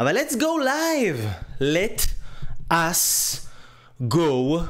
אבל 0.00 0.16
let's 0.16 0.32
go 0.32 0.64
live. 0.64 1.20
let 1.60 2.06
us 2.72 3.36
go 4.02 4.60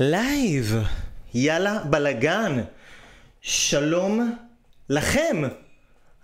live. 0.00 0.74
יאללה, 1.34 1.78
בלאגן. 1.84 2.62
שלום 3.40 4.34
לכם. 4.88 5.42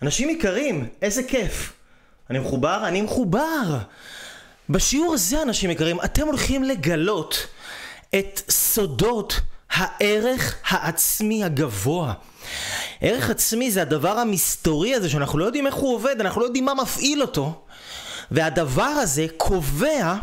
אנשים 0.02 0.30
יקרים, 0.30 0.88
איזה 1.02 1.22
כיף. 1.22 1.72
אני 2.30 2.38
מחובר? 2.38 2.88
אני 2.88 3.02
מחובר. 3.02 3.78
בשיעור 4.70 5.14
הזה, 5.14 5.42
אנשים 5.42 5.70
יקרים, 5.70 6.00
אתם 6.04 6.26
הולכים 6.26 6.64
לגלות 6.64 7.46
את 8.18 8.42
סודות 8.50 9.40
הערך 9.70 10.56
העצמי 10.68 11.44
הגבוה. 11.44 12.12
ערך 13.00 13.30
עצמי 13.30 13.70
זה 13.70 13.82
הדבר 13.82 14.18
המסתורי 14.18 14.94
הזה 14.94 15.08
שאנחנו 15.08 15.38
לא 15.38 15.44
יודעים 15.44 15.66
איך 15.66 15.74
הוא 15.74 15.94
עובד, 15.94 16.20
אנחנו 16.20 16.40
לא 16.40 16.46
יודעים 16.46 16.64
מה 16.64 16.74
מפעיל 16.74 17.22
אותו. 17.22 17.65
והדבר 18.30 18.82
הזה 18.82 19.26
קובע 19.36 20.14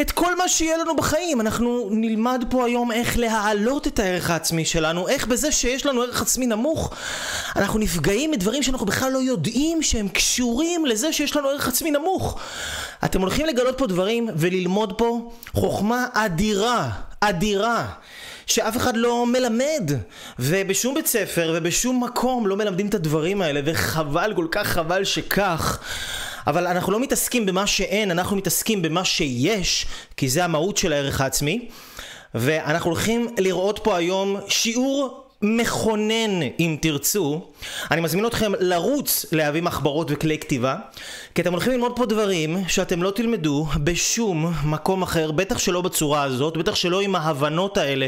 את 0.00 0.10
כל 0.10 0.36
מה 0.36 0.48
שיהיה 0.48 0.76
לנו 0.76 0.96
בחיים. 0.96 1.40
אנחנו 1.40 1.88
נלמד 1.90 2.44
פה 2.50 2.66
היום 2.66 2.92
איך 2.92 3.18
להעלות 3.18 3.86
את 3.86 3.98
הערך 3.98 4.30
העצמי 4.30 4.64
שלנו, 4.64 5.08
איך 5.08 5.26
בזה 5.26 5.52
שיש 5.52 5.86
לנו 5.86 6.02
ערך 6.02 6.22
עצמי 6.22 6.46
נמוך, 6.46 6.94
אנחנו 7.56 7.78
נפגעים 7.78 8.30
מדברים 8.30 8.62
שאנחנו 8.62 8.86
בכלל 8.86 9.12
לא 9.12 9.18
יודעים 9.18 9.82
שהם 9.82 10.08
קשורים 10.08 10.86
לזה 10.86 11.12
שיש 11.12 11.36
לנו 11.36 11.48
ערך 11.48 11.68
עצמי 11.68 11.90
נמוך. 11.90 12.40
אתם 13.04 13.20
הולכים 13.20 13.46
לגלות 13.46 13.78
פה 13.78 13.86
דברים 13.86 14.28
וללמוד 14.36 14.98
פה 14.98 15.30
חוכמה 15.52 16.06
אדירה, 16.12 16.90
אדירה. 17.20 17.86
שאף 18.46 18.76
אחד 18.76 18.96
לא 18.96 19.26
מלמד 19.26 19.90
ובשום 20.38 20.94
בית 20.94 21.06
ספר 21.06 21.54
ובשום 21.56 22.04
מקום 22.04 22.46
לא 22.46 22.56
מלמדים 22.56 22.86
את 22.88 22.94
הדברים 22.94 23.42
האלה 23.42 23.60
וחבל, 23.64 24.32
כל 24.36 24.46
כך 24.50 24.66
חבל 24.66 25.04
שכך 25.04 25.78
אבל 26.46 26.66
אנחנו 26.66 26.92
לא 26.92 27.00
מתעסקים 27.00 27.46
במה 27.46 27.66
שאין, 27.66 28.10
אנחנו 28.10 28.36
מתעסקים 28.36 28.82
במה 28.82 29.04
שיש, 29.04 29.86
כי 30.16 30.28
זה 30.28 30.44
המהות 30.44 30.76
של 30.76 30.92
הערך 30.92 31.20
העצמי. 31.20 31.68
ואנחנו 32.34 32.90
הולכים 32.90 33.28
לראות 33.38 33.80
פה 33.82 33.96
היום 33.96 34.36
שיעור 34.48 35.24
מכונן 35.42 36.42
אם 36.60 36.76
תרצו. 36.80 37.40
אני 37.90 38.00
מזמין 38.00 38.26
אתכם 38.26 38.52
לרוץ 38.60 39.26
להביא 39.32 39.62
מחברות 39.62 40.06
וכלי 40.10 40.38
כתיבה, 40.38 40.76
כי 41.34 41.42
אתם 41.42 41.52
הולכים 41.52 41.72
ללמוד 41.72 41.92
פה 41.96 42.06
דברים 42.06 42.64
שאתם 42.68 43.02
לא 43.02 43.10
תלמדו 43.10 43.66
בשום 43.76 44.52
מקום 44.64 45.02
אחר, 45.02 45.30
בטח 45.30 45.58
שלא 45.58 45.80
בצורה 45.80 46.22
הזאת, 46.22 46.56
בטח 46.56 46.74
שלא 46.74 47.00
עם 47.00 47.14
ההבנות 47.14 47.78
האלה 47.78 48.06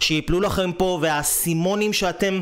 שיפלו 0.00 0.40
לכם 0.40 0.72
פה 0.72 0.98
והאסימונים 1.02 1.92
שאתם 1.92 2.40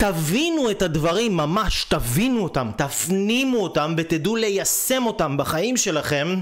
תבינו 0.00 0.70
את 0.70 0.82
הדברים 0.82 1.36
ממש, 1.36 1.84
תבינו 1.88 2.42
אותם, 2.42 2.70
תפנימו 2.76 3.58
אותם 3.58 3.94
ותדעו 3.96 4.36
ליישם 4.36 5.06
אותם 5.06 5.36
בחיים 5.36 5.76
שלכם. 5.76 6.40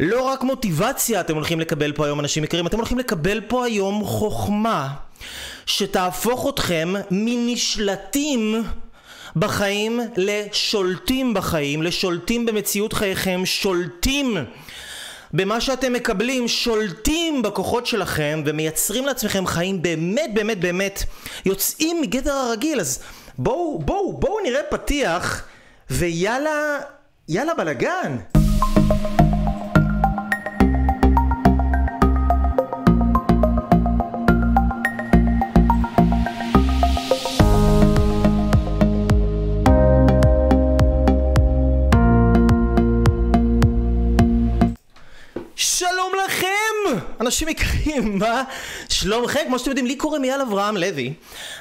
לא 0.00 0.22
רק 0.22 0.42
מוטיבציה 0.42 1.20
אתם 1.20 1.34
הולכים 1.34 1.60
לקבל 1.60 1.92
פה 1.92 2.04
היום 2.04 2.20
אנשים 2.20 2.44
יקרים, 2.44 2.66
אתם 2.66 2.76
הולכים 2.76 2.98
לקבל 2.98 3.40
פה 3.40 3.64
היום 3.64 4.04
חוכמה 4.04 4.88
שתהפוך 5.66 6.48
אתכם 6.48 6.94
מנשלטים 7.10 8.62
בחיים 9.36 10.00
לשולטים 10.16 11.34
בחיים, 11.34 11.82
לשולטים 11.82 12.46
במציאות 12.46 12.92
חייכם, 12.92 13.42
שולטים 13.44 14.36
במה 15.32 15.60
שאתם 15.60 15.92
מקבלים, 15.92 16.48
שולטים 16.48 17.42
בכוחות 17.42 17.86
שלכם 17.86 18.42
ומייצרים 18.46 19.06
לעצמכם 19.06 19.46
חיים 19.46 19.82
באמת 19.82 20.34
באמת 20.34 20.60
באמת 20.60 21.02
יוצאים 21.44 22.00
מגדר 22.00 22.32
הרגיל. 22.32 22.80
אז 22.80 22.98
בואו 23.38 23.78
בואו 23.78 24.12
בואו 24.12 24.40
נראה 24.44 24.62
פתיח 24.70 25.44
ויאללה 25.90 26.78
יאללה 27.28 27.54
בלאגן. 27.54 28.16
אנשים 47.30 47.48
יקרים, 47.48 48.18
מה 48.18 48.42
שלומכם? 48.88 49.40
כמו 49.46 49.58
שאתם 49.58 49.70
יודעים, 49.70 49.86
לי 49.86 49.96
קוראים 49.96 50.24
אייל 50.24 50.40
אברהם 50.40 50.76
לוי. 50.76 51.12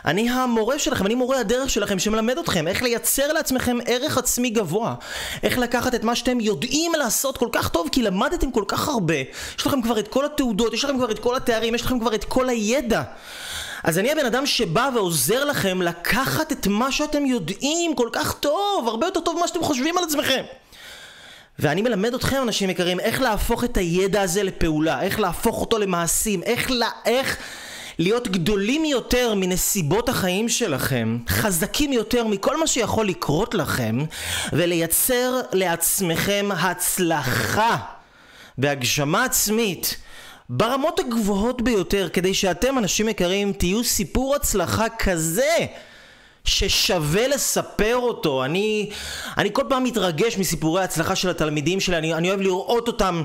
אני 0.05 0.29
המורה 0.29 0.79
שלכם, 0.79 1.05
אני 1.05 1.15
מורה 1.15 1.39
הדרך 1.39 1.69
שלכם 1.69 1.99
שמלמד 1.99 2.37
אתכם 2.37 2.67
איך 2.67 2.83
לייצר 2.83 3.33
לעצמכם 3.33 3.77
ערך 3.85 4.17
עצמי 4.17 4.49
גבוה. 4.49 4.95
איך 5.43 5.57
לקחת 5.57 5.95
את 5.95 6.03
מה 6.03 6.15
שאתם 6.15 6.39
יודעים 6.39 6.91
לעשות 6.97 7.37
כל 7.37 7.49
כך 7.51 7.69
טוב, 7.69 7.89
כי 7.91 8.01
למדתם 8.01 8.51
כל 8.51 8.63
כך 8.67 8.87
הרבה. 8.87 9.15
יש 9.59 9.67
לכם 9.67 9.81
כבר 9.81 9.99
את 9.99 10.07
כל 10.07 10.25
התעודות, 10.25 10.73
יש 10.73 10.83
לכם 10.83 10.97
כבר 10.97 11.11
את 11.11 11.19
כל 11.19 11.35
התארים, 11.35 11.75
יש 11.75 11.81
לכם 11.81 11.99
כבר 11.99 12.15
את 12.15 12.23
כל 12.23 12.49
הידע. 12.49 13.01
אז 13.83 13.99
אני 13.99 14.11
הבן 14.11 14.25
אדם 14.25 14.45
שבא 14.45 14.89
ועוזר 14.95 15.45
לכם 15.45 15.81
לקחת 15.81 16.51
את 16.51 16.67
מה 16.67 16.91
שאתם 16.91 17.25
יודעים 17.25 17.95
כל 17.95 18.09
כך 18.11 18.33
טוב, 18.39 18.87
הרבה 18.87 19.07
יותר 19.07 19.19
טוב 19.19 19.37
ממה 19.37 19.47
שאתם 19.47 19.63
חושבים 19.63 19.97
על 19.97 20.03
עצמכם. 20.03 20.43
ואני 21.59 21.81
מלמד 21.81 22.13
אתכם 22.13 22.41
אנשים 22.43 22.69
יקרים 22.69 22.99
איך 22.99 23.21
להפוך 23.21 23.63
את 23.63 23.77
הידע 23.77 24.21
הזה 24.21 24.43
לפעולה, 24.43 25.01
איך 25.01 25.19
להפוך 25.19 25.61
אותו 25.61 25.77
למעשים, 25.77 26.43
איך, 26.43 26.71
לה, 26.71 26.89
איך 27.05 27.37
להיות 27.99 28.27
גדולים 28.27 28.85
יותר 28.85 29.33
מנסיבות 29.35 30.09
החיים 30.09 30.49
שלכם, 30.49 31.17
חזקים 31.29 31.93
יותר 31.93 32.27
מכל 32.27 32.59
מה 32.59 32.67
שיכול 32.67 33.07
לקרות 33.07 33.53
לכם, 33.53 33.97
ולייצר 34.53 35.41
לעצמכם 35.53 36.49
הצלחה 36.59 37.77
בהגשמה 38.57 39.25
עצמית 39.25 39.95
ברמות 40.49 40.99
הגבוהות 40.99 41.61
ביותר, 41.61 42.09
כדי 42.13 42.33
שאתם 42.33 42.77
אנשים 42.77 43.09
יקרים 43.09 43.53
תהיו 43.53 43.83
סיפור 43.83 44.35
הצלחה 44.35 44.85
כזה 44.89 45.65
ששווה 46.49 47.27
לספר 47.27 47.95
אותו. 47.95 48.45
אני, 48.45 48.89
אני 49.37 49.49
כל 49.53 49.63
פעם 49.69 49.83
מתרגש 49.83 50.37
מסיפורי 50.37 50.81
ההצלחה 50.81 51.15
של 51.15 51.29
התלמידים 51.29 51.79
שלי, 51.79 51.97
אני, 51.97 52.13
אני 52.13 52.29
אוהב 52.29 52.41
לראות 52.41 52.87
אותם. 52.87 53.23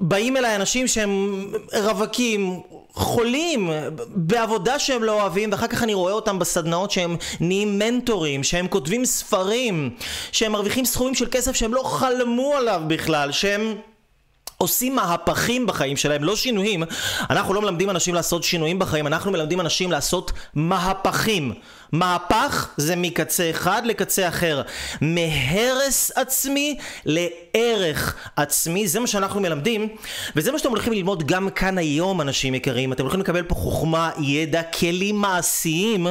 באים 0.00 0.36
אליי 0.36 0.56
אנשים 0.56 0.88
שהם 0.88 1.44
רווקים, 1.72 2.60
חולים, 2.92 3.70
בעבודה 4.06 4.78
שהם 4.78 5.02
לא 5.04 5.20
אוהבים, 5.20 5.52
ואחר 5.52 5.66
כך 5.66 5.82
אני 5.82 5.94
רואה 5.94 6.12
אותם 6.12 6.38
בסדנאות 6.38 6.90
שהם 6.90 7.16
נהיים 7.40 7.78
מנטורים, 7.78 8.44
שהם 8.44 8.68
כותבים 8.68 9.04
ספרים, 9.04 9.90
שהם 10.32 10.52
מרוויחים 10.52 10.84
סכומים 10.84 11.14
של 11.14 11.26
כסף 11.30 11.56
שהם 11.56 11.74
לא 11.74 11.82
חלמו 11.82 12.54
עליו 12.56 12.82
בכלל, 12.86 13.32
שהם... 13.32 13.76
עושים 14.58 14.96
מהפכים 14.96 15.66
בחיים 15.66 15.96
שלהם, 15.96 16.24
לא 16.24 16.36
שינויים. 16.36 16.82
אנחנו 17.30 17.54
לא 17.54 17.62
מלמדים 17.62 17.90
אנשים 17.90 18.14
לעשות 18.14 18.44
שינויים 18.44 18.78
בחיים, 18.78 19.06
אנחנו 19.06 19.32
מלמדים 19.32 19.60
אנשים 19.60 19.92
לעשות 19.92 20.32
מהפכים. 20.54 21.52
מהפך 21.92 22.68
זה 22.76 22.96
מקצה 22.96 23.50
אחד 23.50 23.82
לקצה 23.84 24.28
אחר. 24.28 24.62
מהרס 25.00 26.12
עצמי 26.14 26.78
לערך 27.04 28.16
עצמי, 28.36 28.88
זה 28.88 29.00
מה 29.00 29.06
שאנחנו 29.06 29.40
מלמדים, 29.40 29.88
וזה 30.36 30.52
מה 30.52 30.58
שאתם 30.58 30.70
הולכים 30.70 30.92
ללמוד 30.92 31.26
גם 31.26 31.50
כאן 31.50 31.78
היום, 31.78 32.20
אנשים 32.20 32.54
יקרים. 32.54 32.92
אתם 32.92 33.02
הולכים 33.02 33.20
לקבל 33.20 33.42
פה 33.42 33.54
חוכמה, 33.54 34.10
ידע, 34.18 34.62
כלים 34.62 35.16
מעשיים 35.16 36.06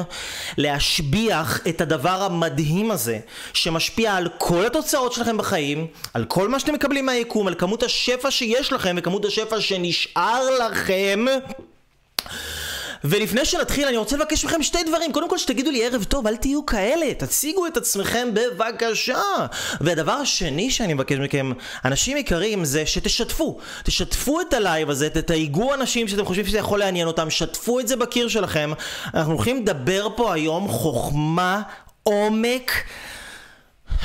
להשביח 0.57 1.59
את 1.69 1.81
הדבר 1.81 2.23
המדהים 2.23 2.91
הזה, 2.91 3.19
שמשפיע 3.53 4.13
על 4.13 4.29
כל 4.37 4.65
התוצאות 4.65 5.13
שלכם 5.13 5.37
בחיים, 5.37 5.87
על 6.13 6.25
כל 6.25 6.47
מה 6.47 6.59
שאתם 6.59 6.73
מקבלים 6.73 7.05
מהיקום, 7.05 7.47
על 7.47 7.55
כמות 7.55 7.83
השפע 7.83 8.31
שיש 8.31 8.73
לכם 8.73 8.95
וכמות 8.99 9.25
השפע 9.25 9.61
שנשאר 9.61 10.49
לכם. 10.59 11.25
ולפני 13.09 13.45
שנתחיל 13.45 13.87
אני 13.87 13.97
רוצה 13.97 14.17
לבקש 14.17 14.45
מכם 14.45 14.63
שתי 14.63 14.83
דברים. 14.87 15.11
קודם 15.11 15.29
כל 15.29 15.37
שתגידו 15.37 15.71
לי 15.71 15.85
ערב 15.85 16.03
טוב 16.03 16.27
אל 16.27 16.35
תהיו 16.35 16.65
כאלה 16.65 17.13
תציגו 17.13 17.67
את 17.67 17.77
עצמכם 17.77 18.27
בבקשה. 18.33 19.21
והדבר 19.81 20.11
השני 20.11 20.71
שאני 20.71 20.93
מבקש 20.93 21.17
מכם 21.17 21.51
אנשים 21.85 22.17
יקרים 22.17 22.65
זה 22.65 22.85
שתשתפו. 22.85 23.57
תשתפו 23.83 24.41
את 24.41 24.53
הלייב 24.53 24.89
הזה 24.89 25.09
תתייגו 25.09 25.73
אנשים 25.73 26.07
שאתם 26.07 26.25
חושבים 26.25 26.45
שזה 26.45 26.57
יכול 26.57 26.79
לעניין 26.79 27.07
אותם 27.07 27.29
שתפו 27.29 27.79
את 27.79 27.87
זה 27.87 27.95
בקיר 27.95 28.27
שלכם. 28.27 28.71
אנחנו 29.13 29.33
הולכים 29.33 29.61
לדבר 29.61 30.07
פה 30.15 30.33
היום 30.33 30.67
חוכמה 30.67 31.61
עומק 32.03 32.71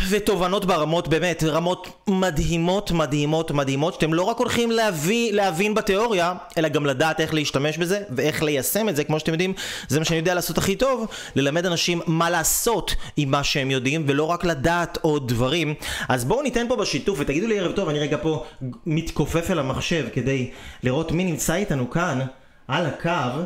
ותובנות 0.09 0.65
ברמות 0.65 1.09
באמת, 1.09 1.45
רמות 1.45 1.89
מדהימות 2.09 2.91
מדהימות 2.91 3.51
מדהימות 3.51 3.95
שאתם 3.95 4.15
לא 4.15 4.23
רק 4.23 4.39
הולכים 4.39 4.71
להביא, 4.71 5.33
להבין 5.33 5.75
בתיאוריה 5.75 6.35
אלא 6.59 6.69
גם 6.69 6.87
לדעת 6.87 7.21
איך 7.21 7.35
להשתמש 7.35 7.79
בזה 7.79 8.03
ואיך 8.11 8.43
ליישם 8.43 8.89
את 8.89 8.97
זה. 8.97 9.05
כמו 9.05 9.19
שאתם 9.19 9.33
יודעים 9.33 9.55
זה 9.89 9.99
מה 9.99 10.05
שאני 10.05 10.19
יודע 10.19 10.35
לעשות 10.35 10.59
הכי 10.59 10.77
טוב 10.77 11.07
ללמד 11.35 11.67
אנשים 11.67 12.01
מה 12.07 12.31
לעשות 12.31 12.95
עם 13.17 13.31
מה 13.31 13.45
שהם 13.45 13.71
יודעים 13.71 14.05
ולא 14.09 14.25
רק 14.25 14.45
לדעת 14.45 14.99
עוד 15.03 15.29
דברים. 15.29 15.75
אז 16.09 16.25
בואו 16.25 16.43
ניתן 16.43 16.69
פה 16.69 16.77
בשיתוף 16.77 17.19
ותגידו 17.21 17.47
לי 17.47 17.59
ערב 17.59 17.73
טוב 17.73 17.89
אני 17.89 17.99
רגע 17.99 18.17
פה 18.23 18.45
מתכופף 18.87 19.51
אל 19.51 19.59
המחשב 19.59 20.07
כדי 20.13 20.51
לראות 20.83 21.13
מי 21.13 21.25
נמצא 21.25 21.55
איתנו 21.55 21.91
כאן 21.91 22.21
על 22.69 22.87
הקו. 22.87 23.41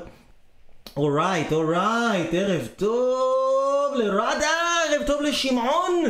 אורייט 0.97 1.53
אורייט 1.53 2.29
ערב 2.33 2.69
טוב 2.77 3.95
לרדה 3.95 4.47
ערב 4.91 5.07
טוב 5.07 5.23
לשמעון 5.23 6.05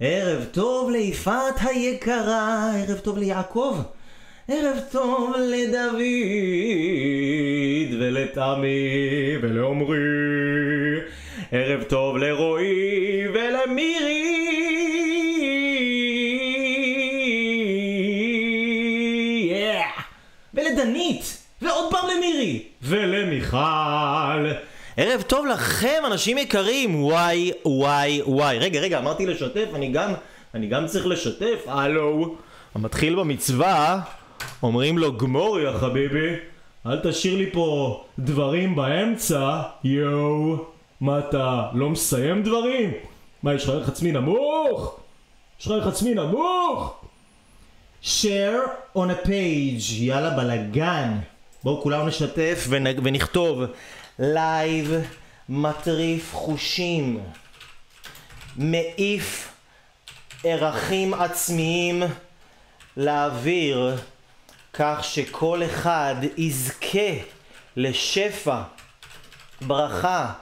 ערב 0.00 0.44
טוב 0.44 0.90
ליפעת 0.90 1.54
היקרה, 1.60 2.70
ערב 2.74 2.98
טוב 2.98 3.18
ליעקב. 3.18 3.78
ערב 4.48 4.78
טוב 4.90 5.32
לדוד 5.36 6.00
ולתמי 8.00 9.36
ולעומרי 9.42 9.96
ערב 11.52 11.82
טוב 11.82 12.16
לרועי 12.16 13.28
ולמירי. 13.28 14.22
ולדנית 20.54 21.42
ועוד 21.62 21.90
פעם 21.90 22.08
למירי 22.16 22.62
ולמיכל 22.82 24.46
ערב 24.98 25.22
טוב 25.22 25.46
לכם 25.46 26.02
אנשים 26.06 26.38
יקרים. 26.38 27.04
וואי 27.04 27.52
וואי 27.64 28.22
וואי. 28.26 28.58
רגע 28.58 28.80
רגע 28.80 28.98
אמרתי 28.98 29.26
לשתף 29.26 29.66
אני 29.74 29.88
גם 29.88 30.12
אני 30.54 30.66
גם 30.66 30.86
צריך 30.86 31.06
לשתף. 31.06 31.58
הלו. 31.66 32.36
המתחיל 32.74 33.14
במצווה 33.14 34.00
אומרים 34.62 34.98
לו 34.98 35.16
גמור 35.16 35.60
יא 35.60 35.72
חביבי 35.72 36.34
אל 36.86 37.00
תשאיר 37.02 37.36
לי 37.38 37.50
פה 37.52 38.04
דברים 38.18 38.76
באמצע. 38.76 39.62
יואו 39.84 40.56
מה 41.00 41.18
אתה 41.18 41.62
לא 41.74 41.90
מסיים 41.90 42.42
דברים? 42.42 42.92
מה 43.42 43.54
יש 43.54 43.64
לך 43.64 43.70
ערך 43.70 43.88
עצמי 43.88 44.12
נמוך? 44.12 45.00
יש 45.60 45.66
לך 45.66 45.72
ערך 45.72 45.86
עצמי 45.86 46.14
נמוך? 46.14 47.04
share 48.02 48.96
on 48.96 48.98
a 48.98 49.26
page. 49.26 49.92
יאללה 49.92 50.30
בלאגן. 50.30 51.18
בואו 51.64 51.82
כולנו 51.82 52.06
נשתף 52.06 52.66
ונ... 52.68 52.86
ונכתוב 53.02 53.62
לייב 54.18 54.92
מטריף 55.48 56.34
חושים 56.34 57.20
מעיף 58.56 59.52
ערכים 60.44 61.14
עצמיים 61.14 62.02
לאוויר 62.96 63.96
כך 64.72 64.98
שכל 65.02 65.62
אחד 65.64 66.14
יזכה 66.36 67.10
לשפע, 67.76 68.62
ברכה 69.60 70.32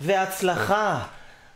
והצלחה 0.00 1.04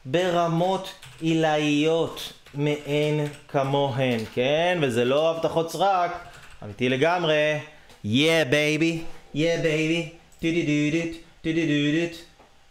ברמות 0.05 0.95
עילאיות 1.21 2.33
מאין 2.55 3.27
כמוהן, 3.49 4.21
כן? 4.35 4.79
וזה 4.83 5.05
לא 5.05 5.31
הבטחות 5.31 5.71
סרק, 5.71 6.11
אמיתי 6.63 6.89
לגמרי. 6.89 7.59
yeah 8.05 8.45
baby, 8.45 9.03
yeah 9.35 9.57
baby, 9.63 10.09
טו-דו-דו-דו, 10.41 11.01
טו-דו-דו-דו. 11.03 11.26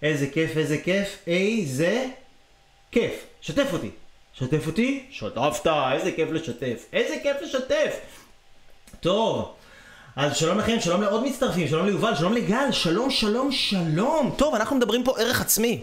איזה 0.01 0.27
כיף, 0.27 0.57
איזה 0.57 0.77
כיף, 0.77 1.17
איזה 1.27 2.05
כיף. 2.91 3.25
שתף 3.41 3.73
אותי. 3.73 3.89
שתף 4.33 4.67
אותי? 4.67 5.05
שתפת, 5.11 5.67
איזה 5.93 6.11
כיף 6.11 6.29
לשתף. 6.31 6.85
איזה 6.93 7.15
כיף 7.23 7.37
לשתף. 7.41 7.99
טוב, 8.99 9.53
אז 10.17 10.37
שלום 10.37 10.57
לכם, 10.57 10.77
שלום 10.79 11.01
לעוד 11.01 11.23
מצטרפים, 11.23 11.67
שלום 11.67 11.85
ליובל, 11.85 12.15
שלום 12.15 12.33
לגל, 12.33 12.71
שלום, 12.71 13.11
שלום, 13.11 13.51
שלום. 13.51 14.35
טוב, 14.37 14.55
אנחנו 14.55 14.75
מדברים 14.75 15.03
פה 15.03 15.19
ערך 15.19 15.41
עצמי. 15.41 15.81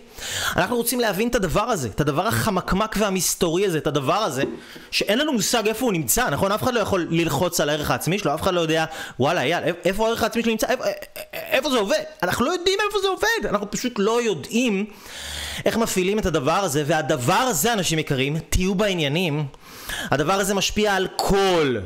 אנחנו 0.57 0.77
רוצים 0.77 1.01
להבין 1.01 1.29
את 1.29 1.35
הדבר 1.35 1.61
הזה, 1.61 1.89
את 1.89 2.01
הדבר 2.01 2.27
החמקמק 2.27 2.97
והמסתורי 2.99 3.67
הזה, 3.67 3.79
את 3.79 3.87
הדבר 3.87 4.15
הזה, 4.15 4.43
שאין 4.91 5.19
לנו 5.19 5.33
מושג 5.33 5.69
איפה 5.69 5.85
הוא 5.85 5.93
נמצא, 5.93 6.31
נכון? 6.31 6.53
אף 6.53 6.63
אחד 6.63 6.75
לא 6.75 6.81
יכול 6.81 7.07
ללחוץ 7.11 7.61
על 7.61 7.69
הערך 7.69 7.91
העצמי 7.91 8.19
שלו, 8.19 8.35
אף 8.35 8.43
אחד 8.43 8.55
לא 8.55 8.61
יודע, 8.61 8.85
וואלה, 9.21 9.43
אייל, 9.43 9.75
איפה 9.85 10.07
הערך 10.07 10.23
העצמי 10.23 10.43
שלו 10.43 10.53
נמצא? 10.53 10.67
איפה, 10.67 10.85
איפה 11.33 11.71
זה 11.71 11.79
עובד? 11.79 12.03
אנחנו 12.23 12.45
לא 12.45 12.51
יודעים 12.51 12.79
איפה 12.87 12.99
זה 13.03 13.09
עובד, 13.09 13.47
אנחנו 13.51 13.71
פשוט 13.71 13.93
לא 13.99 14.23
יודעים 14.23 14.87
איך 15.65 15.77
מפעילים 15.77 16.19
את 16.19 16.27
הדבר 16.27 16.53
הזה, 16.53 16.83
והדבר 16.87 17.33
הזה, 17.33 17.73
אנשים 17.73 17.99
יקרים, 17.99 18.39
תהיו 18.39 18.75
בעניינים, 18.75 19.47
הדבר 20.11 20.33
הזה 20.33 20.55
משפיע 20.55 20.95
על 20.95 21.09
כל... 21.17 21.77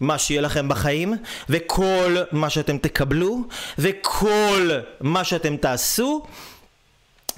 מה 0.00 0.18
שיהיה 0.18 0.40
לכם 0.40 0.68
בחיים, 0.68 1.14
וכל 1.48 2.16
מה 2.32 2.50
שאתם 2.50 2.78
תקבלו, 2.78 3.42
וכל 3.78 4.70
מה 5.00 5.24
שאתם 5.24 5.56
תעשו, 5.56 6.26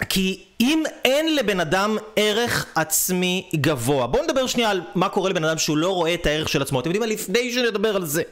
כי 0.09 0.45
אם 0.61 0.83
אין 1.05 1.37
לבן 1.37 1.61
אדם 1.61 1.97
ערך 2.17 2.67
עצמי 2.75 3.49
גבוה, 3.57 4.07
בואו 4.07 4.23
נדבר 4.25 4.47
שנייה 4.47 4.71
על 4.71 4.81
מה 4.95 5.09
קורה 5.09 5.31
לבן 5.31 5.45
אדם 5.45 5.59
שהוא 5.59 5.77
לא 5.77 5.95
רואה 5.95 6.15
את 6.15 6.27
הערך 6.27 6.49
של 6.49 6.62
עצמו. 6.62 6.81
אתם 6.81 6.89
יודעים 6.89 7.01
מה? 7.01 7.07
לפני 7.07 7.53
שנדבר 7.53 7.97
על 7.97 8.07
זה, 8.07 8.23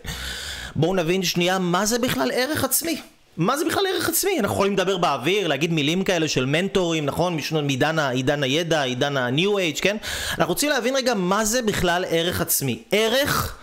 בואו 0.77 0.95
נבין 0.95 1.23
שנייה 1.23 1.59
מה 1.59 1.87
זה 1.87 1.99
בכלל 1.99 2.31
ערך 2.35 2.65
עצמי. 2.65 3.01
מה 3.37 3.57
זה 3.57 3.65
בכלל 3.65 3.83
ערך 3.95 4.09
עצמי? 4.09 4.41
אנחנו 4.41 4.55
יכולים 4.55 4.73
לדבר 4.73 4.99
באוויר, 4.99 5.47
להגיד 5.47 5.73
מילים 5.73 6.05
כאלה 6.05 6.29
של 6.29 6.47
מנטורים, 6.47 7.07
נכון? 7.07 7.39
מעידן 7.53 7.99
עידן 7.99 8.43
הידע, 8.43 8.83
עידן 8.83 9.17
ה-new 9.17 9.77
age, 9.77 9.81
כן? 9.81 9.97
אנחנו 10.31 10.53
רוצים 10.53 10.71
להבין 10.71 10.97
רגע 10.97 11.15
מה 11.15 11.45
זה 11.45 11.63
בכלל 11.63 12.05
ערך 12.09 12.41
עצמי. 12.41 12.83
ערך... 12.93 13.59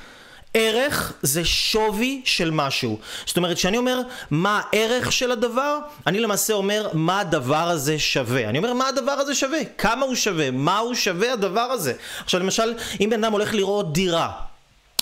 ערך 0.58 1.14
זה 1.22 1.46
שווי 1.46 2.22
של 2.26 2.52
משהו. 2.52 3.00
זאת 3.26 3.38
אומרת, 3.38 3.58
כשאני 3.58 3.78
אומר 3.78 4.02
מה 4.32 4.62
הערך 4.72 5.12
של 5.12 5.32
הדבר, 5.32 5.78
אני 6.08 6.20
למעשה 6.20 6.54
אומר 6.54 6.90
מה 6.94 7.20
הדבר 7.20 7.70
הזה 7.70 8.00
שווה. 8.00 8.50
אני 8.50 8.58
אומר 8.58 8.74
מה 8.74 8.88
הדבר 8.88 9.12
הזה 9.12 9.36
שווה, 9.36 9.60
כמה 9.78 10.06
הוא 10.06 10.16
שווה, 10.16 10.52
מה 10.52 10.78
הוא 10.78 10.94
שווה 10.94 11.34
הדבר 11.34 11.60
הזה. 11.60 11.94
עכשיו 12.24 12.40
למשל, 12.40 12.74
אם 13.02 13.10
בן 13.10 13.24
אדם 13.24 13.32
הולך 13.32 13.54
לראות 13.54 13.94
דירה, 13.94 14.32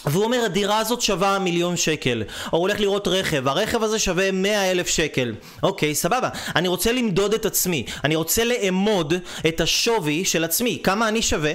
והוא 0.06 0.24
אומר 0.24 0.42
הדירה 0.46 0.80
הזאת 0.80 1.02
שווה 1.02 1.40
מיליון 1.40 1.78
שקל 1.78 2.24
או 2.46 2.50
הוא 2.52 2.60
הולך 2.60 2.80
לראות 2.80 3.08
רכב, 3.08 3.48
הרכב 3.48 3.84
הזה 3.84 4.00
שווה 4.00 4.32
מאה 4.32 4.72
אלף 4.72 4.88
שקל 4.88 5.36
אוקיי, 5.64 5.96
סבבה, 5.96 6.30
אני 6.56 6.68
רוצה 6.68 6.92
למדוד 6.92 7.34
את 7.34 7.46
עצמי 7.46 7.86
אני 8.04 8.16
רוצה 8.16 8.44
לאמוד 8.44 9.14
את 9.48 9.62
השווי 9.62 10.26
של 10.26 10.44
עצמי 10.44 10.80
כמה 10.84 11.08
אני 11.08 11.22
שווה? 11.22 11.54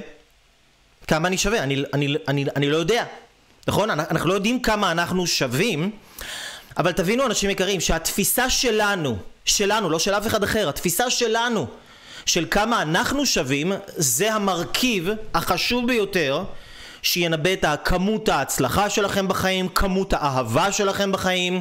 כמה 1.06 1.28
אני 1.28 1.38
שווה? 1.38 1.62
אני, 1.62 1.84
אני, 1.94 2.14
אני, 2.28 2.44
אני 2.56 2.70
לא 2.70 2.76
יודע 2.76 3.04
נכון? 3.68 3.90
אנחנו 3.90 4.28
לא 4.28 4.34
יודעים 4.34 4.62
כמה 4.62 4.92
אנחנו 4.92 5.26
שווים, 5.26 5.90
אבל 6.76 6.92
תבינו 6.92 7.26
אנשים 7.26 7.50
יקרים 7.50 7.80
שהתפיסה 7.80 8.50
שלנו, 8.50 9.16
שלנו, 9.44 9.90
לא 9.90 9.98
של 9.98 10.14
אף 10.14 10.26
אחד 10.26 10.42
אחר, 10.42 10.68
התפיסה 10.68 11.10
שלנו 11.10 11.66
של 12.26 12.46
כמה 12.50 12.82
אנחנו 12.82 13.26
שווים 13.26 13.72
זה 13.96 14.34
המרכיב 14.34 15.08
החשוב 15.34 15.86
ביותר 15.86 16.44
שינבא 17.02 17.52
את 17.52 17.64
כמות 17.84 18.28
ההצלחה 18.28 18.90
שלכם 18.90 19.28
בחיים, 19.28 19.68
כמות 19.68 20.12
האהבה 20.12 20.72
שלכם 20.72 21.12
בחיים, 21.12 21.60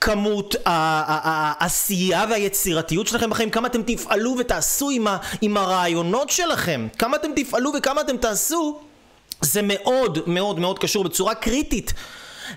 כמות 0.00 0.54
העשייה 0.64 2.24
והיצירתיות 2.30 3.06
שלכם 3.06 3.30
בחיים, 3.30 3.50
כמה 3.50 3.68
אתם 3.68 3.82
תפעלו 3.82 4.36
ותעשו 4.38 4.90
עם, 4.90 5.06
עם 5.40 5.56
הרעיונות 5.56 6.30
שלכם, 6.30 6.88
כמה 6.98 7.16
אתם 7.16 7.28
תפעלו 7.36 7.72
וכמה 7.78 8.00
אתם 8.00 8.16
תעשו 8.16 8.80
זה 9.44 9.60
מאוד 9.62 10.18
מאוד 10.26 10.58
מאוד 10.58 10.78
קשור 10.78 11.04
בצורה 11.04 11.34
קריטית 11.34 11.92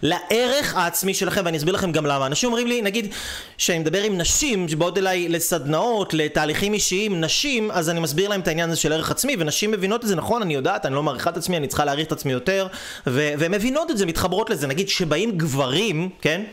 לערך 0.01 0.75
העצמי 0.75 1.13
שלכם 1.13 1.41
ואני 1.45 1.57
אסביר 1.57 1.73
לכם 1.73 1.91
גם 1.91 2.05
למה. 2.05 2.25
אנשים 2.25 2.47
אומרים 2.49 2.67
לי 2.67 2.81
נגיד 2.81 3.13
שאני 3.57 3.79
מדבר 3.79 4.03
עם 4.03 4.17
נשים 4.17 4.69
שבאות 4.69 4.97
אליי 4.97 5.29
לסדנאות 5.29 6.13
לתהליכים 6.13 6.73
אישיים 6.73 7.21
נשים 7.21 7.71
אז 7.71 7.89
אני 7.89 7.99
מסביר 7.99 8.29
להם 8.29 8.41
את 8.41 8.47
העניין 8.47 8.69
הזה 8.69 8.79
של 8.79 8.93
ערך 8.93 9.11
עצמי 9.11 9.35
ונשים 9.39 9.71
מבינות 9.71 10.03
את 10.03 10.07
זה. 10.07 10.15
נכון 10.15 10.41
אני 10.41 10.53
יודעת 10.53 10.85
אני 10.85 10.95
לא 10.95 11.03
מעריכה 11.03 11.29
את 11.29 11.37
עצמי 11.37 11.57
אני 11.57 11.67
צריכה 11.67 11.85
להעריך 11.85 12.07
את 12.07 12.11
עצמי 12.11 12.31
יותר 12.31 12.67
והן 13.07 13.51
מבינות 13.51 13.91
את 13.91 13.97
זה 13.97 14.05
מתחברות 14.05 14.49
לזה. 14.49 14.67
נגיד 14.67 14.89
שבאים 14.89 15.37
גברים 15.37 16.09
כן 16.21 16.43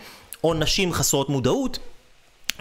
או 0.45 0.55
נשים 0.55 0.93
חסרות 0.93 1.29
מודעות 1.29 1.79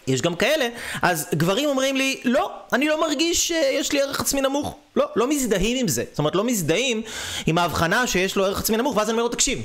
יש 0.07 0.22
גם 0.22 0.36
כאלה, 0.36 0.67
אז 1.01 1.27
גברים 1.33 1.69
אומרים 1.69 1.95
לי, 1.95 2.22
לא, 2.24 2.51
אני 2.74 2.88
לא 2.88 3.01
מרגיש 3.01 3.48
שיש 3.48 3.91
לי 3.91 4.01
ערך 4.01 4.19
עצמי 4.19 4.41
נמוך. 4.41 4.75
לא, 4.95 5.05
לא 5.15 5.29
מזדהים 5.29 5.77
עם 5.77 5.88
זה. 5.88 6.03
זאת 6.10 6.19
אומרת, 6.19 6.36
לא 6.36 6.43
מזדהים 6.43 7.01
עם 7.45 7.57
ההבחנה 7.57 8.07
שיש 8.07 8.36
לו 8.36 8.45
ערך 8.45 8.60
עצמי 8.60 8.77
נמוך, 8.77 8.98
ואז 8.98 9.10
אני 9.10 9.13
אומר 9.13 9.24
לו, 9.24 9.29
תקשיב, 9.29 9.60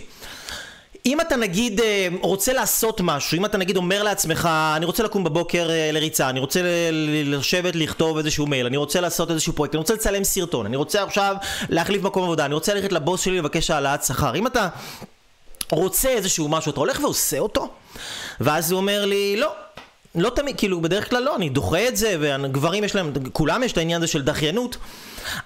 אם 1.07 1.21
אתה 1.21 1.37
נגיד 1.37 1.81
אה, 1.81 2.09
רוצה 2.21 2.53
לעשות 2.53 3.01
משהו, 3.01 3.39
אם 3.39 3.45
אתה 3.45 3.59
נגיד 3.59 3.77
אומר 3.77 4.03
לעצמך, 4.03 4.49
אני 4.77 4.87
רוצה 4.87 5.03
לקום 5.03 5.25
בבוקר 5.25 5.71
אה, 5.71 5.91
לריצה, 5.93 6.29
אני 6.31 6.41
רוצה 6.41 6.61
לשבת 7.25 7.77
לכתוב 7.77 8.19
איזשהו 8.19 8.47
מייל, 8.47 8.67
אני 8.67 8.77
רוצה 8.77 9.01
לעשות 9.01 9.31
איזשהו 9.31 9.53
פרויקט, 9.53 9.75
אני 9.75 9.79
רוצה 9.79 9.95
לצלם 9.95 10.25
סרטון, 10.25 10.67
אני 10.67 10.77
רוצה 10.77 11.03
עכשיו 11.03 11.37
להחליף 11.69 12.03
מקום 12.03 12.23
עבודה, 12.23 12.45
אני 12.45 12.55
רוצה 12.55 12.75
ללכת 12.75 12.93
לבוס 12.93 13.21
שלי 13.21 13.39
לבקש 13.39 13.71
העלאת 13.71 14.05
שכר. 14.05 14.35
אם 14.35 14.47
אתה 14.47 14.69
רוצה 15.71 16.09
איזשהו 16.09 16.49
משהו, 16.49 16.73
אתה 16.73 16.81
הולך 16.81 17.01
ועושה 17.03 17.39
אותו, 17.39 17.69
ואז 18.41 18.73
הוא 18.73 18.81
אומר 18.81 19.05
לי, 19.05 19.37
לא, 19.37 19.53
לא 20.21 20.31
תמיד, 20.31 20.59
כאילו 20.59 20.81
בדרך 20.81 21.11
כלל 21.11 21.23
לא, 21.23 21.37
אני 21.37 21.49
דוחה 21.49 21.89
את 21.89 21.97
זה, 21.97 22.17
וגברים 22.21 22.85
יש 22.85 22.95
להם, 22.95 23.13
כולם 23.33 23.63
יש 23.63 23.73
את 23.73 23.79
העניין 23.79 24.03
הזה 24.03 24.13
של 24.13 24.23
דחיינות, 24.23 24.77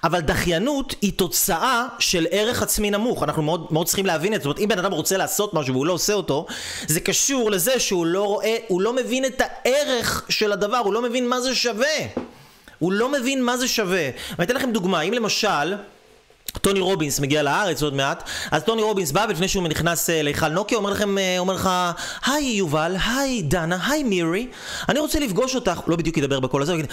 אבל 0.03 0.19
דחיינות 0.19 0.95
היא 1.01 1.13
תוצאה 1.15 1.85
של 1.99 2.27
ערך 2.31 2.61
עצמי 2.61 2.91
נמוך, 2.91 3.23
אנחנו 3.23 3.43
מאוד, 3.43 3.67
מאוד 3.71 3.87
צריכים 3.87 4.05
להבין 4.05 4.33
את 4.33 4.39
זה, 4.39 4.43
זאת 4.43 4.45
אומרת 4.45 4.59
אם 4.59 4.67
בן 4.67 4.79
אדם 4.79 4.91
רוצה 4.91 5.17
לעשות 5.17 5.53
משהו 5.53 5.73
והוא 5.73 5.85
לא 5.85 5.93
עושה 5.93 6.13
אותו, 6.13 6.45
זה 6.87 6.99
קשור 6.99 7.51
לזה 7.51 7.79
שהוא 7.79 8.05
לא 8.05 8.23
רואה, 8.23 8.57
הוא 8.67 8.81
לא 8.81 8.93
מבין 8.93 9.25
את 9.25 9.41
הערך 9.45 10.25
של 10.29 10.51
הדבר, 10.51 10.77
הוא 10.77 10.93
לא 10.93 11.01
מבין 11.01 11.29
מה 11.29 11.41
זה 11.41 11.55
שווה, 11.55 11.97
הוא 12.79 12.91
לא 12.91 13.11
מבין 13.11 13.43
מה 13.43 13.57
זה 13.57 13.67
שווה. 13.67 14.09
ואני 14.37 14.45
אתן 14.45 14.55
לכם 14.55 14.71
דוגמה, 14.71 15.01
אם 15.01 15.13
למשל, 15.13 15.73
טוני 16.61 16.79
רובינס 16.79 17.19
מגיע 17.19 17.43
לארץ 17.43 17.83
עוד 17.83 17.93
מעט, 17.93 18.29
אז 18.51 18.63
טוני 18.63 18.81
רובינס 18.81 19.11
בא 19.11 19.25
ולפני 19.29 19.47
שהוא 19.47 19.67
נכנס 19.67 20.09
אה, 20.09 20.21
להיכל 20.21 20.47
נוקיה 20.47 20.77
אומר 20.77 20.89
לכם, 20.89 21.17
אה, 21.17 21.39
אומר 21.39 21.53
לך, 21.53 21.69
היי 22.25 22.45
יובל, 22.45 22.95
היי 23.05 23.41
דנה, 23.41 23.77
היי 23.89 24.03
מירי, 24.03 24.47
אני 24.89 24.99
רוצה 24.99 25.19
לפגוש 25.19 25.55
אותך, 25.55 25.79
לא 25.87 25.95
בדיוק 25.95 26.17
ידבר 26.17 26.39
בקול 26.39 26.61
הזה, 26.61 26.73
יגיד, 26.73 26.91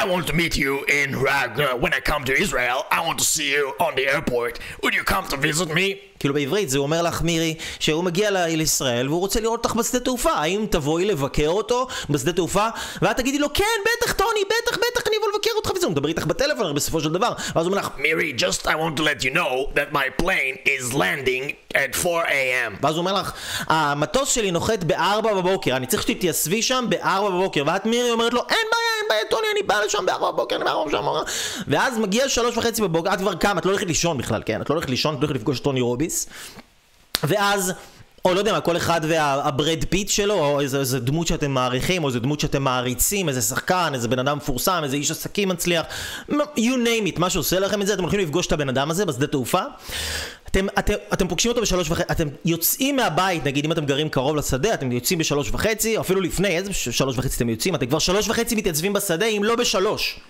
I 0.00 0.04
want 0.06 0.26
to 0.28 0.32
meet 0.32 0.56
you 0.56 0.72
in 0.88 1.14
Rag 1.14 1.58
when 1.82 1.92
I 1.92 2.00
come 2.00 2.24
to 2.24 2.32
Israel. 2.32 2.86
I 2.90 3.00
want 3.06 3.18
to 3.18 3.24
see 3.24 3.50
you 3.56 3.74
on 3.78 3.94
the 3.96 4.06
airport. 4.14 4.58
Would 4.82 4.94
you 4.94 5.04
come 5.04 5.26
to 5.28 5.36
visit 5.36 5.68
me? 5.74 6.09
כאילו 6.20 6.34
בעברית 6.34 6.70
זה 6.70 6.78
אומר 6.78 7.02
לך 7.02 7.22
מירי 7.22 7.54
שהוא 7.78 8.04
מגיע 8.04 8.30
לישראל 8.30 9.08
והוא 9.08 9.20
רוצה 9.20 9.40
לראות 9.40 9.64
אותך 9.64 9.74
בשדה 9.74 10.00
תעופה. 10.00 10.32
האם 10.32 10.66
תבואי 10.70 11.04
לבקר 11.04 11.48
אותו 11.48 11.86
בשדה 12.10 12.32
תעופה? 12.32 12.68
ואת 13.02 13.16
תגידי 13.16 13.38
לו 13.38 13.52
כן 13.54 13.64
בטח 13.82 14.12
טוני 14.12 14.40
בטח 14.46 14.76
בטח 14.76 15.06
אני 15.06 15.16
אבוא 15.16 15.28
לבקר 15.34 15.50
אותך. 15.56 15.70
וזה 15.76 15.86
הוא 15.86 15.92
מדבר 15.92 16.08
איתך 16.08 16.26
בטלפון 16.26 16.74
בסופו 16.74 17.00
של 17.00 17.12
דבר 17.12 17.32
ואז 17.54 17.66
הוא 17.66 17.72
אומר 17.74 17.76
לך 17.76 17.88
Miri, 17.98 18.40
just 18.40 18.66
I 18.66 18.70
want 18.70 18.96
to 18.96 19.02
let 19.02 19.24
you 19.24 19.34
know 19.34 19.74
that 19.74 19.92
my 19.92 20.22
plane 20.22 20.56
is 20.66 20.94
landing 20.94 21.69
at 21.74 21.96
4 22.06 22.22
a.m. 22.28 22.76
ואז 22.82 22.94
הוא 22.94 23.00
אומר 23.00 23.12
לך, 23.12 23.32
המטוס 23.66 24.28
שלי 24.28 24.50
נוחת 24.50 24.84
בארבע 24.84 25.34
בבוקר, 25.34 25.76
אני 25.76 25.86
צריך 25.86 26.02
שתתייצבי 26.02 26.62
שם 26.62 26.84
בארבע 26.88 27.30
בבוקר. 27.30 27.62
ואת 27.66 27.86
מירי 27.86 28.10
אומרת 28.10 28.32
לו, 28.32 28.40
אין 28.40 28.48
בעיה, 28.48 28.90
אין 29.00 29.08
בעיה, 29.08 29.22
טוני, 29.30 29.46
אני 29.52 29.62
בא 29.62 29.80
לשם 29.80 30.06
בארבע 30.06 30.30
בבוקר, 30.30 30.56
אני 30.56 30.64
בארבע 30.64 31.00
בבוקר. 31.00 31.22
ואז 31.68 31.98
מגיע 31.98 32.28
שלוש 32.28 32.56
וחצי 32.56 32.82
בבוקר, 32.82 33.14
את 33.14 33.18
כבר 33.18 33.34
קמה, 33.34 33.60
את 33.60 33.66
לא 33.66 33.70
הולכת 33.70 33.86
לישון 33.86 34.18
בכלל, 34.18 34.42
כן? 34.46 34.60
את 34.60 34.70
לא 34.70 34.74
הולכת 34.74 34.90
לישון, 34.90 35.14
את 35.14 35.20
לא 35.20 35.26
הולכת 35.26 35.40
לפגוש 35.40 35.58
את 35.58 35.64
טוני 35.64 35.80
רוביס. 35.80 36.26
ואז... 37.22 37.72
או 38.24 38.34
לא 38.34 38.38
יודע 38.38 38.52
מה, 38.52 38.60
כל 38.60 38.76
אחד 38.76 39.00
והבראד 39.08 39.84
פיט 39.88 40.08
שלו, 40.08 40.34
או 40.34 40.60
איזה, 40.60 40.78
איזה 40.80 41.00
דמות 41.00 41.26
שאתם 41.26 41.50
מעריכים, 41.50 42.02
או 42.02 42.08
איזה 42.08 42.20
דמות 42.20 42.40
שאתם 42.40 42.62
מעריצים, 42.62 43.28
איזה 43.28 43.42
שחקן, 43.42 43.90
איזה 43.94 44.08
בן 44.08 44.18
אדם 44.18 44.36
מפורסם, 44.36 44.80
איזה 44.84 44.96
איש 44.96 45.10
עסקים 45.10 45.48
מצליח, 45.48 45.86
you 46.30 46.76
name 46.84 47.14
it, 47.14 47.18
מה 47.18 47.30
שעושה 47.30 47.58
לכם 47.58 47.82
את 47.82 47.86
זה, 47.86 47.94
אתם 47.94 48.02
הולכים 48.02 48.20
לפגוש 48.20 48.46
את 48.46 48.52
הבן 48.52 48.68
אדם 48.68 48.90
הזה 48.90 49.06
בשדה 49.06 49.26
תעופה, 49.26 49.62
אתם, 50.48 50.66
אתם, 50.78 50.94
אתם 51.12 51.28
פוגשים 51.28 51.50
אותו 51.50 51.62
בשלוש 51.62 51.90
וחצי, 51.90 52.12
אתם 52.12 52.28
יוצאים 52.44 52.96
מהבית, 52.96 53.44
נגיד 53.44 53.64
אם 53.64 53.72
אתם 53.72 53.86
גרים 53.86 54.08
קרוב 54.08 54.36
לשדה, 54.36 54.74
אתם 54.74 54.92
יוצאים 54.92 55.18
בשלוש 55.18 55.50
וחצי, 55.50 55.96
או 55.96 56.02
אפילו 56.02 56.20
לפני, 56.20 56.48
איזה 56.48 56.72
שלוש 56.72 57.18
וחצי 57.18 57.36
אתם 57.36 57.48
יוצאים, 57.48 57.74
אתם 57.74 57.86
כבר 57.86 57.98
שלוש 57.98 58.28
וחצי 58.28 58.54
מתייצבים 58.54 58.92
בשדה, 58.92 59.26
אם 59.26 59.44
לא 59.44 59.56
בשלוש. 59.56 60.20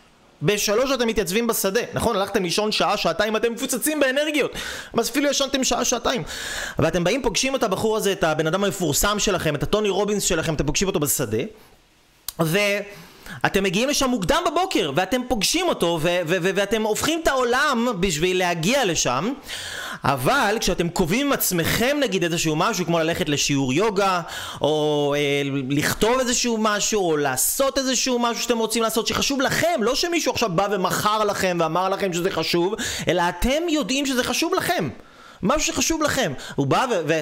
בשלוש 0.43 0.91
אתם 0.95 1.09
מתייצבים 1.09 1.47
בשדה, 1.47 1.81
נכון? 1.95 2.17
הלכתם 2.17 2.43
לישון 2.43 2.73
שעה, 2.73 2.97
שעתיים, 2.97 3.37
אתם 3.37 3.53
מפוצצים 3.53 4.01
באנרגיות. 4.01 4.53
אז 4.99 5.09
אפילו 5.11 5.31
ישנתם 5.31 5.65
שעה, 5.65 5.85
שעתיים. 5.85 6.23
ואתם 6.79 7.05
באים, 7.05 7.23
פוגשים 7.23 7.57
את 7.57 7.63
הבחור 7.63 7.97
הזה, 7.97 8.13
את 8.13 8.25
הבן 8.25 8.47
אדם 8.47 8.65
המפורסם 8.65 9.19
שלכם, 9.19 9.55
את 9.55 9.63
הטוני 9.63 9.89
רובינס 9.89 10.23
שלכם, 10.23 10.55
אתם 10.55 10.67
פוגשים 10.67 10.89
אותו 10.89 11.01
בשדה. 11.01 11.43
ואתם 13.45 13.65
מגיעים 13.65 13.89
לשם 13.89 14.11
מוקדם 14.11 14.43
בבוקר, 14.47 14.93
ואתם 14.95 15.21
פוגשים 15.29 15.69
אותו, 15.69 15.99
ו- 16.03 16.21
ו- 16.27 16.37
ו- 16.43 16.51
ואתם 16.55 16.83
הופכים 16.83 17.21
את 17.23 17.29
העולם 17.29 17.89
בשביל 18.01 18.39
להגיע 18.39 18.85
לשם, 18.85 19.33
אבל 20.05 20.57
כשאתם 20.61 20.89
קובעים 20.89 21.27
עם 21.27 21.33
עצמכם 21.33 21.97
נגיד 22.01 22.25
איזשהו 22.25 22.57
משהו, 22.57 22.87
כמו 22.87 22.99
ללכת 22.99 23.29
לשיעור 23.29 23.73
יוגה, 23.73 24.21
או 24.61 25.15
אה, 25.17 25.43
לכתוב 25.69 26.19
איזשהו 26.21 26.59
משהו, 26.61 27.11
או 27.11 27.17
לעשות 27.17 27.79
איזשהו 27.79 28.19
משהו 28.19 28.43
שאתם 28.43 28.59
רוצים 28.59 28.83
לעשות 28.83 29.07
שחשוב 29.07 29.41
לכם, 29.41 29.81
לא 29.83 29.95
שמישהו 29.95 30.33
עכשיו 30.33 30.51
בא 30.51 30.69
ומכר 30.71 31.25
לכם 31.25 31.57
ואמר 31.61 31.89
לכם 31.89 32.13
שזה 32.13 32.31
חשוב, 32.31 32.75
אלא 33.09 33.23
אתם 33.29 33.63
יודעים 33.69 34.07
שזה 34.07 34.25
חשוב 34.25 34.55
לכם. 34.55 34.89
משהו 35.43 35.73
שחשוב 35.75 36.03
לכם. 36.03 36.33
הוא 36.55 36.67
בא 36.67 36.87
ו- 36.91 37.01
ו- 37.09 37.21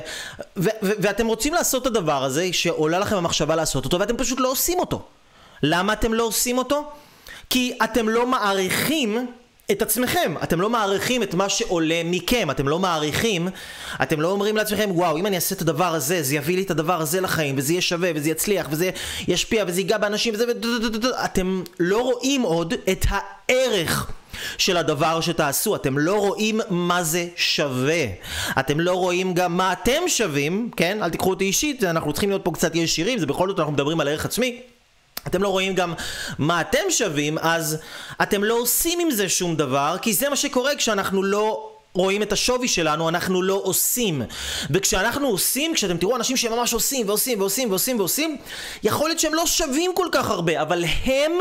ו- 0.57 0.69
ו- 0.83 0.93
ואתם 0.99 1.27
רוצים 1.27 1.55
לעשות 1.55 1.83
את 1.83 1.87
הדבר 1.87 2.25
הזה 2.25 2.49
שעולה 2.53 2.99
לכם 2.99 3.17
המחשבה 3.17 3.57
לעשות 3.57 3.85
אותו 3.85 4.01
ואתם 4.01 4.17
פשוט 4.17 4.41
לא 4.41 4.51
עושים 4.51 4.79
אותו. 4.79 5.03
למה 5.63 5.93
אתם 5.93 6.15
לא 6.15 6.23
עושים 6.23 6.59
אותו? 6.59 6.91
כי 7.51 7.79
אתם 7.85 8.09
לא 8.09 8.27
מעריכים 8.27 9.27
את 9.71 9.83
עצמכם, 9.83 10.35
אתם 10.43 10.61
לא 10.61 10.71
מעריכים 10.71 11.23
את 11.23 11.35
מה 11.35 11.49
שעולה 11.49 12.03
מכם, 12.05 12.51
אתם 12.51 12.69
לא 12.69 12.79
מעריכים, 12.79 13.49
אתם 14.03 14.21
לא 14.21 14.31
אומרים 14.31 14.57
לעצמכם, 14.57 14.91
וואו, 14.93 15.19
אם 15.19 15.27
אני 15.27 15.37
אעשה 15.37 15.55
את 15.55 15.61
הדבר 15.61 15.95
הזה, 15.95 16.23
זה 16.23 16.37
יביא 16.37 16.57
לי 16.57 16.63
את 16.63 16.71
הדבר 16.71 17.01
הזה 17.01 17.21
לחיים, 17.21 17.55
וזה 17.59 17.73
יהיה 17.73 17.83
שווה, 17.83 18.11
וזה 18.15 18.31
יצליח, 18.31 18.67
וזה 18.71 18.91
ישפיע, 19.29 19.65
וזה 19.67 19.81
ייגע 19.81 19.99
באנשים, 19.99 20.35
וזה... 20.35 20.45
אתם 21.25 21.63
לא 21.81 22.03
רואים 22.03 22.43
עוד 22.43 22.75
את 22.91 23.07
הערך. 23.09 24.11
של 24.59 24.77
הדבר 24.77 25.21
שתעשו, 25.21 25.77
אתם 25.77 25.99
לא 25.99 26.15
רואים 26.15 26.61
מה 26.71 27.03
זה 27.03 27.29
שווה. 27.37 28.05
אתם 28.59 28.81
לא 28.81 28.93
רואים 28.93 29.35
גם 29.35 29.57
מה 29.57 29.73
אתם 29.73 30.03
שווים, 30.07 30.71
כן? 30.77 31.03
אל 31.03 31.11
תיקחו 31.11 31.31
אותי 31.31 31.45
אישית, 31.45 31.85
אנחנו 31.85 32.13
צריכים 32.13 32.31
להיות 32.31 32.45
פה 32.45 32.51
קצת 32.53 32.75
ישירים, 32.75 33.19
זה 33.19 33.27
בכל 33.27 33.49
זאת 33.49 33.59
אנחנו 33.59 33.73
מדברים 33.73 34.01
על 34.01 34.09
ערך 34.09 34.25
עצמי. 34.25 34.61
אתם 35.29 35.43
לא 35.43 35.49
רואים 35.49 35.75
גם 35.75 35.95
מה 36.39 36.61
אתם 36.61 36.91
שווים, 36.91 37.39
אז 37.39 37.79
אתם 38.23 38.45
לא 38.45 38.55
עושים 38.55 39.01
עם 39.01 39.11
זה 39.11 39.29
שום 39.29 39.57
דבר, 39.57 39.97
כי 40.03 40.13
זה 40.13 40.29
מה 40.29 40.37
שקורה 40.37 40.77
כשאנחנו 40.77 41.23
לא 41.23 41.71
רואים 41.95 42.23
את 42.23 42.33
השווי 42.33 42.69
שלנו, 42.69 43.09
אנחנו 43.09 43.43
לא 43.43 43.61
עושים. 43.65 44.23
וכשאנחנו 44.71 45.29
עושים, 45.29 45.75
כשאתם 45.75 45.97
תראו 45.97 46.17
אנשים 46.17 46.37
שממש 46.37 46.73
עושים 46.73 47.09
ועושים 47.09 47.41
ועושים 47.41 47.71
ועושים 47.71 47.99
ועושים, 47.99 48.37
יכול 48.83 49.09
להיות 49.09 49.21
שהם 49.21 49.35
לא 49.35 49.47
שווים 49.47 49.91
כל 49.95 50.09
כך 50.13 50.31
הרבה, 50.31 50.63
אבל 50.63 50.85
הם 51.05 51.33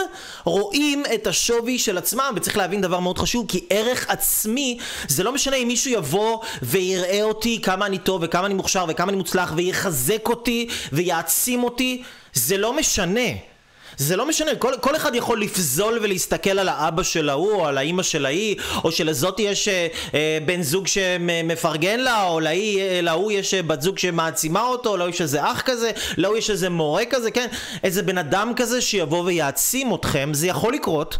רואים 0.43 1.03
את 1.13 1.27
השווי 1.27 1.79
של 1.79 1.97
עצמם, 1.97 2.33
וצריך 2.35 2.57
להבין 2.57 2.81
דבר 2.81 2.99
מאוד 2.99 3.17
חשוב, 3.17 3.45
כי 3.47 3.65
ערך 3.69 4.09
עצמי, 4.09 4.77
זה 5.07 5.23
לא 5.23 5.33
משנה 5.33 5.55
אם 5.55 5.67
מישהו 5.67 5.91
יבוא 5.91 6.39
ויראה 6.61 7.23
אותי 7.23 7.61
כמה 7.61 7.85
אני 7.85 7.97
טוב 7.97 8.21
וכמה 8.25 8.45
אני 8.45 8.53
מוכשר 8.53 8.85
וכמה 8.89 9.09
אני 9.09 9.17
מוצלח 9.17 9.53
ויחזק 9.55 10.29
אותי 10.29 10.67
ויעצים 10.91 11.63
אותי, 11.63 12.03
זה 12.33 12.57
לא 12.57 12.73
משנה. 12.73 13.29
זה 13.97 14.15
לא 14.15 14.27
משנה, 14.27 14.55
כל, 14.55 14.73
כל 14.81 14.95
אחד 14.95 15.15
יכול 15.15 15.41
לפזול 15.41 15.99
ולהסתכל 16.01 16.59
על 16.59 16.69
האבא 16.69 17.03
של 17.03 17.29
ההוא, 17.29 17.53
או 17.53 17.67
על 17.67 17.77
האימא 17.77 18.03
של 18.03 18.25
ההיא, 18.25 18.55
או 18.83 18.91
שלזאת 18.91 19.39
יש 19.39 19.67
אה, 19.67 19.87
אה, 20.13 20.37
בן 20.45 20.61
זוג 20.61 20.87
שמפרגן 20.87 21.99
לה, 21.99 22.23
או 22.23 22.39
להיא, 22.39 22.81
אה, 22.81 23.01
להוא 23.01 23.31
יש 23.31 23.53
אה, 23.53 23.63
בת 23.63 23.81
זוג 23.81 23.97
שמעצימה 23.97 24.61
אותו, 24.61 24.97
להוא 24.97 25.09
יש 25.09 25.21
איזה 25.21 25.51
אח 25.51 25.61
כזה, 25.61 25.91
להוא 26.17 26.37
יש 26.37 26.49
איזה 26.49 26.69
מורה 26.69 27.05
כזה, 27.09 27.31
כן? 27.31 27.47
איזה 27.83 28.03
בן 28.03 28.17
אדם 28.17 28.53
כזה 28.55 28.81
שיבוא 28.81 29.23
ויעצים 29.23 29.93
אתכם, 29.95 30.29
זה 30.33 30.47
יכול 30.47 30.73
לקרות. 30.73 31.17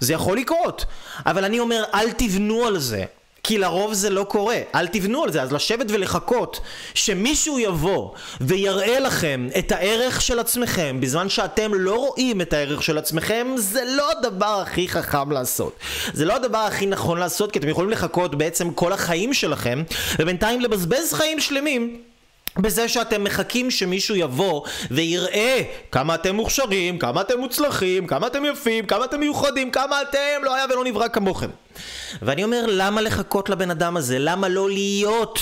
זה 0.00 0.12
יכול 0.12 0.38
לקרות. 0.38 0.84
אבל 1.26 1.44
אני 1.44 1.60
אומר, 1.60 1.84
אל 1.94 2.10
תבנו 2.12 2.66
על 2.66 2.78
זה. 2.78 3.04
כי 3.44 3.58
לרוב 3.58 3.92
זה 3.92 4.10
לא 4.10 4.24
קורה, 4.24 4.58
אל 4.74 4.86
תבנו 4.86 5.24
על 5.24 5.32
זה, 5.32 5.42
אז 5.42 5.52
לשבת 5.52 5.86
ולחכות 5.88 6.60
שמישהו 6.94 7.58
יבוא 7.58 8.10
ויראה 8.40 9.00
לכם 9.00 9.48
את 9.58 9.72
הערך 9.72 10.20
של 10.20 10.38
עצמכם 10.38 11.00
בזמן 11.00 11.28
שאתם 11.28 11.74
לא 11.74 11.94
רואים 11.94 12.40
את 12.40 12.52
הערך 12.52 12.82
של 12.82 12.98
עצמכם 12.98 13.46
זה 13.56 13.82
לא 13.86 14.10
הדבר 14.10 14.60
הכי 14.62 14.88
חכם 14.88 15.32
לעשות. 15.32 15.76
זה 16.12 16.24
לא 16.24 16.36
הדבר 16.36 16.58
הכי 16.58 16.86
נכון 16.86 17.18
לעשות 17.18 17.52
כי 17.52 17.58
אתם 17.58 17.68
יכולים 17.68 17.90
לחכות 17.90 18.34
בעצם 18.34 18.70
כל 18.70 18.92
החיים 18.92 19.34
שלכם 19.34 19.82
ובינתיים 20.18 20.60
לבזבז 20.60 21.12
חיים 21.12 21.40
שלמים 21.40 22.00
בזה 22.58 22.88
שאתם 22.88 23.24
מחכים 23.24 23.70
שמישהו 23.70 24.16
יבוא 24.16 24.62
ויראה 24.90 25.62
כמה 25.92 26.14
אתם 26.14 26.34
מוכשרים, 26.34 26.98
כמה 26.98 27.20
אתם 27.20 27.38
מוצלחים, 27.38 28.06
כמה 28.06 28.26
אתם 28.26 28.44
יפים, 28.44 28.86
כמה 28.86 29.04
אתם 29.04 29.20
מיוחדים, 29.20 29.70
כמה 29.70 30.02
אתם 30.02 30.42
לא 30.42 30.54
היה 30.54 30.64
ולא 30.70 30.84
נברא 30.84 31.08
כמוכם. 31.08 31.50
ואני 32.22 32.44
אומר, 32.44 32.64
למה 32.68 33.00
לחכות 33.00 33.50
לבן 33.50 33.70
אדם 33.70 33.96
הזה? 33.96 34.18
למה 34.18 34.48
לא 34.48 34.70
להיות 34.70 35.38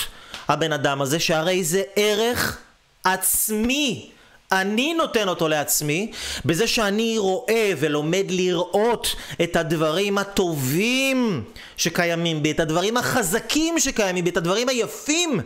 הבן 0.49 0.73
אדם 0.73 1.03
הזה, 1.03 1.21
שהרי 1.21 1.65
זה 1.65 1.83
ערך 1.97 2.59
עצמי. 3.05 4.11
אני 4.53 4.95
נותן 4.95 5.29
אותו 5.29 5.49
לעצמי 5.49 6.13
בזה 6.45 6.67
שאני 6.67 7.19
רואה 7.19 7.73
ולומד 7.79 8.25
לראות 8.29 9.17
את 9.43 9.57
הדברים 9.57 10.19
הטובים 10.19 11.43
שקיימים 11.77 12.43
בי, 12.43 12.51
את 12.51 12.61
הדברים 12.61 12.97
החזקים 12.97 13.79
שקיימים 13.79 14.25
בי, 14.25 14.31
את 14.31 14.37
הדברים 14.37 14.69
היפים 14.69 15.41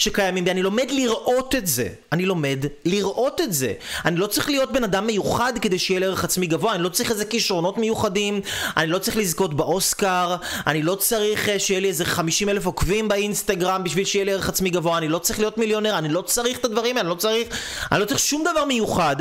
שקיימים 0.00 0.44
בי. 0.44 0.50
אני 0.50 0.62
לומד 0.62 0.90
לראות 0.90 1.54
את 1.54 1.66
זה. 1.66 1.88
אני 2.12 2.26
לומד 2.26 2.64
לראות 2.84 3.40
את 3.40 3.52
זה. 3.52 3.72
אני 4.04 4.16
לא 4.16 4.26
צריך 4.26 4.50
להיות 4.50 4.72
בן 4.72 4.84
אדם 4.84 5.06
מיוחד 5.06 5.52
כדי 5.60 5.78
שיהיה 5.78 6.00
לי 6.00 6.06
ערך 6.06 6.24
עצמי 6.24 6.46
גבוה, 6.46 6.74
אני 6.74 6.82
לא 6.82 6.88
צריך 6.88 7.10
איזה 7.10 7.24
כישרונות 7.24 7.78
מיוחדים, 7.78 8.40
אני 8.76 8.86
לא 8.86 8.98
צריך 8.98 9.16
לזכות 9.16 9.54
באוסקר, 9.54 10.36
אני 10.66 10.82
לא 10.82 10.94
צריך 10.94 11.48
אה, 11.48 11.58
שיהיה 11.58 11.80
לי 11.80 11.88
איזה 11.88 12.04
50 12.04 12.48
אלף 12.48 12.66
עוקבים 12.66 13.08
באינסטגרם 13.08 13.84
בשביל 13.84 14.04
שיהיה 14.04 14.24
לי 14.24 14.32
ערך 14.32 14.48
עצמי 14.48 14.70
גבוה, 14.70 14.98
אני 14.98 15.08
לא 15.08 15.18
צריך 15.18 15.38
להיות 15.38 15.58
מיליונר, 15.58 15.98
אני 15.98 16.08
לא 16.08 16.22
צריך 16.22 16.58
את 16.58 16.64
הדברים 16.64 16.96
האלה, 16.96 17.00
אני 17.00 17.08
לא 17.08 17.14
צריך, 17.14 17.48
אני 17.92 18.00
לא 18.00 18.04
צריך 18.04 18.20
שום 18.20 18.44
דבר 18.44 18.64
מיוחד. 18.64 19.16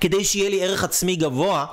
כדי 0.00 0.24
שיהיה 0.24 0.50
לי 0.50 0.62
ערך 0.62 0.84
עצמי 0.84 1.16
גבוה, 1.16 1.66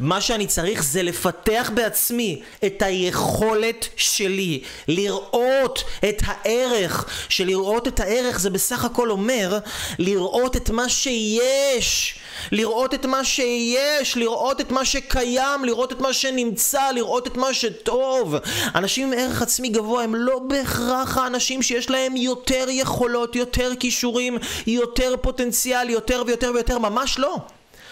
מה 0.00 0.20
שאני 0.20 0.46
צריך 0.46 0.84
זה 0.84 1.02
לפתח 1.02 1.70
בעצמי 1.74 2.42
את 2.66 2.82
היכולת 2.82 3.88
שלי 3.96 4.62
לראות 4.88 5.84
את 6.08 6.22
הערך, 6.24 7.06
שלראות 7.28 7.88
את 7.88 8.00
הערך 8.00 8.40
זה 8.40 8.50
בסך 8.50 8.84
הכל 8.84 9.10
אומר 9.10 9.58
לראות 9.98 10.56
את 10.56 10.70
מה 10.70 10.88
שיש, 10.88 12.18
לראות 12.52 12.94
את 12.94 13.06
מה 13.06 13.24
שיש, 13.24 14.16
לראות 14.16 14.60
את 14.60 14.70
מה 14.70 14.84
שקיים, 14.84 15.64
לראות 15.64 15.92
את 15.92 16.00
מה 16.00 16.12
שנמצא, 16.12 16.90
לראות 16.90 17.26
את 17.26 17.36
מה 17.36 17.54
שטוב. 17.54 18.34
אנשים 18.74 19.12
עם 19.12 19.18
ערך 19.18 19.42
עצמי 19.42 19.68
גבוה 19.68 20.04
הם 20.04 20.14
לא 20.14 20.38
בהכרח 20.38 21.18
האנשים 21.18 21.62
שיש 21.62 21.90
להם 21.90 22.16
יותר 22.16 22.66
יכולות, 22.68 23.36
יותר 23.36 23.72
כישורים, 23.80 24.38
יותר 24.66 25.14
פוטנציאל, 25.20 25.90
יותר 25.90 26.22
ויותר 26.26 26.50
ויותר, 26.54 26.78
ממש 26.78 27.18
לא. 27.18 27.36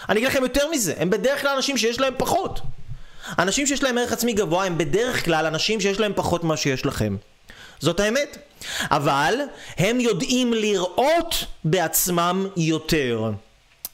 אני 0.09 0.19
אגיד 0.19 0.29
לכם 0.29 0.43
יותר 0.43 0.69
מזה, 0.71 0.93
הם 0.97 1.09
בדרך 1.09 1.41
כלל 1.41 1.55
אנשים 1.55 1.77
שיש 1.77 1.99
להם 1.99 2.13
פחות. 2.17 2.61
אנשים 3.39 3.67
שיש 3.67 3.83
להם 3.83 3.97
ערך 3.97 4.11
עצמי 4.11 4.33
גבוה 4.33 4.65
הם 4.65 4.77
בדרך 4.77 5.25
כלל 5.25 5.45
אנשים 5.45 5.81
שיש 5.81 5.99
להם 5.99 6.11
פחות 6.15 6.43
ממה 6.43 6.57
שיש 6.57 6.85
לכם. 6.85 7.15
זאת 7.79 7.99
האמת. 7.99 8.37
אבל 8.91 9.35
הם 9.77 9.99
יודעים 9.99 10.53
לראות 10.53 11.45
בעצמם 11.63 12.47
יותר. 12.57 13.31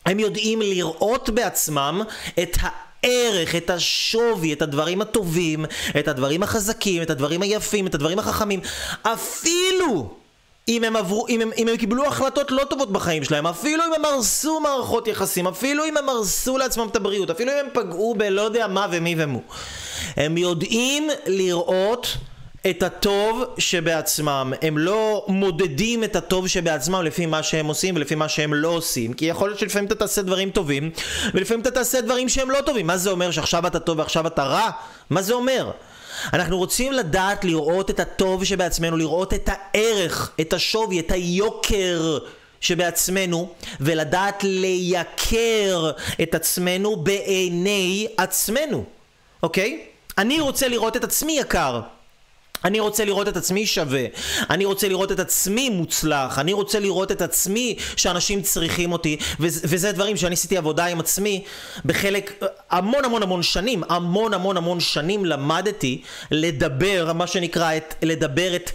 הם 0.06 0.20
יודעים 0.20 0.62
לראות 0.62 1.30
בעצמם 1.30 2.02
את 2.44 2.58
הערך, 2.62 3.56
את 3.56 3.70
השווי, 3.70 4.54
את 4.54 4.62
הדברים 4.62 5.02
הטובים, 5.02 5.66
את 6.00 6.08
הדברים 6.08 6.44
החזקים, 6.44 7.02
את 7.02 7.10
הדברים 7.10 7.42
היפים, 7.42 7.88
את 7.88 7.96
הדברים 7.96 8.20
החכמים. 8.20 8.60
אפילו 9.02 10.18
אם 10.68 10.84
הם, 10.84 10.96
עברו, 10.96 11.28
אם, 11.30 11.42
הם, 11.42 11.52
אם 11.58 11.68
הם 11.68 11.78
קיבלו 11.78 12.06
החלטות 12.06 12.52
לא 12.52 12.64
טובות 12.64 12.92
בחיים 12.92 13.24
שלהם, 13.24 13.48
אפילו 13.48 13.84
אם 13.88 13.94
הם 13.94 14.06
הרסו 14.06 14.60
מערכות 14.60 15.08
יחסים, 15.08 15.48
אפילו 15.48 15.86
אם 15.86 15.98
הם 15.98 16.10
הרסו 16.10 16.58
לעצמם 16.58 16.88
את 16.92 16.96
הבריאות, 16.96 17.30
אפילו 17.30 17.52
אם 17.52 17.58
הם 17.58 17.68
פגעו 17.74 18.16
בלא 18.18 18.42
יודע 18.42 18.68
מה 18.68 18.88
ומי 18.92 19.16
ומו. 19.18 19.42
הם 20.18 20.38
יודעים 20.38 21.10
לראות 21.26 22.18
את 22.70 22.84
הטוב 22.84 23.44
שבעצמם. 23.58 24.54
הם 24.62 24.78
לא 24.78 25.26
מודדים 25.28 26.04
את 26.04 26.16
הטוב 26.16 26.48
שבעצמם 26.48 27.02
לפי 27.04 27.26
מה 27.26 27.44
שהם 27.44 27.66
עושים 27.66 27.96
ולפי 27.96 28.16
מה 28.16 28.30
שהם 28.30 28.54
לא 28.54 28.68
עושים. 28.68 29.14
כי 29.14 29.26
יכול 29.26 29.50
להיות 29.50 29.60
שלפעמים 29.60 29.88
אתה 29.88 29.96
תעשה 29.96 30.22
דברים 30.22 30.50
טובים, 30.50 30.90
ולפעמים 31.34 31.62
אתה 31.62 31.72
תעשה 31.72 32.02
דברים 32.02 32.30
שהם 32.30 32.52
לא 32.52 32.62
טובים. 32.66 32.88
מה 32.88 32.98
זה 32.98 33.10
אומר 33.10 33.32
שעכשיו 33.32 33.68
אתה 33.68 33.80
טוב 33.80 34.00
ועכשיו 34.00 34.28
אתה 34.28 34.44
רע? 34.44 34.70
מה 35.10 35.22
זה 35.22 35.34
אומר? 35.34 35.72
אנחנו 36.34 36.58
רוצים 36.58 36.94
לדעת 36.94 37.46
לראות 37.46 37.90
את 37.90 38.00
הטוב 38.00 38.44
שבעצמנו, 38.44 38.98
לראות 38.98 39.34
את 39.34 39.50
הערך, 39.54 40.32
את 40.42 40.54
השווי, 40.54 41.00
את 41.00 41.12
היוקר 41.12 42.18
שבעצמנו, 42.62 43.50
ולדעת 43.80 44.44
לייקר 44.44 45.92
את 46.22 46.36
עצמנו 46.36 46.96
בעיני 46.96 48.08
עצמנו, 48.18 48.84
אוקיי? 49.44 49.84
אני 50.18 50.40
רוצה 50.40 50.68
לראות 50.68 50.98
את 50.98 51.04
עצמי 51.04 51.38
יקר. 51.40 51.82
אני 52.66 52.80
רוצה 52.80 53.06
לראות 53.06 53.28
את 53.28 53.38
עצמי 53.38 53.66
שווה, 53.66 54.06
אני 54.50 54.66
רוצה 54.66 54.88
לראות 54.88 55.12
את 55.12 55.20
עצמי 55.20 55.70
מוצלח, 55.70 56.40
אני 56.40 56.54
רוצה 56.54 56.80
לראות 56.80 57.12
את 57.12 57.22
עצמי 57.22 57.76
שאנשים 57.96 58.42
צריכים 58.42 58.92
אותי, 58.92 59.18
וזה, 59.40 59.62
וזה 59.64 59.92
דברים 59.92 60.18
שאני 60.18 60.34
עשיתי 60.34 60.58
עבודה 60.58 60.86
עם 60.86 61.00
עצמי 61.00 61.44
בחלק, 61.86 62.44
המון 62.70 63.06
המון 63.06 63.24
המון 63.24 63.44
שנים, 63.44 63.84
המון 63.90 64.34
המון 64.34 64.58
המון 64.58 64.80
שנים 64.80 65.26
למדתי 65.26 66.02
לדבר, 66.32 67.14
מה 67.14 67.28
שנקרא, 67.28 67.78
את, 67.78 67.96
לדבר 68.02 68.56
את 68.56 68.72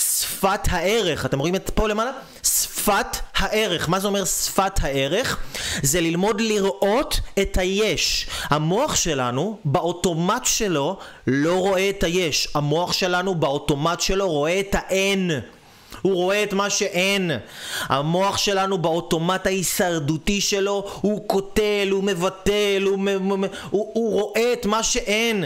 שפת 0.00 0.60
הערך, 0.68 1.26
אתם 1.26 1.38
רואים 1.38 1.56
את 1.56 1.70
פה 1.74 1.88
למעלה? 1.88 2.10
שפת 2.42 3.16
הערך. 3.36 3.88
מה 3.88 4.00
זה 4.00 4.06
אומר 4.06 4.24
שפת 4.24 4.72
הערך? 4.82 5.38
זה 5.82 6.00
ללמוד 6.00 6.40
לראות 6.40 7.20
את 7.40 7.58
היש. 7.58 8.26
המוח 8.44 8.96
שלנו, 8.96 9.58
באוטומט 9.64 10.44
שלו, 10.44 10.96
לא 11.26 11.54
רואה 11.54 11.90
את 11.90 12.02
היש. 12.02 12.48
המוח 12.54 12.92
שלנו, 12.92 13.34
באוטומט 13.34 14.00
שלו, 14.00 14.30
רואה 14.30 14.60
את 14.60 14.74
האין. 14.78 15.30
הוא 16.02 16.14
רואה 16.14 16.42
את 16.42 16.52
מה 16.52 16.70
שאין. 16.70 17.30
המוח 17.82 18.38
שלנו 18.38 18.78
באוטומט 18.78 19.46
ההישרדותי 19.46 20.40
שלו, 20.40 20.90
הוא 21.00 21.28
קוטל, 21.28 21.88
הוא 21.90 22.04
מבטל, 22.04 22.82
הוא, 22.86 22.98
הוא, 23.70 23.90
הוא 23.94 24.12
רואה 24.20 24.52
את 24.52 24.66
מה 24.66 24.82
שאין. 24.82 25.44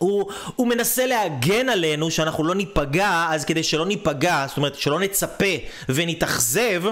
הוא, 0.00 0.26
הוא 0.56 0.66
מנסה 0.66 1.06
להגן 1.06 1.68
עלינו 1.68 2.10
שאנחנו 2.10 2.44
לא 2.44 2.54
ניפגע, 2.54 3.26
אז 3.30 3.44
כדי 3.44 3.62
שלא 3.62 3.86
ניפגע, 3.86 4.44
זאת 4.48 4.56
אומרת 4.56 4.74
שלא 4.74 5.00
נצפה 5.00 5.54
ונתאכזב, 5.88 6.82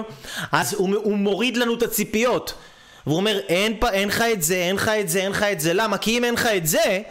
אז 0.51 0.73
הוא, 0.73 0.95
הוא 1.03 1.17
מוריד 1.17 1.57
לנו 1.57 1.73
את 1.73 1.83
הציפיות. 1.83 2.53
והוא 3.07 3.17
אומר, 3.17 3.39
אין, 3.47 3.77
לך 4.07 4.23
את 4.33 4.41
זה, 4.41 4.55
אין 4.55 4.75
לך 4.75 4.91
את 4.99 5.09
זה, 5.09 5.19
אין 5.19 5.31
לך 5.31 5.43
את 5.43 5.59
זה. 5.59 5.73
למה? 5.73 5.97
כי 5.97 6.17
אם 6.17 6.23
אין 6.23 6.33
לך 6.33 6.45
את 6.45 6.67
זה, 6.67 7.01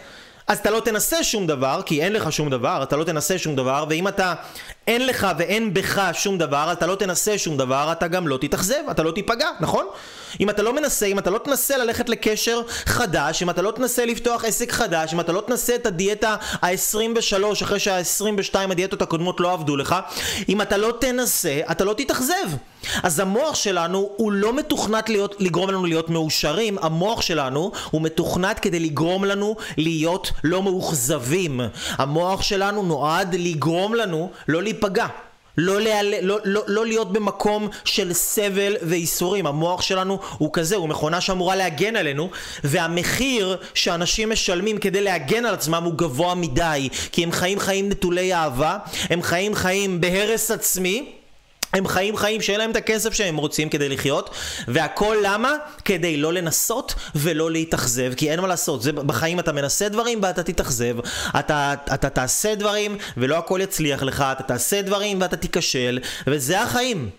אז 0.46 0.58
אתה 0.58 0.70
לא 0.70 0.80
תנסה 0.80 1.24
שום 1.24 1.46
דבר, 1.46 1.80
כי 1.86 2.02
אין 2.02 2.12
לך 2.12 2.32
שום 2.32 2.50
דבר, 2.50 2.82
אתה 2.82 2.96
לא 2.96 3.04
תנסה 3.04 3.38
שום 3.38 3.56
דבר, 3.56 3.84
ואם 3.88 4.08
אתה 4.08 4.34
אין 4.88 5.06
לך 5.06 5.26
ואין 5.38 5.74
בך 5.74 6.10
שום 6.12 6.38
דבר, 6.38 6.72
אתה 6.72 6.86
לא 6.86 6.94
תנסה 6.94 7.38
שום 7.38 7.56
דבר, 7.56 7.88
אתה 7.92 8.08
גם 8.08 8.28
לא 8.28 8.38
תתאכזב, 8.40 8.74
אתה 8.90 9.02
לא 9.02 9.10
תיפגע, 9.10 9.48
נכון? 9.60 9.86
אם 10.40 10.50
אתה 10.50 10.62
לא 10.62 10.72
מנסה, 10.72 11.06
אם 11.06 11.18
אתה 11.18 11.30
לא 11.30 11.38
תנסה 11.38 11.76
ללכת 11.76 12.08
לקשר 12.08 12.60
חדש, 12.68 13.42
אם 13.42 13.50
אתה 13.50 13.62
לא 13.62 13.70
תנסה 13.70 14.06
לפתוח 14.06 14.44
עסק 14.44 14.72
חדש, 14.72 15.14
אם 15.14 15.20
אתה 15.20 15.32
לא 15.32 15.40
תנסה 15.46 15.74
את 15.74 15.86
הדיאטה 15.86 16.36
ה-23 16.62 17.62
אחרי 17.62 17.78
שה-22 17.78 18.54
הדיאטות 18.70 19.02
הקודמות 19.02 19.40
לא 19.40 19.52
עבדו 19.52 19.76
לך, 19.76 19.96
אם 20.48 20.62
אתה 20.62 20.76
לא 20.76 20.92
תנסה, 21.00 21.60
אתה 21.70 21.84
לא 21.84 21.92
תתאכזב. 21.92 22.48
אז 23.02 23.20
המוח 23.20 23.54
שלנו 23.54 24.10
הוא 24.16 24.32
לא 24.32 24.52
מתוכנת 24.52 25.08
להיות, 25.08 25.36
לגרום 25.38 25.70
לנו 25.70 25.84
להיות 25.86 26.10
מאושרים, 26.10 26.78
המוח 26.80 27.20
שלנו 27.20 27.72
הוא 27.90 28.02
מתוכנת 28.02 28.58
כדי 28.58 28.80
לגרום 28.80 29.24
לנו 29.24 29.56
להיות 29.76 30.32
לא 30.44 30.62
מאוכזבים. 30.62 31.60
המוח 31.90 32.42
שלנו 32.42 32.82
נועד 32.82 33.34
לגרום 33.34 33.94
לנו 33.94 34.30
לא 34.48 34.62
להיפגע. 34.62 34.77
לא, 35.58 35.80
להיעל... 35.80 36.14
לא, 36.22 36.38
לא, 36.44 36.62
לא 36.66 36.86
להיות 36.86 37.12
במקום 37.12 37.68
של 37.84 38.12
סבל 38.12 38.76
וייסורים. 38.82 39.46
המוח 39.46 39.82
שלנו 39.82 40.18
הוא 40.38 40.50
כזה, 40.52 40.76
הוא 40.76 40.88
מכונה 40.88 41.20
שאמורה 41.20 41.56
להגן 41.56 41.96
עלינו, 41.96 42.30
והמחיר 42.64 43.56
שאנשים 43.74 44.30
משלמים 44.30 44.78
כדי 44.78 45.00
להגן 45.00 45.44
על 45.44 45.54
עצמם 45.54 45.82
הוא 45.84 45.94
גבוה 45.94 46.34
מדי, 46.34 46.88
כי 47.12 47.24
הם 47.24 47.32
חיים 47.32 47.58
חיים 47.58 47.88
נטולי 47.88 48.34
אהבה, 48.34 48.78
הם 49.10 49.22
חיים 49.22 49.54
חיים 49.54 50.00
בהרס 50.00 50.50
עצמי. 50.50 51.17
הם 51.72 51.88
חיים 51.88 52.16
חיים 52.16 52.42
שאין 52.42 52.58
להם 52.58 52.70
את 52.70 52.76
הכסף 52.76 53.12
שהם 53.14 53.36
רוצים 53.36 53.68
כדי 53.68 53.88
לחיות 53.88 54.30
והכל 54.68 55.16
למה? 55.22 55.52
כדי 55.84 56.16
לא 56.16 56.32
לנסות 56.32 56.94
ולא 57.14 57.50
להתאכזב 57.50 58.14
כי 58.14 58.30
אין 58.30 58.40
מה 58.40 58.46
לעשות, 58.46 58.82
זה, 58.82 58.92
בחיים 58.92 59.40
אתה 59.40 59.52
מנסה 59.52 59.88
דברים 59.88 60.22
ואתה 60.22 60.42
תתאכזב 60.42 60.96
אתה, 61.38 61.74
אתה 61.94 62.10
תעשה 62.10 62.54
דברים 62.54 62.98
ולא 63.16 63.38
הכל 63.38 63.60
יצליח 63.62 64.02
לך 64.02 64.24
אתה 64.32 64.42
תעשה 64.42 64.82
דברים 64.82 65.20
ואתה 65.20 65.36
תיכשל 65.36 65.98
וזה 66.26 66.62
החיים 66.62 67.10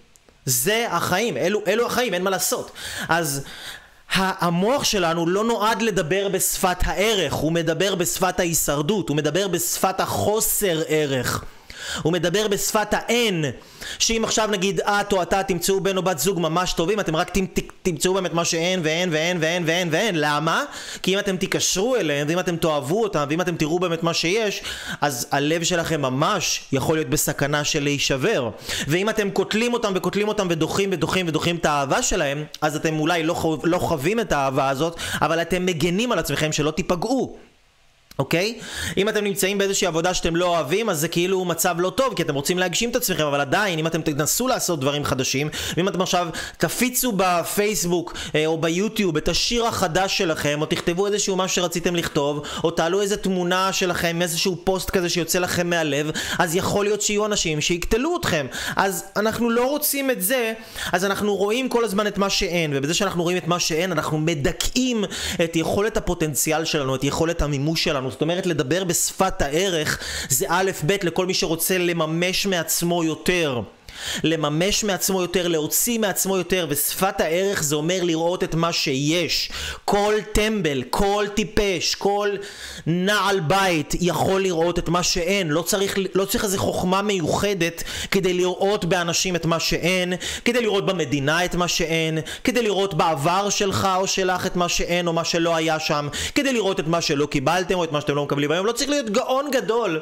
זה 0.46 0.88
החיים, 0.90 1.38
אלו, 1.38 1.62
אלו 1.68 1.86
החיים, 1.86 2.14
אין 2.14 2.24
מה 2.24 2.30
לעשות 2.30 2.72
אז 3.10 3.44
המוח 4.16 4.84
שלנו 4.84 5.28
לא 5.28 5.44
נועד 5.44 5.82
לדבר 5.82 6.30
בשפת 6.30 6.78
הערך, 6.82 7.34
הוא 7.34 7.52
מדבר 7.52 7.96
בשפת 7.96 8.40
ההישרדות, 8.40 9.10
הוא 9.10 9.18
מדבר 9.18 9.48
בשפת 9.48 10.00
החוסר 10.00 10.82
ערך 10.88 11.44
הוא 12.02 12.14
מדבר 12.14 12.48
בשפת 12.48 12.88
האין 12.92 13.46
שאם 14.00 14.22
עכשיו 14.24 14.50
נגיד 14.52 14.82
את 14.82 15.14
או 15.14 15.22
אתה 15.22 15.44
תמצאו 15.44 15.80
בן 15.82 15.98
או 15.98 16.04
בת 16.04 16.20
זוג 16.20 16.40
ממש 16.40 16.74
טובים 16.74 17.00
אתם 17.00 17.16
רק 17.16 17.32
תמצאו 17.84 18.14
באמת 18.14 18.34
מה 18.34 18.46
שאין 18.46 18.80
ואין 18.84 19.10
ואין 19.12 19.38
ואין 19.42 19.64
ואין 19.66 19.90
ואין 19.92 20.16
למה? 20.18 20.64
כי 21.04 21.14
אם 21.14 21.20
אתם 21.20 21.38
תיקשרו 21.38 21.96
אליהם 21.96 22.28
ואם 22.30 22.40
אתם 22.40 22.56
תאהבו 22.56 23.04
אותם 23.04 23.26
ואם 23.30 23.42
אתם 23.42 23.56
תראו 23.56 23.80
באמת 23.80 24.04
מה 24.04 24.14
שיש 24.14 24.64
אז 25.02 25.28
הלב 25.32 25.64
שלכם 25.64 26.02
ממש 26.02 26.62
יכול 26.72 26.98
להיות 26.98 27.10
בסכנה 27.10 27.64
של 27.64 27.84
להישבר. 27.84 28.50
ואם 28.88 29.10
אתם 29.10 29.30
קוטלים 29.30 29.74
אותם 29.74 29.92
וקוטלים 29.96 30.28
אותם 30.28 30.48
ודוחים 30.50 30.90
ודוחים 30.92 31.28
ודוחים 31.28 31.56
את 31.56 31.66
האהבה 31.66 32.02
שלהם 32.02 32.44
אז 32.62 32.76
אתם 32.76 33.00
אולי 33.00 33.24
לא, 33.24 33.34
חו... 33.34 33.58
לא 33.64 33.78
חווים 33.78 34.20
את 34.20 34.32
האהבה 34.32 34.70
הזאת 34.70 35.00
אבל 35.22 35.42
אתם 35.42 35.66
מגנים 35.66 36.12
על 36.12 36.20
עצמכם 36.20 36.52
שלא 36.52 36.72
תיפגעו 36.72 37.38
אוקיי? 38.20 38.60
אם 38.98 39.10
אתם 39.10 39.24
נמצאים 39.24 39.58
באיזושהי 39.58 39.88
עבודה 39.88 40.14
שאתם 40.14 40.36
לא 40.36 40.46
אוהבים, 40.46 40.90
אז 40.90 41.00
זה 41.00 41.08
כאילו 41.08 41.46
מצב 41.46 41.76
לא 41.80 41.90
טוב, 41.90 42.14
כי 42.14 42.24
אתם 42.24 42.36
רוצים 42.36 42.60
להגשים 42.60 42.90
את 42.90 42.96
עצמכם, 42.96 43.26
אבל 43.26 43.42
עדיין, 43.42 43.80
אם 43.80 43.88
אתם 43.88 44.02
תנסו 44.02 44.48
לעשות 44.48 44.80
דברים 44.80 45.06
חדשים, 45.06 45.50
ואם 45.78 45.88
אתם 45.88 46.02
עכשיו 46.02 46.28
תפיצו 46.58 47.14
בפייסבוק 47.16 48.18
אה, 48.36 48.46
או 48.46 48.62
ביוטיוב 48.62 49.18
את 49.18 49.28
השיר 49.28 49.66
החדש 49.66 50.18
שלכם, 50.18 50.62
או 50.62 50.66
תכתבו 50.66 51.08
איזשהו 51.08 51.36
משהו 51.36 51.56
שרציתם 51.56 51.96
לכתוב, 51.96 52.44
או 52.64 52.72
תעלו 52.72 53.02
איזה 53.02 53.18
תמונה 53.18 53.74
שלכם, 53.74 54.22
איזשהו 54.22 54.58
פוסט 54.64 54.90
כזה 54.90 55.10
שיוצא 55.10 55.40
לכם 55.40 55.70
מהלב, 55.70 56.12
אז 56.40 56.56
יכול 56.56 56.86
להיות 56.86 57.02
שיהיו 57.02 57.26
אנשים 57.26 57.62
שיקטלו 57.62 58.18
אתכם. 58.20 58.48
אז 58.76 59.04
אנחנו 59.16 59.50
לא 59.50 59.70
רוצים 59.70 60.12
את 60.12 60.22
זה, 60.22 60.54
אז 60.92 61.06
אנחנו 61.06 61.36
רואים 61.36 61.70
כל 61.70 61.86
הזמן 61.86 62.08
את 62.08 62.18
מה 62.18 62.30
שאין, 62.30 62.72
ובזה 62.74 62.94
שאנחנו 62.94 63.24
רואים 63.24 63.38
את 63.38 63.48
מה 63.48 63.60
שאין, 63.60 63.92
אנחנו 63.92 64.18
מדכאים 64.18 65.04
את 65.44 65.56
יכולת 65.56 65.98
הפוטנציאל 65.98 66.66
שלנו, 66.66 66.96
את 66.96 67.04
יכולת 67.04 67.42
המימוש 67.42 67.84
שלנו. 67.84 68.09
זאת 68.10 68.22
אומרת, 68.22 68.46
לדבר 68.46 68.84
בשפת 68.84 69.42
הערך 69.42 70.00
זה 70.30 70.46
א' 70.50 70.72
ב' 70.86 70.96
לכל 71.04 71.26
מי 71.26 71.34
שרוצה 71.34 71.78
לממש 71.78 72.46
מעצמו 72.46 73.04
יותר. 73.04 73.62
לממש 74.24 74.84
מעצמו 74.84 75.22
יותר, 75.22 75.48
להוציא 75.48 76.00
מעצמו 76.00 76.38
יותר, 76.38 76.66
ושפת 76.70 77.22
הערך 77.22 77.64
זה 77.64 77.76
אומר 77.76 78.00
לראות 78.04 78.44
את 78.44 78.56
מה 78.56 78.74
שיש. 78.74 79.52
כל 79.86 80.14
טמבל, 80.32 80.84
כל 80.90 81.26
טיפש, 81.34 81.96
כל 81.96 82.30
נעל 82.88 83.40
בית 83.40 83.94
יכול 84.02 84.42
לראות 84.42 84.80
את 84.80 84.90
מה 84.90 85.04
שאין. 85.04 85.48
לא 85.48 85.62
צריך, 85.62 85.98
לא 86.16 86.26
צריך 86.26 86.44
איזה 86.44 86.58
חוכמה 86.58 87.02
מיוחדת 87.02 87.84
כדי 88.12 88.34
לראות 88.34 88.86
באנשים 88.86 89.36
את 89.36 89.46
מה 89.46 89.60
שאין, 89.60 90.14
כדי 90.46 90.62
לראות 90.62 90.86
במדינה 90.86 91.46
את 91.46 91.56
מה 91.56 91.68
שאין, 91.68 92.20
כדי 92.44 92.62
לראות 92.62 92.94
בעבר 92.94 93.50
שלך 93.50 93.88
או 93.96 94.08
שלך 94.08 94.46
את 94.46 94.56
מה 94.56 94.70
שאין 94.70 95.08
או 95.08 95.14
מה 95.14 95.24
שלא 95.24 95.56
היה 95.56 95.80
שם, 95.80 96.08
כדי 96.36 96.54
לראות 96.54 96.80
את 96.80 96.88
מה 96.88 97.02
שלא 97.02 97.26
קיבלתם 97.26 97.76
או 97.76 97.84
את 97.84 97.92
מה 97.92 98.02
שאתם 98.02 98.16
לא 98.16 98.24
מקבלים 98.24 98.52
היום. 98.52 98.66
לא 98.66 98.72
צריך 98.72 98.90
להיות 98.90 99.10
גאון 99.10 99.52
גדול. 99.52 100.00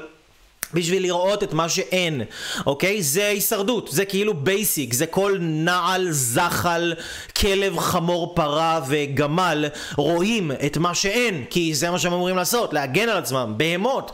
בשביל 0.74 1.04
לראות 1.04 1.44
את 1.44 1.54
מה 1.54 1.70
שאין, 1.70 2.22
אוקיי? 2.66 3.04
זה 3.04 3.28
הישרדות, 3.28 3.90
זה 3.92 4.06
כאילו 4.06 4.34
basic, 4.34 4.94
זה 4.94 5.06
כל 5.06 5.38
נעל, 5.40 6.08
זחל, 6.12 6.94
כלב, 7.38 7.80
חמור, 7.80 8.36
פרה 8.36 8.82
וגמל 8.88 9.66
רואים 9.96 10.52
את 10.66 10.78
מה 10.78 10.96
שאין, 10.96 11.44
כי 11.50 11.76
זה 11.76 11.92
מה 11.92 12.00
שהם 12.00 12.14
אמורים 12.14 12.36
לעשות, 12.36 12.74
להגן 12.74 13.10
על 13.10 13.18
עצמם, 13.18 13.54
בהמות. 13.58 14.12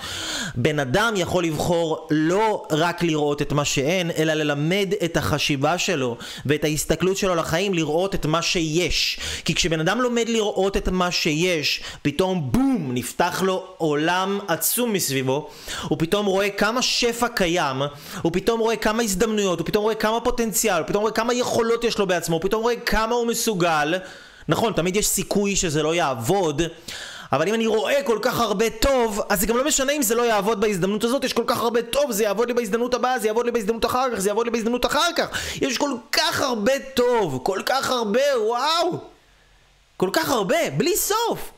בן 0.56 0.80
אדם 0.80 1.14
יכול 1.18 1.44
לבחור 1.44 2.08
לא 2.12 2.64
רק 2.72 3.04
לראות 3.04 3.42
את 3.42 3.52
מה 3.54 3.66
שאין, 3.66 4.12
אלא 4.18 4.34
ללמד 4.34 4.94
את 5.06 5.18
החשיבה 5.18 5.78
שלו 5.78 6.18
ואת 6.46 6.64
ההסתכלות 6.64 7.18
שלו 7.18 7.36
לחיים, 7.36 7.74
לראות 7.74 8.16
את 8.16 8.26
מה 8.26 8.42
שיש. 8.42 9.20
כי 9.46 9.56
כשבן 9.56 9.80
אדם 9.80 10.02
לומד 10.02 10.30
לראות 10.30 10.78
את 10.78 10.90
מה 10.90 11.12
שיש, 11.12 11.82
פתאום 12.02 12.52
בום, 12.52 12.92
נפתח 12.94 13.42
לו 13.46 13.64
עולם 13.78 14.40
עצום 14.48 14.94
מסביבו, 14.94 15.50
הוא 15.84 15.98
פתאום 16.00 16.26
רואה 16.26 16.43
כמה 16.50 16.82
שפע 16.82 17.28
קיים, 17.28 17.82
הוא 18.22 18.32
פתאום 18.34 18.60
רואה 18.60 18.76
כמה 18.76 19.04
הזדמנויות, 19.04 19.60
הוא 19.60 19.68
פתאום 19.68 19.84
רואה 19.84 19.96
כמה 19.96 20.20
פוטנציאל, 20.20 20.78
הוא 20.78 20.88
פתאום 20.88 21.02
רואה 21.02 21.14
כמה 21.14 21.34
יכולות 21.34 21.84
יש 21.84 21.98
לו 21.98 22.08
בעצמו, 22.08 22.36
הוא 22.36 22.42
פתאום 22.42 22.62
רואה 22.62 22.76
כמה 22.76 23.16
הוא 23.16 23.28
מסוגל. 23.28 23.94
נכון, 24.48 24.74
תמיד 24.74 24.96
יש 24.96 25.08
סיכוי 25.08 25.56
שזה 25.56 25.84
לא 25.84 25.96
יעבוד, 25.96 26.62
אבל 27.32 27.48
אם 27.48 27.54
אני 27.54 27.68
רואה 27.68 28.04
כל 28.04 28.20
כך 28.22 28.40
הרבה 28.40 28.70
טוב, 28.70 29.22
אז 29.30 29.40
זה 29.40 29.46
גם 29.46 29.58
לא 29.58 29.66
משנה 29.66 29.94
אם 29.94 30.02
זה 30.02 30.16
לא 30.16 30.22
יעבוד 30.22 30.62
בהזדמנות 30.62 31.04
הזאת, 31.04 31.24
יש 31.24 31.34
כל 31.34 31.44
כך 31.48 31.58
הרבה 31.58 31.82
טוב, 31.82 32.12
זה 32.12 32.24
יעבוד 32.24 32.48
לי 32.48 32.54
בהזדמנות 32.54 32.94
הבאה, 32.94 33.20
זה 33.20 33.28
יעבוד 33.28 33.46
לי 33.46 33.52
בהזדמנות 33.52 33.86
אחר 33.86 34.12
כך, 34.14 34.20
זה 34.20 34.30
יעבוד 34.30 34.46
לי 34.46 34.52
בהזדמנות 34.52 34.86
אחר 34.86 35.14
כך. 35.16 35.28
יש 35.62 35.78
כל 35.78 35.92
כך 36.12 36.42
הרבה 36.42 36.74
טוב, 36.94 37.40
כל 37.44 37.62
כך 37.66 37.90
הרבה, 37.90 38.22
וואו! 38.46 38.98
כל 39.98 40.10
כך 40.14 40.30
הרבה, 40.30 40.70
בלי 40.78 40.96
סוף. 40.96 41.52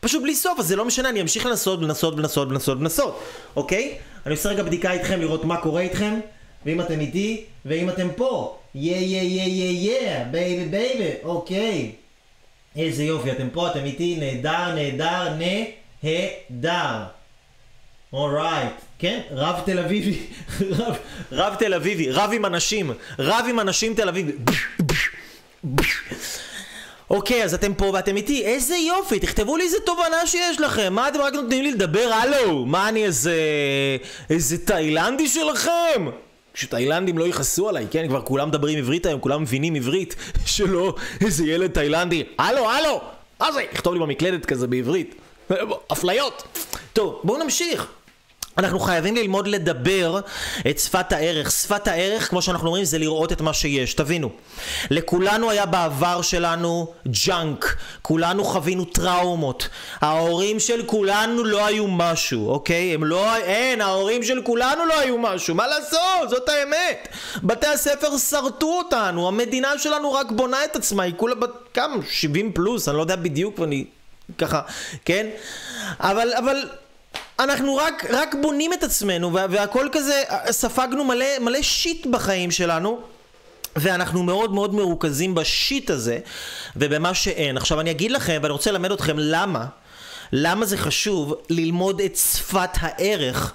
פשוט 0.00 0.22
בלי 0.22 0.34
סוף, 0.34 0.58
אז 0.58 0.66
זה 0.66 0.76
לא 0.76 0.84
משנה, 0.84 1.08
אני 1.08 1.20
אמשיך 1.20 1.46
לנסות 1.46 1.78
ולנסות 1.78 2.14
ולנסות 2.14 2.48
ולנסות 2.48 2.78
ולנסות, 2.78 3.22
אוקיי? 3.56 3.98
אני 4.26 4.34
עושה 4.34 4.48
רגע 4.48 4.62
בדיקה 4.62 4.92
איתכם 4.92 5.20
לראות 5.20 5.44
מה 5.44 5.56
קורה 5.56 5.80
איתכם, 5.80 6.20
ואם 6.66 6.80
אתם 6.80 7.00
איתי, 7.00 7.44
ואם 7.64 7.88
אתם 7.88 8.08
פה. 8.16 8.58
yeah 8.74 8.96
yeah 8.96 9.22
yeah 9.22 9.42
yeah 9.42 9.90
yeah, 9.90 10.24
baby 10.30 10.64
baby, 10.64 11.10
אוקיי. 11.22 11.92
איזה 12.76 13.04
יופי, 13.04 13.32
אתם 13.32 13.48
פה, 13.52 13.70
אתם 13.70 13.84
איתי, 13.84 14.16
נהדר, 14.16 14.74
נהדר, 14.74 15.34
נהדר. 16.02 17.04
alright, 18.12 18.72
כן? 18.98 19.20
רב 19.30 19.60
תל 19.64 19.78
אביבי, 19.78 20.18
רב, 20.78 20.96
רב 21.32 21.54
תל 21.58 21.74
אביבי, 21.74 22.10
רב 22.10 22.30
עם 22.34 22.44
אנשים, 22.44 22.90
רב 23.18 23.44
עם 23.48 23.60
אנשים 23.60 23.94
תל 23.94 24.08
אביבי. 24.08 24.32
אוקיי, 27.10 27.44
אז 27.44 27.54
אתם 27.54 27.74
פה 27.74 27.90
ואתם 27.94 28.16
איתי, 28.16 28.44
איזה 28.44 28.76
יופי, 28.76 29.18
תכתבו 29.18 29.56
לי 29.56 29.64
איזה 29.64 29.76
תובנה 29.86 30.26
שיש 30.26 30.60
לכם, 30.60 30.92
מה 30.92 31.08
אתם 31.08 31.20
רק 31.20 31.32
נותנים 31.32 31.64
לי 31.64 31.72
לדבר? 31.72 32.10
הלו, 32.12 32.66
מה 32.66 32.88
אני 32.88 33.04
איזה... 33.04 33.34
איזה 34.30 34.58
תאילנדי 34.58 35.28
שלכם? 35.28 36.06
שתאילנדים 36.54 37.18
לא 37.18 37.26
יכעסו 37.26 37.68
עליי, 37.68 37.86
כן? 37.90 38.08
כבר 38.08 38.22
כולם 38.22 38.48
מדברים 38.48 38.78
עברית 38.78 39.06
היום, 39.06 39.20
כולם 39.20 39.42
מבינים 39.42 39.74
עברית, 39.74 40.14
שלא 40.46 40.94
איזה 41.20 41.46
ילד 41.46 41.70
תאילנדי. 41.70 42.24
הלו, 42.38 42.70
הלו! 42.70 43.00
מה 43.40 43.52
זה? 43.52 43.62
יכתוב 43.72 43.94
לי 43.94 44.00
במקלדת 44.00 44.46
כזה 44.46 44.66
בעברית. 44.66 45.14
אפליות. 45.92 46.42
טוב, 46.92 47.20
בואו 47.24 47.42
נמשיך. 47.42 47.86
אנחנו 48.58 48.80
חייבים 48.80 49.16
ללמוד 49.16 49.46
לדבר 49.46 50.20
את 50.70 50.78
שפת 50.78 51.12
הערך. 51.12 51.50
שפת 51.50 51.88
הערך, 51.88 52.28
כמו 52.30 52.42
שאנחנו 52.42 52.66
אומרים, 52.66 52.84
זה 52.84 52.98
לראות 52.98 53.32
את 53.32 53.40
מה 53.40 53.52
שיש. 53.52 53.94
תבינו, 53.94 54.30
לכולנו 54.90 55.50
היה 55.50 55.66
בעבר 55.66 56.22
שלנו 56.22 56.92
ג'אנק, 57.26 57.76
כולנו 58.02 58.44
חווינו 58.44 58.84
טראומות. 58.84 59.68
ההורים 60.00 60.60
של 60.60 60.82
כולנו 60.86 61.44
לא 61.44 61.66
היו 61.66 61.86
משהו, 61.86 62.50
אוקיי? 62.50 62.94
הם 62.94 63.04
לא... 63.04 63.36
אין, 63.36 63.80
ההורים 63.80 64.22
של 64.22 64.42
כולנו 64.42 64.84
לא 64.86 65.00
היו 65.00 65.18
משהו. 65.18 65.54
מה 65.54 65.66
לעשות? 65.66 66.30
זאת 66.30 66.48
האמת. 66.48 67.08
בתי 67.42 67.66
הספר 67.66 68.18
שרטו 68.18 68.78
אותנו, 68.78 69.28
המדינה 69.28 69.78
שלנו 69.78 70.12
רק 70.12 70.30
בונה 70.30 70.64
את 70.64 70.76
עצמה, 70.76 71.02
היא 71.02 71.14
כולה 71.16 71.34
בת... 71.34 71.50
כמה? 71.74 71.96
70 72.10 72.52
פלוס, 72.52 72.88
אני 72.88 72.96
לא 72.96 73.02
יודע 73.02 73.16
בדיוק, 73.16 73.58
ואני... 73.58 73.84
ככה, 74.38 74.60
כן? 75.04 75.26
אבל, 76.00 76.32
אבל... 76.38 76.68
אנחנו 77.38 77.76
רק, 77.76 78.04
רק 78.10 78.34
בונים 78.42 78.72
את 78.72 78.82
עצמנו, 78.82 79.32
וה, 79.32 79.46
והכל 79.50 79.88
כזה, 79.92 80.22
ספגנו 80.50 81.04
מלא, 81.04 81.38
מלא 81.40 81.62
שיט 81.62 82.06
בחיים 82.06 82.50
שלנו. 82.50 83.00
ואנחנו 83.76 84.22
מאוד 84.22 84.54
מאוד 84.54 84.74
מרוכזים 84.74 85.34
בשיט 85.34 85.90
הזה 85.90 86.18
ובמה 86.76 87.14
שאין. 87.14 87.56
עכשיו 87.56 87.80
אני 87.80 87.90
אגיד 87.90 88.10
לכם 88.10 88.38
ואני 88.42 88.52
רוצה 88.52 88.70
ללמד 88.70 88.92
אתכם 88.92 89.16
למה 89.18 89.66
למה 90.32 90.66
זה 90.66 90.76
חשוב 90.76 91.34
ללמוד 91.50 92.00
את 92.00 92.16
שפת 92.16 92.70
הערך 92.74 93.52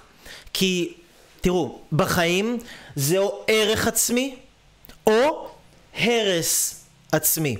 כי 0.53 0.93
תראו, 1.41 1.79
בחיים 1.93 2.57
זה 2.95 3.17
או 3.17 3.43
ערך 3.47 3.87
עצמי 3.87 4.35
או 5.07 5.49
הרס 5.99 6.85
עצמי. 7.11 7.57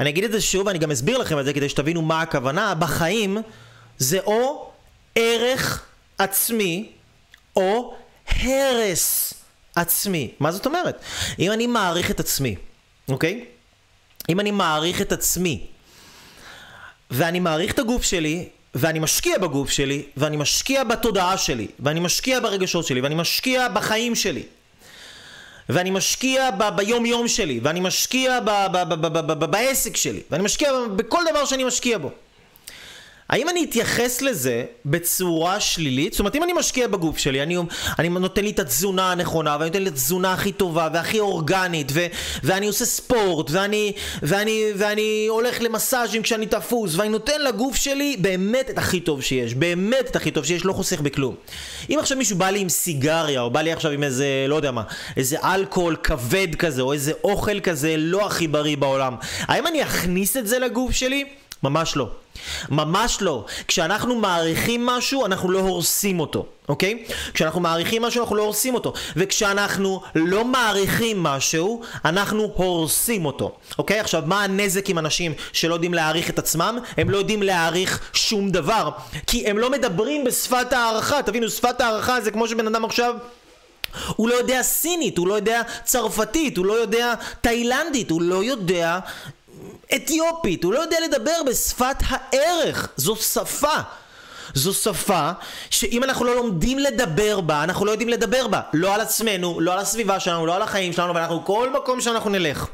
אני 0.00 0.10
אגיד 0.10 0.24
את 0.24 0.32
זה 0.32 0.40
שוב, 0.40 0.68
אני 0.68 0.78
גם 0.78 0.90
אסביר 0.90 1.18
לכם 1.18 1.38
את 1.38 1.44
זה 1.44 1.52
כדי 1.52 1.68
שתבינו 1.68 2.02
מה 2.02 2.20
הכוונה. 2.20 2.74
בחיים 2.74 3.38
זה 3.98 4.20
או 4.20 4.71
ערך 5.14 5.84
עצמי 6.18 6.88
או 7.56 7.94
הרס 8.26 9.34
עצמי. 9.76 10.30
מה 10.40 10.52
זאת 10.52 10.66
אומרת? 10.66 11.00
אם 11.38 11.52
אני 11.52 11.66
מעריך 11.66 12.10
את 12.10 12.20
עצמי, 12.20 12.56
אוקיי? 13.08 13.44
אם 14.28 14.40
אני 14.40 14.50
מעריך 14.50 15.00
את 15.00 15.12
עצמי 15.12 15.66
ואני 17.10 17.40
מעריך 17.40 17.72
את 17.72 17.78
הגוף 17.78 18.02
שלי 18.02 18.48
ואני 18.74 18.98
משקיע 18.98 19.38
בגוף 19.38 19.70
שלי 19.70 20.02
ואני 20.16 20.36
משקיע 20.36 20.84
בתודעה 20.84 21.38
שלי 21.38 21.66
ואני 21.80 22.00
משקיע 22.00 22.40
ברגשות 22.40 22.86
שלי 22.86 23.00
ואני 23.00 23.14
משקיע 23.14 23.68
בחיים 23.68 24.14
שלי 24.14 24.42
ואני 25.68 25.90
משקיע 25.90 26.50
ב- 26.50 26.76
ביום 26.76 27.06
יום 27.06 27.28
שלי 27.28 27.60
ואני 27.62 27.80
משקיע 27.80 28.40
ב- 28.40 28.44
ב- 28.72 28.94
ב- 28.94 29.06
ב- 29.06 29.32
ב- 29.32 29.44
בעסק 29.50 29.96
שלי 29.96 30.20
ואני 30.30 30.42
משקיע 30.44 30.72
בכל 30.96 31.22
דבר 31.30 31.44
שאני 31.44 31.64
משקיע 31.64 31.98
בו 31.98 32.10
האם 33.32 33.48
אני 33.48 33.64
אתייחס 33.64 34.22
לזה 34.22 34.64
בצורה 34.84 35.60
שלילית? 35.60 36.12
זאת 36.12 36.20
אומרת, 36.20 36.36
אם 36.36 36.42
אני 36.42 36.52
משקיע 36.52 36.86
בגוף 36.86 37.18
שלי, 37.18 37.42
אני, 37.42 37.56
אני 37.98 38.08
נותן 38.08 38.44
לי 38.44 38.50
את 38.50 38.58
התזונה 38.58 39.12
הנכונה, 39.12 39.56
ואני 39.60 39.68
נותן 39.68 39.82
לי 39.82 39.88
את 39.88 39.92
התזונה 39.92 40.32
הכי 40.32 40.52
טובה 40.52 40.88
והכי 40.92 41.20
אורגנית, 41.20 41.88
ו, 41.92 42.06
ואני 42.42 42.66
עושה 42.66 42.84
ספורט, 42.84 43.50
ואני, 43.50 43.92
ואני, 44.22 44.64
ואני 44.76 45.26
הולך 45.28 45.62
למסאז'ים 45.62 46.22
כשאני 46.22 46.46
תפוס, 46.46 46.94
ואני 46.96 47.08
נותן 47.08 47.40
לגוף 47.40 47.76
שלי 47.76 48.16
באמת 48.20 48.70
את 48.70 48.78
הכי 48.78 49.00
טוב 49.00 49.22
שיש, 49.22 49.54
באמת 49.54 50.10
את 50.10 50.16
הכי 50.16 50.30
טוב 50.30 50.44
שיש, 50.44 50.64
לא 50.64 50.72
חוסך 50.72 51.00
בכלום. 51.00 51.34
אם 51.90 51.96
עכשיו 51.98 52.18
מישהו 52.18 52.36
בא 52.36 52.50
לי 52.50 52.60
עם 52.60 52.68
סיגריה, 52.68 53.40
או 53.40 53.50
בא 53.50 53.60
לי 53.60 53.72
עכשיו 53.72 53.90
עם 53.90 54.02
איזה, 54.02 54.26
לא 54.48 54.54
יודע 54.54 54.70
מה, 54.70 54.82
איזה 55.16 55.36
אלכוהול 55.44 55.96
כבד 55.96 56.54
כזה, 56.54 56.82
או 56.82 56.92
איזה 56.92 57.12
אוכל 57.24 57.60
כזה 57.60 57.94
לא 57.98 58.26
הכי 58.26 58.48
בריא 58.48 58.76
בעולם, 58.76 59.14
האם 59.40 59.66
אני 59.66 59.82
אכניס 59.82 60.36
את 60.36 60.46
זה 60.46 60.58
לגוף 60.58 60.92
שלי? 60.92 61.41
ממש 61.62 61.96
לא. 61.96 62.08
ממש 62.70 63.18
לא. 63.20 63.44
כשאנחנו 63.68 64.14
מעריכים 64.14 64.86
משהו, 64.86 65.26
אנחנו 65.26 65.50
לא 65.50 65.58
הורסים 65.58 66.20
אותו, 66.20 66.46
אוקיי? 66.68 67.04
כשאנחנו 67.34 67.60
מעריכים 67.60 68.02
משהו, 68.02 68.22
אנחנו 68.22 68.36
לא 68.36 68.42
הורסים 68.42 68.74
אותו. 68.74 68.92
וכשאנחנו 69.16 70.02
לא 70.14 70.44
מעריכים 70.44 71.22
משהו, 71.22 71.82
אנחנו 72.04 72.52
הורסים 72.54 73.24
אותו, 73.24 73.52
אוקיי? 73.78 74.00
עכשיו, 74.00 74.22
מה 74.26 74.44
הנזק 74.44 74.88
עם 74.88 74.98
אנשים 74.98 75.32
שלא 75.52 75.74
יודעים 75.74 75.94
להעריך 75.94 76.30
את 76.30 76.38
עצמם? 76.38 76.78
הם 76.96 77.10
לא 77.10 77.16
יודעים 77.16 77.42
להעריך 77.42 78.00
שום 78.12 78.50
דבר. 78.50 78.90
כי 79.26 79.46
הם 79.46 79.58
לא 79.58 79.70
מדברים 79.70 80.24
בשפת 80.24 80.72
הערכה. 80.72 81.22
תבינו, 81.22 81.50
שפת 81.50 81.80
הערכה 81.80 82.20
זה 82.20 82.30
כמו 82.30 82.48
שבן 82.48 82.66
אדם 82.66 82.84
עכשיו... 82.84 83.14
הוא 84.16 84.28
לא 84.28 84.34
יודע 84.34 84.62
סינית, 84.62 85.18
הוא 85.18 85.28
לא 85.28 85.34
יודע 85.34 85.62
צרפתית, 85.84 86.56
הוא 86.56 86.66
לא 86.66 86.72
יודע 86.72 87.14
תאילנדית, 87.40 88.10
הוא 88.10 88.22
לא 88.22 88.44
יודע 88.44 88.98
אתיופית, 89.96 90.64
הוא 90.64 90.72
לא 90.72 90.80
יודע 90.80 90.96
לדבר 91.04 91.42
בשפת 91.46 91.96
הערך, 92.08 92.88
זו 92.96 93.16
שפה. 93.16 93.76
זו 94.54 94.74
שפה 94.74 95.30
שאם 95.70 96.04
אנחנו 96.04 96.24
לא 96.24 96.36
לומדים 96.36 96.78
לדבר 96.78 97.40
בה, 97.40 97.64
אנחנו 97.64 97.86
לא 97.86 97.90
יודעים 97.90 98.08
לדבר 98.08 98.46
בה. 98.46 98.60
לא 98.72 98.94
על 98.94 99.00
עצמנו, 99.00 99.60
לא 99.60 99.72
על 99.72 99.78
הסביבה 99.78 100.20
שלנו, 100.20 100.46
לא 100.46 100.56
על 100.56 100.62
החיים 100.62 100.92
שלנו, 100.92 101.14
ואנחנו 101.14 101.44
כל 101.44 101.70
מקום 101.72 102.00
שאנחנו 102.00 102.30
נלך, 102.30 102.66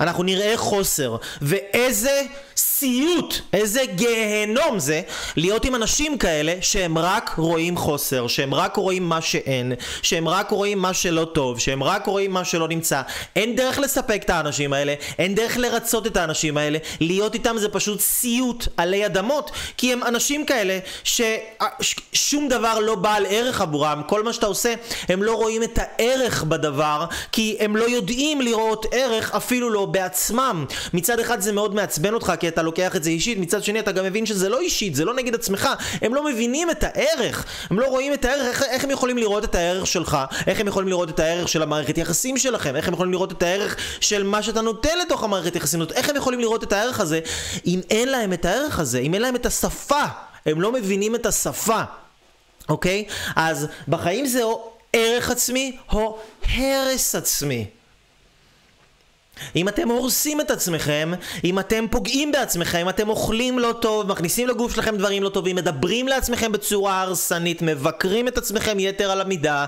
אנחנו 0.00 0.22
נראה 0.22 0.56
חוסר. 0.56 1.16
ואיזה 1.42 2.22
סיוט, 2.56 3.34
איזה 3.52 3.82
גיהנום 3.94 4.78
זה 4.78 5.00
להיות 5.36 5.64
עם 5.64 5.74
אנשים 5.74 6.18
כאלה 6.18 6.54
שהם 6.60 6.98
רק 6.98 7.34
רואים 7.38 7.76
חוסר, 7.76 8.26
שהם 8.26 8.54
רק 8.54 8.76
רואים 8.76 9.08
מה 9.08 9.20
שאין, 9.20 9.72
שהם 10.02 10.28
רק 10.28 10.50
רואים 10.50 10.78
מה 10.78 10.94
שלא 10.94 11.24
טוב, 11.24 11.58
שהם 11.58 11.82
רק 11.82 12.06
רואים 12.06 12.30
מה 12.30 12.44
שלא 12.44 12.68
נמצא. 12.68 13.02
אין 13.36 13.56
דרך 13.56 13.78
לספק 13.78 14.22
את 14.24 14.30
האנשים 14.30 14.72
האלה, 14.72 14.94
אין 15.18 15.34
דרך 15.34 15.56
לרצות 15.56 16.06
את 16.06 16.16
האנשים 16.16 16.56
האלה, 16.56 16.78
להיות 17.00 17.34
איתם 17.34 17.56
זה 17.58 17.68
פשוט 17.68 18.00
סיוט 18.00 18.68
עלי 18.76 19.06
אדמות, 19.06 19.50
כי 19.76 19.92
הם 19.92 20.02
אנשים 20.02 20.46
כאלה 20.46 20.78
ששום 21.12 22.48
דבר 22.48 22.78
לא 22.78 22.94
בעל 22.94 23.26
ערך 23.28 23.60
עבורם, 23.60 24.02
כל 24.06 24.22
מה 24.22 24.32
שאתה 24.32 24.46
עושה, 24.46 24.74
הם 25.08 25.22
לא 25.22 25.34
רואים 25.34 25.62
את 25.62 25.78
הערך 25.82 26.42
בדבר, 26.42 27.04
כי 27.32 27.56
הם 27.60 27.76
לא 27.76 27.84
יודעים 27.84 28.40
לראות 28.40 28.86
ערך 28.92 29.34
אפילו 29.34 29.70
לא 29.70 29.84
בעצמם. 29.84 30.64
מצד 30.92 31.20
אחד 31.20 31.40
זה 31.40 31.52
מאוד 31.52 31.74
מעצבן 31.74 32.14
אותך, 32.14 32.32
כי 32.40 32.48
אתה 32.48 32.62
לוקח 32.62 32.96
את 32.96 33.04
זה 33.04 33.10
אישית, 33.10 33.38
מצד 33.38 33.64
שני 33.64 33.80
אתה 33.80 33.92
גם 33.92 34.04
מבין 34.04 34.26
שזה 34.26 34.48
לא 34.48 34.60
אישית, 34.60 34.94
זה 34.94 35.04
לא 35.04 35.14
נגד 35.14 35.34
עצמך, 35.34 35.68
הם 36.02 36.14
לא 36.14 36.24
מבינים 36.24 36.70
את 36.70 36.84
הערך, 36.84 37.44
הם 37.70 37.80
לא 37.80 37.86
רואים 37.86 38.12
את 38.12 38.24
הערך, 38.24 38.46
איך, 38.46 38.62
איך 38.62 38.84
הם 38.84 38.90
יכולים 38.90 39.18
לראות 39.18 39.44
את 39.44 39.54
הערך 39.54 39.86
שלך, 39.86 40.18
איך 40.46 40.60
הם 40.60 40.68
יכולים 40.68 40.88
לראות 40.88 41.08
את 41.08 41.20
הערך 41.20 41.48
של 41.48 41.62
המערכת 41.62 41.98
יחסים 41.98 42.38
שלכם, 42.38 42.76
איך 42.76 42.88
הם 42.88 42.94
יכולים 42.94 43.12
לראות 43.12 43.32
את 43.32 43.42
הערך 43.42 43.76
של 44.00 44.22
מה 44.22 44.42
שאתה 44.42 44.60
נותן 44.60 44.98
לתוך 44.98 45.24
המערכת 45.24 45.56
יחסים, 45.56 45.82
איך 45.94 46.08
הם 46.08 46.16
יכולים 46.16 46.40
לראות 46.40 46.62
את 46.62 46.72
הערך 46.72 47.00
הזה, 47.00 47.20
אם 47.66 47.80
אין 47.90 48.08
להם 48.08 48.32
את 48.32 48.44
הערך 48.44 48.78
הזה, 48.78 48.98
אם 48.98 49.14
אין 49.14 49.22
להם 49.22 49.36
את 49.36 49.46
השפה, 49.46 50.04
הם 50.46 50.60
לא 50.60 50.72
מבינים 50.72 51.14
את 51.14 51.26
השפה, 51.26 51.82
אוקיי? 52.68 53.04
אז 53.36 53.66
בחיים 53.88 54.26
זה 54.26 54.42
או 54.42 54.72
ערך 54.92 55.30
עצמי 55.30 55.76
או 55.92 56.18
הרס 56.48 57.14
עצמי. 57.14 57.66
אם 59.56 59.68
אתם 59.68 59.88
הורסים 59.88 60.40
את 60.40 60.50
עצמכם, 60.50 61.12
אם 61.44 61.58
אתם 61.58 61.86
פוגעים 61.90 62.32
בעצמכם, 62.32 62.78
אם 62.78 62.88
אתם 62.88 63.08
אוכלים 63.08 63.58
לא 63.58 63.74
טוב, 63.80 64.08
מכניסים 64.08 64.48
לגוף 64.48 64.74
שלכם 64.74 64.96
דברים 64.96 65.22
לא 65.22 65.28
טובים, 65.28 65.56
מדברים 65.56 66.08
לעצמכם 66.08 66.52
בצורה 66.52 67.02
הרסנית, 67.02 67.62
מבקרים 67.62 68.28
את 68.28 68.38
עצמכם 68.38 68.78
יתר 68.78 69.10
על 69.10 69.20
המידה, 69.20 69.64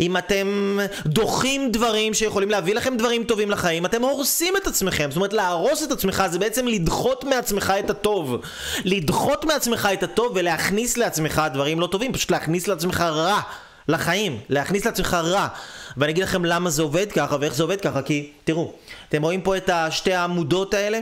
אם 0.00 0.16
אתם 0.16 0.78
דוחים 1.06 1.72
דברים 1.72 2.14
שיכולים 2.14 2.50
להביא 2.50 2.74
לכם 2.74 2.96
דברים 2.96 3.24
טובים 3.24 3.50
לחיים, 3.50 3.86
אתם 3.86 4.02
הורסים 4.02 4.56
את 4.56 4.66
עצמכם. 4.66 5.10
זאת 5.10 5.16
אומרת, 5.16 5.32
להרוס 5.32 5.82
את 5.82 5.92
עצמך 5.92 6.22
זה 6.30 6.38
בעצם 6.38 6.66
לדחות 6.66 7.24
מעצמך 7.24 7.72
את 7.78 7.90
הטוב. 7.90 8.36
לדחות 8.84 9.44
מעצמך 9.44 9.88
את 9.92 10.02
הטוב 10.02 10.32
ולהכניס 10.34 10.96
לעצמך 10.96 11.42
דברים 11.52 11.80
לא 11.80 11.86
טובים, 11.86 12.12
פשוט 12.12 12.30
להכניס 12.30 12.68
לעצמך 12.68 13.00
רע. 13.00 13.40
לחיים, 13.88 14.40
להכניס 14.48 14.86
לעצמך 14.86 15.14
רע. 15.14 15.48
ואני 15.96 16.12
אגיד 16.12 16.24
לכם 16.24 16.44
למה 16.44 16.70
זה 16.70 16.82
עובד 16.82 17.12
ככה 17.12 17.36
ואיך 17.40 17.54
זה 17.54 17.62
עובד 17.62 17.80
ככה, 17.80 18.02
כי 18.02 18.30
תראו, 18.44 18.72
אתם 19.08 19.22
רואים 19.22 19.40
פה 19.40 19.56
את 19.56 19.70
שתי 19.90 20.12
העמודות 20.14 20.74
האלה? 20.74 21.00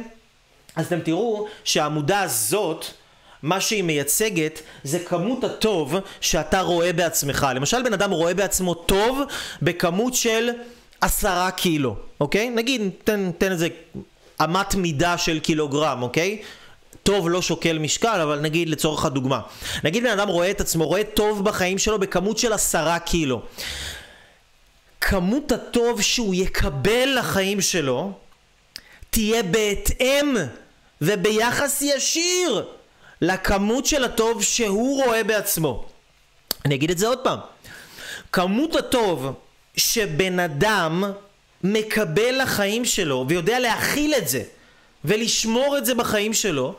אז 0.77 0.87
אתם 0.87 1.01
תראו 1.01 1.47
שהעמודה 1.65 2.21
הזאת, 2.21 2.85
מה 3.43 3.61
שהיא 3.61 3.83
מייצגת 3.83 4.61
זה 4.85 4.99
כמות 4.99 5.45
הטוב 5.45 5.95
שאתה 6.21 6.61
רואה 6.61 6.93
בעצמך. 6.93 7.47
למשל 7.55 7.83
בן 7.83 7.93
אדם 7.93 8.11
רואה 8.11 8.35
בעצמו 8.35 8.75
טוב 8.75 9.21
בכמות 9.63 10.15
של 10.15 10.51
עשרה 11.01 11.51
קילו, 11.51 11.97
אוקיי? 12.21 12.51
נגיד, 12.51 12.91
תן, 13.05 13.31
תן 13.39 13.53
איזה 13.53 13.69
אמת 14.45 14.75
מידה 14.75 15.19
של 15.19 15.39
קילוגרם, 15.41 16.03
אוקיי? 16.03 16.43
טוב 17.03 17.31
לא 17.31 17.43
שוקל 17.43 17.79
משקל, 17.79 18.21
אבל 18.21 18.41
נגיד 18.41 18.69
לצורך 18.69 19.05
הדוגמה. 19.05 19.41
נגיד 19.85 20.03
בן 20.03 20.11
אדם 20.11 20.29
רואה 20.29 20.51
את 20.51 20.61
עצמו, 20.61 20.87
רואה 20.87 21.05
טוב 21.05 21.45
בחיים 21.45 21.79
שלו 21.79 21.99
בכמות 21.99 22.39
של 22.39 22.53
עשרה 22.53 22.99
קילו. 22.99 23.43
כמות 25.01 25.53
הטוב 25.53 26.03
שהוא 26.03 26.35
יקבל 26.35 27.19
לחיים 27.19 27.61
שלו 27.61 28.13
תהיה 29.11 29.43
בהתאם 29.43 30.37
וביחס 31.01 31.83
ישיר 31.83 32.65
לכמות 33.21 33.87
של 33.87 34.05
הטוב 34.05 34.43
שהוא 34.43 35.05
רואה 35.05 35.25
בעצמו. 35.25 35.87
אני 36.65 36.75
אגיד 36.75 36.91
את 36.91 36.99
זה 36.99 37.09
עוד 37.09 37.19
פעם. 37.19 37.39
כמות 38.33 38.77
הטוב 38.77 39.33
שבן 39.77 40.41
אדם 40.41 41.05
מקבל 41.65 42.43
לחיים 42.43 42.85
שלו 42.85 43.25
ויודע 43.29 43.59
להכיל 43.59 44.15
את 44.15 44.29
זה 44.29 44.43
ולשמור 45.05 45.79
את 45.79 45.87
זה 45.87 45.95
בחיים 45.95 46.35
שלו 46.35 46.75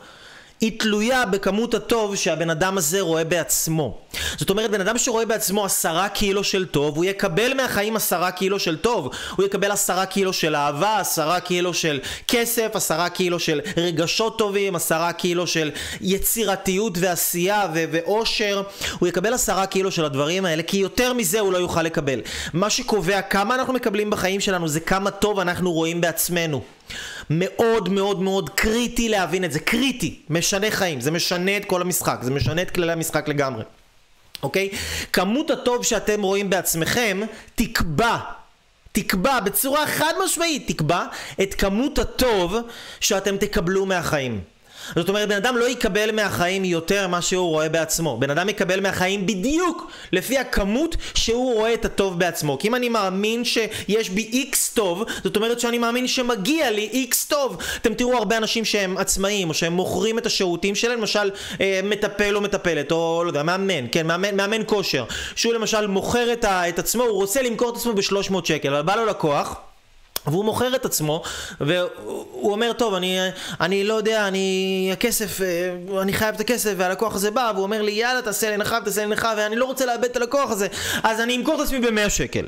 היא 0.60 0.80
תלויה 0.80 1.26
בכמות 1.26 1.74
הטוב 1.74 2.16
שהבן 2.16 2.50
אדם 2.50 2.78
הזה 2.78 3.00
רואה 3.00 3.24
בעצמו. 3.24 3.98
זאת 4.36 4.50
אומרת, 4.50 4.70
בן 4.70 4.80
אדם 4.80 4.98
שרואה 4.98 5.26
בעצמו 5.26 5.64
עשרה 5.64 6.08
קילו 6.08 6.44
של 6.44 6.66
טוב, 6.66 6.96
הוא 6.96 7.04
יקבל 7.04 7.54
מהחיים 7.54 7.96
עשרה 7.96 8.30
קילו 8.30 8.58
של 8.58 8.76
טוב. 8.76 9.10
הוא 9.36 9.46
יקבל 9.46 9.70
עשרה 9.70 10.06
קילו 10.06 10.32
של 10.32 10.56
אהבה, 10.56 11.00
עשרה 11.00 11.40
קילו 11.40 11.74
של 11.74 12.00
כסף, 12.28 12.70
עשרה 12.74 13.08
קילו 13.08 13.38
של 13.38 13.60
רגשות 13.76 14.38
טובים, 14.38 14.76
עשרה 14.76 15.12
קילו 15.12 15.46
של 15.46 15.70
יצירתיות 16.00 16.98
ועשייה 17.00 17.66
ו- 17.74 17.84
ואושר. 17.92 18.62
הוא 18.98 19.08
יקבל 19.08 19.34
עשרה 19.34 19.66
קילו 19.66 19.90
של 19.90 20.04
הדברים 20.04 20.44
האלה, 20.44 20.62
כי 20.62 20.76
יותר 20.76 21.12
מזה 21.12 21.40
הוא 21.40 21.52
לא 21.52 21.58
יוכל 21.58 21.82
לקבל. 21.82 22.20
מה 22.52 22.70
שקובע 22.70 23.22
כמה 23.22 23.54
אנחנו 23.54 23.72
מקבלים 23.72 24.10
בחיים 24.10 24.40
שלנו 24.40 24.68
זה 24.68 24.80
כמה 24.80 25.10
טוב 25.10 25.38
אנחנו 25.38 25.72
רואים 25.72 26.00
בעצמנו. 26.00 26.62
מאוד 27.30 27.88
מאוד 27.88 28.22
מאוד 28.22 28.50
קריטי 28.50 29.08
להבין 29.08 29.44
את 29.44 29.52
זה, 29.52 29.60
קריטי, 29.60 30.20
משנה 30.30 30.70
חיים, 30.70 31.00
זה 31.00 31.10
משנה 31.10 31.56
את 31.56 31.64
כל 31.64 31.82
המשחק, 31.82 32.18
זה 32.22 32.30
משנה 32.30 32.62
את 32.62 32.70
כללי 32.70 32.92
המשחק 32.92 33.28
לגמרי, 33.28 33.64
אוקיי? 34.42 34.68
כמות 35.12 35.50
הטוב 35.50 35.84
שאתם 35.84 36.22
רואים 36.22 36.50
בעצמכם 36.50 37.20
תקבע 37.54 38.18
תקבע 38.94 39.40
בצורה 39.40 39.86
חד 39.86 40.12
משמעית, 40.24 40.68
תקבע 40.68 41.06
את 41.42 41.54
כמות 41.54 41.98
הטוב 41.98 42.56
שאתם 43.00 43.36
תקבלו 43.36 43.86
מהחיים. 43.86 44.40
זאת 44.96 45.08
אומרת, 45.08 45.28
בן 45.28 45.36
אדם 45.36 45.56
לא 45.56 45.68
יקבל 45.68 46.12
מהחיים 46.12 46.64
יותר 46.64 47.08
מה 47.08 47.22
שהוא 47.22 47.48
רואה 47.48 47.68
בעצמו. 47.68 48.16
בן 48.16 48.30
אדם 48.30 48.48
יקבל 48.48 48.80
מהחיים 48.80 49.26
בדיוק 49.26 49.90
לפי 50.12 50.38
הכמות 50.38 50.96
שהוא 51.14 51.54
רואה 51.54 51.74
את 51.74 51.84
הטוב 51.84 52.18
בעצמו. 52.18 52.58
כי 52.58 52.68
אם 52.68 52.74
אני 52.74 52.88
מאמין 52.88 53.44
שיש 53.44 54.10
בי 54.10 54.28
איקס 54.32 54.70
טוב, 54.70 55.04
זאת 55.24 55.36
אומרת 55.36 55.60
שאני 55.60 55.78
מאמין 55.78 56.06
שמגיע 56.06 56.70
לי 56.70 56.88
איקס 56.92 57.24
טוב. 57.24 57.56
אתם 57.76 57.94
תראו 57.94 58.16
הרבה 58.16 58.36
אנשים 58.36 58.64
שהם 58.64 58.98
עצמאים, 58.98 59.48
או 59.48 59.54
שהם 59.54 59.72
מוכרים 59.72 60.18
את 60.18 60.26
השירותים 60.26 60.74
שלהם, 60.74 60.98
למשל 60.98 61.30
אה, 61.60 61.80
מטפל 61.84 62.36
או 62.36 62.40
מטפלת, 62.40 62.92
או 62.92 63.20
לא 63.24 63.30
יודע, 63.30 63.42
מאמן, 63.42 63.86
כן, 63.92 64.06
מאמן, 64.06 64.36
מאמן 64.36 64.62
כושר. 64.66 65.04
שהוא 65.36 65.54
למשל 65.54 65.86
מוכר 65.86 66.32
את, 66.32 66.44
ה, 66.44 66.68
את 66.68 66.78
עצמו, 66.78 67.02
הוא 67.02 67.12
רוצה 67.12 67.42
למכור 67.42 67.70
את 67.70 67.76
עצמו 67.76 67.92
ב-300 67.92 68.34
שקל, 68.44 68.74
אבל 68.74 68.82
בא 68.82 68.96
לו 68.96 69.06
לקוח. 69.06 69.60
והוא 70.26 70.44
מוכר 70.44 70.74
את 70.74 70.84
עצמו, 70.84 71.22
והוא 71.60 72.52
אומר, 72.52 72.72
טוב, 72.72 72.94
אני, 72.94 73.18
אני 73.60 73.84
לא 73.84 73.94
יודע, 73.94 74.28
אני, 74.28 74.88
הכסף, 74.92 75.40
אה, 75.40 76.02
אני 76.02 76.12
חייב 76.12 76.34
את 76.34 76.40
הכסף, 76.40 76.74
והלקוח 76.76 77.14
הזה 77.14 77.30
בא, 77.30 77.50
והוא 77.54 77.62
אומר 77.64 77.82
לי, 77.82 77.92
יאללה, 77.92 78.22
תעשה 78.22 78.48
לי 78.48 78.54
הנחה 78.54 78.80
תעשה 78.80 79.00
לי 79.00 79.06
הנחה, 79.06 79.34
ואני 79.36 79.56
לא 79.56 79.64
רוצה 79.64 79.86
לאבד 79.86 80.04
את 80.04 80.16
הלקוח 80.16 80.50
הזה, 80.50 80.66
אז 81.02 81.20
אני 81.20 81.36
אמכור 81.36 81.54
את 81.54 81.60
עצמי 81.60 81.80
ב-100 81.80 82.08
שקל. 82.08 82.46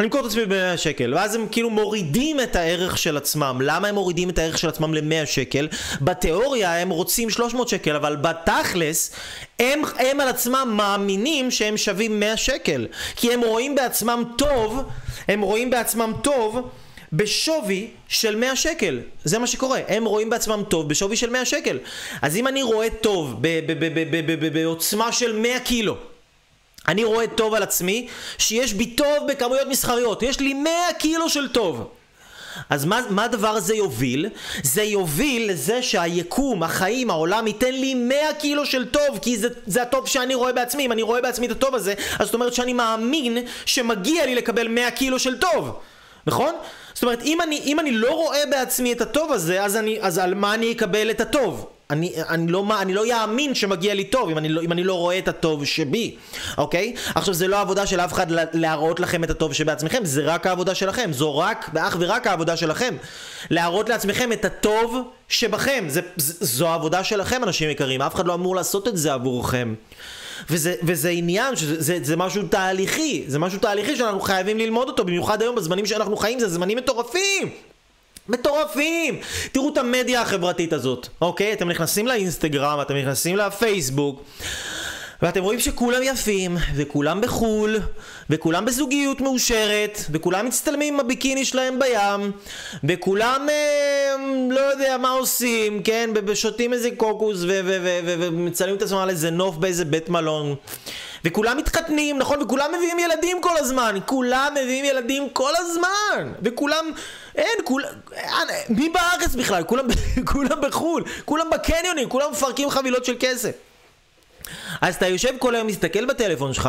אני 0.00 0.06
אמכור 0.06 0.20
את 0.20 0.26
עצמי 0.26 0.46
ב-100 0.46 0.76
שקל, 0.76 1.14
ואז 1.14 1.34
הם 1.34 1.46
כאילו 1.50 1.70
מורידים 1.70 2.40
את 2.40 2.56
הערך 2.56 2.98
של 2.98 3.16
עצמם. 3.16 3.58
למה 3.64 3.88
הם 3.88 3.94
מורידים 3.94 4.30
את 4.30 4.38
הערך 4.38 4.58
של 4.58 4.68
עצמם 4.68 4.94
ל-100 4.94 5.26
שקל? 5.26 5.68
בתיאוריה 6.00 6.76
הם 6.80 6.90
רוצים 6.90 7.30
300 7.30 7.68
שקל, 7.68 7.96
אבל 7.96 8.16
בתכלס 8.16 9.12
הם, 9.58 9.82
הם 9.98 10.20
על 10.20 10.28
עצמם 10.28 10.72
מאמינים 10.76 11.50
שהם 11.50 11.76
שווים 11.76 12.20
100 12.20 12.36
שקל. 12.36 12.86
כי 13.16 13.32
הם 13.32 13.40
רואים 13.40 13.74
בעצמם 13.74 14.24
טוב, 14.38 14.82
הם 15.28 15.40
רואים 15.40 15.70
בעצמם 15.70 16.12
טוב 16.22 16.70
בשווי 17.12 17.90
של 18.08 18.36
100 18.36 18.56
שקל. 18.56 19.00
זה 19.24 19.38
מה 19.38 19.46
שקורה. 19.46 19.80
הם 19.88 20.04
רואים 20.04 20.30
בעצמם 20.30 20.62
טוב 20.68 20.88
בשווי 20.88 21.16
של 21.16 21.30
100 21.30 21.44
שקל. 21.44 21.78
אז 22.22 22.36
אם 22.36 22.46
אני 22.46 22.62
רואה 22.62 22.90
טוב 23.00 23.42
בעוצמה 24.52 25.12
של 25.12 25.36
100 25.36 25.60
קילו, 25.60 25.96
אני 26.88 27.04
רואה 27.04 27.26
טוב 27.26 27.54
על 27.54 27.62
עצמי 27.62 28.08
שיש 28.38 28.74
בי 28.74 28.86
טוב 28.86 29.26
בכמויות 29.28 29.68
מסחריות. 29.68 30.22
יש 30.22 30.40
לי 30.40 30.54
100 30.54 30.72
קילו 30.98 31.28
של 31.28 31.48
טוב. 31.48 31.90
אז 32.70 32.84
מה, 32.84 33.00
מה 33.10 33.24
הדבר 33.24 33.48
הזה 33.48 33.74
יוביל? 33.74 34.28
זה 34.62 34.82
יוביל 34.82 35.50
לזה 35.50 35.82
שהיקום, 35.82 36.62
החיים, 36.62 37.10
העולם 37.10 37.46
ייתן 37.46 37.72
לי 37.72 37.94
100 37.94 38.16
קילו 38.38 38.66
של 38.66 38.88
טוב 38.88 39.18
כי 39.22 39.38
זה, 39.38 39.48
זה 39.66 39.82
הטוב 39.82 40.06
שאני 40.06 40.34
רואה 40.34 40.52
בעצמי 40.52 40.86
אם 40.86 40.92
אני 40.92 41.02
רואה 41.02 41.20
בעצמי 41.20 41.46
את 41.46 41.50
הטוב 41.50 41.74
הזה 41.74 41.94
אז 42.18 42.26
זאת 42.26 42.34
אומרת 42.34 42.54
שאני 42.54 42.72
מאמין 42.72 43.38
שמגיע 43.66 44.26
לי 44.26 44.34
לקבל 44.34 44.68
100 44.68 44.90
קילו 44.90 45.18
של 45.18 45.38
טוב 45.38 45.80
נכון? 46.26 46.54
זאת 46.94 47.02
אומרת, 47.02 47.22
אם 47.22 47.40
אני, 47.40 47.60
אם 47.64 47.80
אני 47.80 47.92
לא 47.92 48.12
רואה 48.12 48.42
בעצמי 48.50 48.92
את 48.92 49.00
הטוב 49.00 49.32
הזה, 49.32 49.64
אז, 49.64 49.76
אני, 49.76 49.98
אז 50.00 50.18
על 50.18 50.34
מה 50.34 50.54
אני 50.54 50.72
אקבל 50.72 51.10
את 51.10 51.20
הטוב? 51.20 51.66
אני, 51.90 52.12
אני, 52.28 52.52
לא, 52.52 52.64
אני 52.80 52.94
לא 52.94 53.06
יאמין 53.06 53.54
שמגיע 53.54 53.94
לי 53.94 54.04
טוב 54.04 54.30
אם 54.30 54.38
אני, 54.38 54.48
לא, 54.48 54.62
אם 54.62 54.72
אני 54.72 54.84
לא 54.84 54.94
רואה 54.94 55.18
את 55.18 55.28
הטוב 55.28 55.64
שבי, 55.64 56.16
אוקיי? 56.58 56.94
עכשיו 57.14 57.34
זה 57.34 57.48
לא 57.48 57.56
העבודה 57.56 57.86
של 57.86 58.00
אף 58.00 58.12
אחד 58.12 58.26
להראות 58.52 59.00
לכם 59.00 59.24
את 59.24 59.30
הטוב 59.30 59.52
שבעצמכם, 59.52 60.04
זה 60.04 60.22
רק 60.22 60.46
העבודה 60.46 60.74
שלכם, 60.74 61.10
זו 61.12 61.38
רק 61.38 61.70
ואך 61.74 61.96
ורק 62.00 62.26
העבודה 62.26 62.56
שלכם. 62.56 62.96
להראות 63.50 63.88
לעצמכם 63.88 64.32
את 64.32 64.44
הטוב 64.44 64.96
שבכם, 65.28 65.84
זה, 65.88 66.00
זו 66.16 66.68
העבודה 66.68 67.04
שלכם 67.04 67.44
אנשים 67.44 67.70
יקרים, 67.70 68.02
אף 68.02 68.14
אחד 68.14 68.26
לא 68.26 68.34
אמור 68.34 68.56
לעשות 68.56 68.88
את 68.88 68.96
זה 68.96 69.12
עבורכם. 69.12 69.74
וזה, 70.50 70.74
וזה 70.82 71.08
עניין, 71.08 71.56
שזה, 71.56 71.82
זה, 71.82 71.98
זה 72.02 72.16
משהו 72.16 72.42
תהליכי, 72.42 73.24
זה 73.26 73.38
משהו 73.38 73.58
תהליכי 73.58 73.96
שאנחנו 73.96 74.20
חייבים 74.20 74.58
ללמוד 74.58 74.88
אותו, 74.88 75.04
במיוחד 75.04 75.42
היום 75.42 75.56
בזמנים 75.56 75.86
שאנחנו 75.86 76.16
חיים, 76.16 76.40
זה 76.40 76.48
זמנים 76.48 76.78
מטורפים! 76.78 77.50
מטורפים! 78.28 79.20
תראו 79.52 79.72
את 79.72 79.78
המדיה 79.78 80.22
החברתית 80.22 80.72
הזאת, 80.72 81.08
אוקיי? 81.20 81.52
אתם 81.52 81.70
נכנסים 81.70 82.06
לאינסטגרם, 82.06 82.80
אתם 82.82 82.96
נכנסים 82.96 83.36
לפייסבוק, 83.36 84.24
ואתם 85.22 85.42
רואים 85.42 85.60
שכולם 85.60 86.02
יפים, 86.02 86.56
וכולם 86.76 87.20
בחו"ל, 87.20 87.76
וכולם 88.30 88.64
בזוגיות 88.64 89.20
מאושרת, 89.20 89.98
וכולם 90.10 90.46
מצטלמים 90.46 90.94
עם 90.94 91.00
הביקיני 91.00 91.44
שלהם 91.44 91.78
בים, 91.78 92.32
וכולם 92.84 93.46
אה, 93.50 94.16
לא 94.50 94.60
יודע 94.60 94.96
מה 94.98 95.10
עושים, 95.10 95.82
כן? 95.82 96.10
ושותים 96.26 96.72
איזה 96.72 96.88
קוקוס 96.96 97.38
ומצלמים 97.42 98.76
את 98.76 98.82
עצמם 98.82 98.98
על 98.98 99.10
איזה 99.10 99.30
נוף 99.30 99.56
באיזה 99.56 99.84
בית 99.84 100.08
מלון. 100.08 100.54
וכולם 101.24 101.56
מתחתנים, 101.56 102.18
נכון? 102.18 102.42
וכולם 102.42 102.70
מביאים 102.76 102.98
ילדים 102.98 103.40
כל 103.40 103.56
הזמן. 103.56 103.98
כולם 104.06 104.54
מביאים 104.62 104.84
ילדים 104.84 105.28
כל 105.32 105.52
הזמן. 105.56 106.32
וכולם... 106.42 106.84
אין, 107.36 107.58
כולם... 107.64 107.88
מי 108.68 108.88
בארץ 108.88 109.34
בכלל? 109.34 109.62
כולם, 109.62 109.84
כולם 110.32 110.60
בחו"ל. 110.60 111.04
כולם 111.24 111.50
בקניונים. 111.50 112.08
כולם 112.08 112.30
מפרקים 112.30 112.70
חבילות 112.70 113.04
של 113.04 113.14
כסף. 113.20 113.69
אז 114.80 114.94
אתה 114.94 115.06
יושב 115.06 115.30
כל 115.38 115.54
היום, 115.54 115.66
מסתכל 115.66 116.04
בטלפון 116.04 116.54
שלך, 116.54 116.68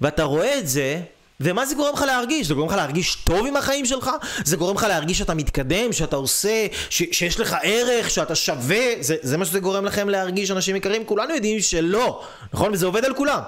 ואתה 0.00 0.22
רואה 0.22 0.58
את 0.58 0.68
זה, 0.68 1.00
ומה 1.40 1.66
זה 1.66 1.74
גורם 1.74 1.94
לך 1.94 2.02
להרגיש? 2.02 2.46
זה 2.46 2.54
גורם 2.54 2.68
לך 2.68 2.74
להרגיש 2.74 3.14
טוב 3.14 3.46
עם 3.46 3.56
החיים 3.56 3.86
שלך? 3.86 4.10
זה 4.44 4.56
גורם 4.56 4.76
לך 4.76 4.82
להרגיש 4.82 5.18
שאתה 5.18 5.34
מתקדם, 5.34 5.92
שאתה 5.92 6.16
עושה, 6.16 6.66
ש- 6.90 7.02
שיש 7.12 7.40
לך 7.40 7.56
ערך, 7.62 8.10
שאתה 8.10 8.34
שווה? 8.34 8.84
זה, 9.00 9.16
זה 9.22 9.36
מה 9.36 9.44
שזה 9.44 9.60
גורם 9.60 9.84
לכם 9.84 10.08
להרגיש, 10.08 10.50
אנשים 10.50 10.76
יקרים? 10.76 11.04
כולנו 11.04 11.34
יודעים 11.34 11.60
שלא, 11.60 12.22
נכון? 12.52 12.72
וזה 12.72 12.86
עובד 12.86 13.04
על 13.04 13.14
כולם. 13.14 13.40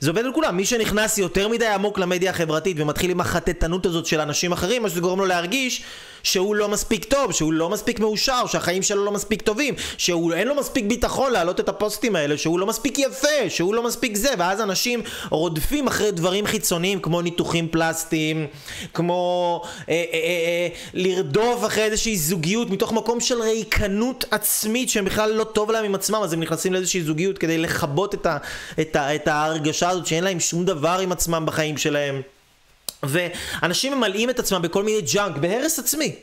זה 0.00 0.10
עובד 0.10 0.24
על 0.24 0.32
כולם. 0.32 0.56
מי 0.56 0.64
שנכנס 0.64 1.18
יותר 1.18 1.48
מדי 1.48 1.66
עמוק 1.66 1.98
למדיה 1.98 2.30
החברתית 2.30 2.76
ומתחיל 2.80 3.10
עם 3.10 3.20
החטטנות 3.20 3.86
הזאת 3.86 4.06
של 4.06 4.20
אנשים 4.20 4.52
אחרים, 4.52 4.82
מה 4.82 4.88
שזה 4.88 5.00
גורם 5.00 5.18
לו 5.18 5.26
להרגיש 5.26 5.82
שהוא 6.26 6.54
לא 6.56 6.68
מספיק 6.68 7.04
טוב, 7.04 7.32
שהוא 7.32 7.52
לא 7.52 7.70
מספיק 7.70 8.00
מאושר, 8.00 8.46
שהחיים 8.46 8.82
שלו 8.82 9.04
לא 9.04 9.12
מספיק 9.12 9.42
טובים, 9.42 9.74
שאין 9.98 10.48
לו 10.48 10.54
מספיק 10.54 10.84
ביטחון 10.84 11.32
להעלות 11.32 11.60
את 11.60 11.68
הפוסטים 11.68 12.16
האלה, 12.16 12.38
שהוא 12.38 12.58
לא 12.58 12.66
מספיק 12.66 12.98
יפה, 12.98 13.48
שהוא 13.48 13.74
לא 13.74 13.82
מספיק 13.82 14.16
זה, 14.16 14.28
ואז 14.38 14.60
אנשים 14.60 15.02
רודפים 15.30 15.86
אחרי 15.86 16.10
דברים 16.10 16.46
חיצוניים 16.46 17.00
כמו 17.00 17.22
ניתוחים 17.22 17.68
פלסטיים, 17.68 18.46
כמו 18.94 19.62
אה, 19.88 19.94
אה, 19.94 20.02
אה, 20.12 20.18
אה, 20.18 20.68
לרדוף 20.94 21.64
אחרי 21.64 21.84
איזושהי 21.84 22.16
זוגיות 22.16 22.70
מתוך 22.70 22.92
מקום 22.92 23.20
של 23.20 23.42
ריקנות 23.42 24.24
עצמית 24.30 24.90
שהם 24.90 25.04
בכלל 25.04 25.32
לא 25.32 25.44
טוב 25.44 25.70
להם 25.70 25.84
עם 25.84 25.94
עצמם, 25.94 26.20
אז 26.22 26.32
הם 26.32 26.40
נכנסים 26.40 26.72
לאיזושהי 26.72 27.02
זוגיות 27.02 27.38
כדי 27.38 27.58
לכבות 27.58 28.14
את, 28.14 28.26
ה, 28.26 28.36
את, 28.80 28.96
ה, 28.96 29.14
את 29.14 29.28
ההרגשה 29.28 29.88
הזאת 29.88 30.06
שאין 30.06 30.24
להם 30.24 30.40
שום 30.40 30.64
דבר 30.64 30.98
עם 31.02 31.12
עצמם 31.12 31.42
בחיים 31.46 31.76
שלהם. 31.76 32.35
ואנשים 33.02 33.92
ממלאים 33.92 34.30
את 34.30 34.38
עצמם 34.38 34.62
בכל 34.62 34.82
מיני 34.82 35.00
ג'אנק, 35.14 35.36
בהרס 35.36 35.78
עצמי. 35.78 36.14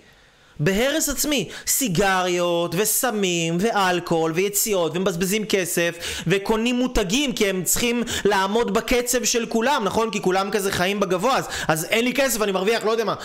בהרס 0.60 1.10
עצמי, 1.10 1.50
סיגריות 1.68 2.76
וסמים 2.78 3.58
ואלכוהול 3.60 4.32
ויציאות 4.32 4.92
ומבזבזים 4.96 5.46
כסף 5.46 5.96
וקונים 6.28 6.76
מותגים 6.76 7.34
כי 7.34 7.50
הם 7.50 7.64
צריכים 7.64 8.04
לעמוד 8.26 8.74
בקצב 8.74 9.24
של 9.24 9.46
כולם, 9.46 9.82
נכון? 9.84 10.12
כי 10.12 10.22
כולם 10.22 10.52
כזה 10.52 10.72
חיים 10.72 11.00
בגבוה 11.00 11.38
אז, 11.38 11.48
אז 11.68 11.86
אין 11.86 12.06
לי 12.06 12.14
כסף, 12.14 12.42
אני 12.42 12.52
מרוויח, 12.52 12.86
לא 12.86 12.92
יודע 12.92 13.04
מה, 13.04 13.16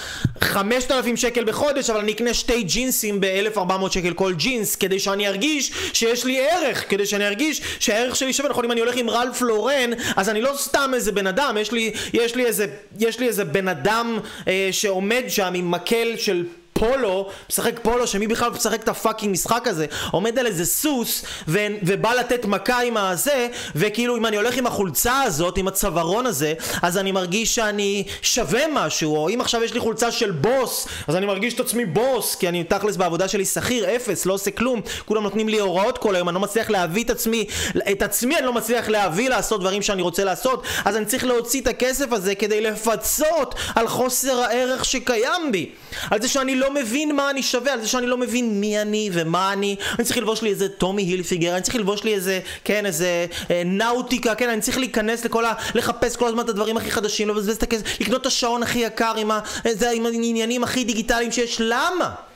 5,000 0.40 1.16
שקל 1.16 1.44
בחודש 1.44 1.90
אבל 1.90 2.00
אני 2.00 2.12
אקנה 2.12 2.34
שתי 2.34 2.62
ג'ינסים 2.62 3.20
ב-1,400 3.20 3.90
שקל 3.90 4.12
כל 4.12 4.34
ג'ינס 4.34 4.76
כדי 4.76 4.98
שאני 4.98 5.28
ארגיש 5.28 5.72
שיש 5.92 6.24
לי 6.24 6.40
ערך, 6.50 6.90
כדי 6.90 7.06
שאני 7.06 7.26
ארגיש 7.26 7.62
שהערך 7.80 8.16
שלי 8.16 8.32
שווה, 8.32 8.50
נכון? 8.50 8.64
אם 8.64 8.72
אני 8.72 8.80
הולך 8.80 8.96
עם 8.96 9.10
רלף 9.10 9.42
לורן 9.42 9.90
אז 10.16 10.28
אני 10.28 10.40
לא 10.40 10.52
סתם 10.56 10.90
איזה 10.94 11.12
בן 11.12 11.26
אדם, 11.26 11.56
יש 11.60 11.72
לי, 11.72 11.92
יש 12.12 12.34
לי, 12.34 12.46
איזה, 12.46 12.66
יש 12.98 13.20
לי 13.20 13.26
איזה 13.26 13.44
בן 13.44 13.68
אדם 13.68 14.18
אה, 14.48 14.68
שעומד 14.72 15.22
שם 15.28 15.52
עם 15.54 15.70
מקל 15.70 16.16
של 16.16 16.44
פולו, 16.78 17.28
משחק 17.50 17.80
פולו, 17.82 18.06
שמי 18.06 18.26
בכלל 18.26 18.50
משחק 18.50 18.82
את 18.82 18.88
הפאקינג 18.88 19.32
משחק 19.32 19.66
הזה, 19.66 19.86
עומד 20.10 20.38
על 20.38 20.46
איזה 20.46 20.66
סוס 20.66 21.24
ו- 21.48 21.66
ובא 21.82 22.14
לתת 22.14 22.44
מכה 22.44 22.82
עם 22.82 22.96
הזה, 22.96 23.48
וכאילו 23.74 24.16
אם 24.16 24.26
אני 24.26 24.36
הולך 24.36 24.56
עם 24.56 24.66
החולצה 24.66 25.22
הזאת, 25.22 25.58
עם 25.58 25.68
הצווארון 25.68 26.26
הזה, 26.26 26.54
אז 26.82 26.98
אני 26.98 27.12
מרגיש 27.12 27.54
שאני 27.54 28.04
שווה 28.22 28.62
משהו, 28.72 29.16
או 29.16 29.28
אם 29.28 29.40
עכשיו 29.40 29.64
יש 29.64 29.74
לי 29.74 29.80
חולצה 29.80 30.12
של 30.12 30.30
בוס, 30.30 30.88
אז 31.08 31.16
אני 31.16 31.26
מרגיש 31.26 31.54
את 31.54 31.60
עצמי 31.60 31.84
בוס, 31.84 32.34
כי 32.34 32.48
אני 32.48 32.64
תכלס 32.64 32.96
בעבודה 32.96 33.28
שלי 33.28 33.44
שכיר, 33.44 33.96
אפס, 33.96 34.26
לא 34.26 34.32
עושה 34.32 34.50
כלום, 34.50 34.80
כולם 35.04 35.22
נותנים 35.22 35.48
לי 35.48 35.58
הוראות 35.58 35.98
כל 35.98 36.14
היום, 36.14 36.28
אני 36.28 36.34
לא 36.34 36.40
מצליח 36.40 36.70
להביא 36.70 37.04
את 37.04 37.10
עצמי, 37.10 37.46
את 37.92 38.02
עצמי 38.02 38.36
אני 38.36 38.46
לא 38.46 38.52
מצליח 38.52 38.88
להביא 38.88 39.28
לעשות 39.28 39.60
דברים 39.60 39.82
שאני 39.82 40.02
רוצה 40.02 40.24
לעשות, 40.24 40.62
אז 40.84 40.96
אני 40.96 41.04
צריך 41.04 41.24
להוציא 41.24 41.60
את 41.60 41.66
הכסף 41.66 42.12
הזה 42.12 42.34
כדי 42.34 42.60
לפצות 42.60 43.54
על 43.74 43.88
חוסר 43.88 44.40
הערך 44.40 44.84
שקיים 44.84 45.52
בי, 45.52 45.70
על 46.10 46.22
זה 46.22 46.28
שאני 46.28 46.54
לא 46.54 46.67
לא 46.68 46.74
מבין 46.74 47.16
מה 47.16 47.30
אני 47.30 47.42
שווה, 47.42 47.72
על 47.72 47.80
זה 47.80 47.88
שאני 47.88 48.06
לא 48.06 48.16
מבין 48.16 48.60
מי 48.60 48.82
אני 48.82 49.10
ומה 49.12 49.52
אני. 49.52 49.76
אני 49.98 50.04
צריך 50.04 50.18
ללבוש 50.18 50.42
לי 50.42 50.50
איזה 50.50 50.68
טומי 50.68 51.02
הילפיגר, 51.02 51.54
אני 51.54 51.62
צריך 51.62 51.76
ללבוש 51.76 52.04
לי 52.04 52.14
איזה, 52.14 52.40
כן, 52.64 52.86
איזה 52.86 53.26
אה, 53.50 53.62
נאוטיקה, 53.64 54.34
כן, 54.34 54.48
אני 54.48 54.60
צריך 54.60 54.78
להיכנס 54.78 55.24
לכל 55.24 55.44
ה... 55.44 55.52
לחפש 55.74 56.16
כל 56.16 56.26
הזמן 56.28 56.44
את 56.44 56.48
הדברים 56.48 56.76
הכי 56.76 56.90
חדשים, 56.90 57.28
לבזבז 57.28 57.56
את 57.56 57.62
הכסף, 57.62 58.00
לקנות 58.00 58.20
את 58.20 58.26
השעון 58.26 58.62
הכי 58.62 58.78
יקר 58.78 59.14
עם, 59.16 59.30
ה, 59.30 59.40
זה, 59.72 59.90
עם 59.90 60.06
העניינים 60.06 60.64
הכי 60.64 60.84
דיגיטליים 60.84 61.32
שיש. 61.32 61.56
למה? 61.60 62.27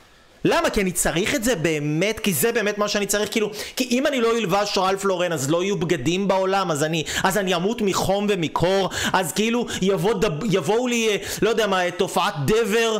למה? 0.45 0.69
כי 0.69 0.81
אני 0.81 0.91
צריך 0.91 1.35
את 1.35 1.43
זה 1.43 1.55
באמת, 1.55 2.19
כי 2.19 2.33
זה 2.33 2.51
באמת 2.51 2.77
מה 2.77 2.87
שאני 2.87 3.05
צריך, 3.05 3.31
כאילו, 3.31 3.51
כי 3.75 3.87
אם 3.91 4.07
אני 4.07 4.21
לא 4.21 4.37
אלבש 4.37 4.77
רלף 4.77 5.05
לורן 5.05 5.31
אז 5.31 5.49
לא 5.49 5.63
יהיו 5.63 5.77
בגדים 5.77 6.27
בעולם, 6.27 6.71
אז 6.71 6.83
אני, 6.83 7.03
אז 7.23 7.37
אני 7.37 7.55
אמות 7.55 7.81
מחום 7.81 8.27
ומקור, 8.29 8.89
אז 9.13 9.31
כאילו 9.31 9.65
יבוא 9.81 10.13
דב, 10.13 10.43
יבואו 10.43 10.87
לי, 10.87 11.09
אה, 11.09 11.17
לא 11.41 11.49
יודע 11.49 11.67
מה, 11.67 11.91
תופעת 11.91 12.33
דבר 12.45 12.97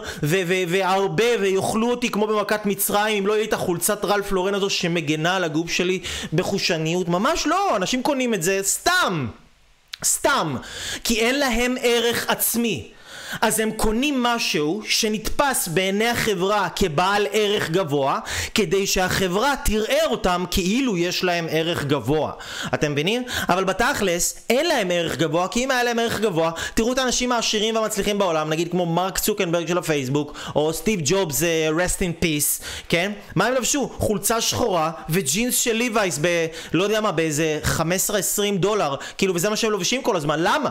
והרבה 0.67 1.25
ויאכלו 1.41 1.89
אותי 1.89 2.09
כמו 2.09 2.27
במכת 2.27 2.65
מצרים, 2.65 3.17
אם 3.17 3.27
לא 3.27 3.33
יהיה 3.33 3.41
לי 3.41 3.47
את 3.47 3.53
החולצת 3.53 4.05
רלף 4.05 4.31
לורן 4.31 4.53
הזו 4.53 4.69
שמגנה 4.69 5.35
על 5.35 5.43
הגוף 5.43 5.71
שלי 5.71 5.99
בחושניות, 6.33 7.07
ממש 7.07 7.47
לא, 7.47 7.75
אנשים 7.75 8.03
קונים 8.03 8.33
את 8.33 8.43
זה 8.43 8.59
סתם, 8.61 9.27
סתם, 10.03 10.55
כי 11.03 11.19
אין 11.19 11.39
להם 11.39 11.75
ערך 11.81 12.25
עצמי. 12.29 12.91
אז 13.41 13.59
הם 13.59 13.71
קונים 13.71 14.23
משהו 14.23 14.81
שנתפס 14.87 15.67
בעיני 15.67 16.09
החברה 16.09 16.67
כבעל 16.75 17.27
ערך 17.31 17.69
גבוה, 17.69 18.19
כדי 18.53 18.87
שהחברה 18.87 19.53
תראה 19.65 20.05
אותם 20.05 20.45
כאילו 20.51 20.97
יש 20.97 21.23
להם 21.23 21.47
ערך 21.49 21.83
גבוה. 21.83 22.31
אתם 22.73 22.91
מבינים? 22.91 23.23
אבל 23.49 23.63
בתכלס, 23.63 24.39
אין 24.49 24.65
להם 24.65 24.91
ערך 24.91 25.17
גבוה, 25.17 25.47
כי 25.47 25.63
אם 25.63 25.71
היה 25.71 25.83
להם 25.83 25.99
ערך 25.99 26.19
גבוה, 26.19 26.51
תראו 26.73 26.93
את 26.93 26.97
האנשים 26.97 27.31
העשירים 27.31 27.75
והמצליחים 27.75 28.17
בעולם, 28.17 28.49
נגיד 28.49 28.71
כמו 28.71 28.85
מרק 28.85 29.19
צוקנברג 29.19 29.67
של 29.67 29.77
הפייסבוק, 29.77 30.37
או 30.55 30.73
סטיב 30.73 30.99
ג'ובס, 31.03 31.41
rest 31.77 31.99
in 31.99 32.23
peace, 32.23 32.63
כן? 32.89 33.11
מה 33.35 33.45
הם 33.45 33.53
לבשו? 33.53 33.89
חולצה 33.97 34.41
שחורה 34.41 34.91
וג'ינס 35.09 35.57
של 35.57 35.73
ליווייס 35.73 36.19
ב... 36.21 36.45
לא 36.73 36.83
יודע 36.83 37.01
מה, 37.01 37.11
באיזה 37.11 37.59
15-20 37.77 37.79
דולר, 38.55 38.95
כאילו, 39.17 39.35
וזה 39.35 39.49
מה 39.49 39.55
שהם 39.55 39.71
לובשים 39.71 40.01
כל 40.01 40.15
הזמן, 40.15 40.39
למה? 40.39 40.69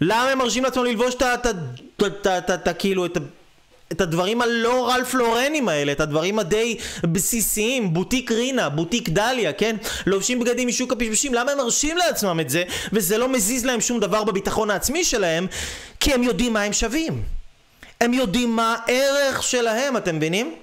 למה 0.00 0.30
הם 0.30 0.38
מרשים 0.38 0.64
לעצמם 0.64 0.84
ללבוש 0.84 1.14
את 1.14 2.66
ה... 2.66 2.74
כאילו, 2.74 3.06
את 3.06 3.16
ה... 3.16 3.20
את 3.92 4.00
הדברים 4.00 4.42
הלא 4.42 4.88
רלף 4.88 5.14
לורנים 5.14 5.68
האלה, 5.68 5.92
את 5.92 6.00
הדברים 6.00 6.38
הדי 6.38 6.78
בסיסיים, 7.02 7.94
בוטיק 7.94 8.32
רינה, 8.32 8.68
בוטיק 8.68 9.08
דליה, 9.08 9.52
כן? 9.52 9.76
לובשים 10.06 10.40
בגדים 10.40 10.68
משוק 10.68 10.92
הפשפשים, 10.92 11.34
למה 11.34 11.52
הם 11.52 11.58
מרשים 11.58 11.96
לעצמם 11.96 12.40
את 12.40 12.50
זה, 12.50 12.62
וזה 12.92 13.18
לא 13.18 13.28
מזיז 13.28 13.64
להם 13.64 13.80
שום 13.80 14.00
דבר 14.00 14.24
בביטחון 14.24 14.70
העצמי 14.70 15.04
שלהם? 15.04 15.46
כי 16.00 16.14
הם 16.14 16.22
יודעים 16.22 16.52
מה 16.52 16.62
הם 16.62 16.72
שווים. 16.72 17.22
הם 18.00 18.14
יודעים 18.14 18.56
מה 18.56 18.76
הערך 18.86 19.42
שלהם, 19.42 19.96
אתם 19.96 20.16
מבינים? 20.16 20.54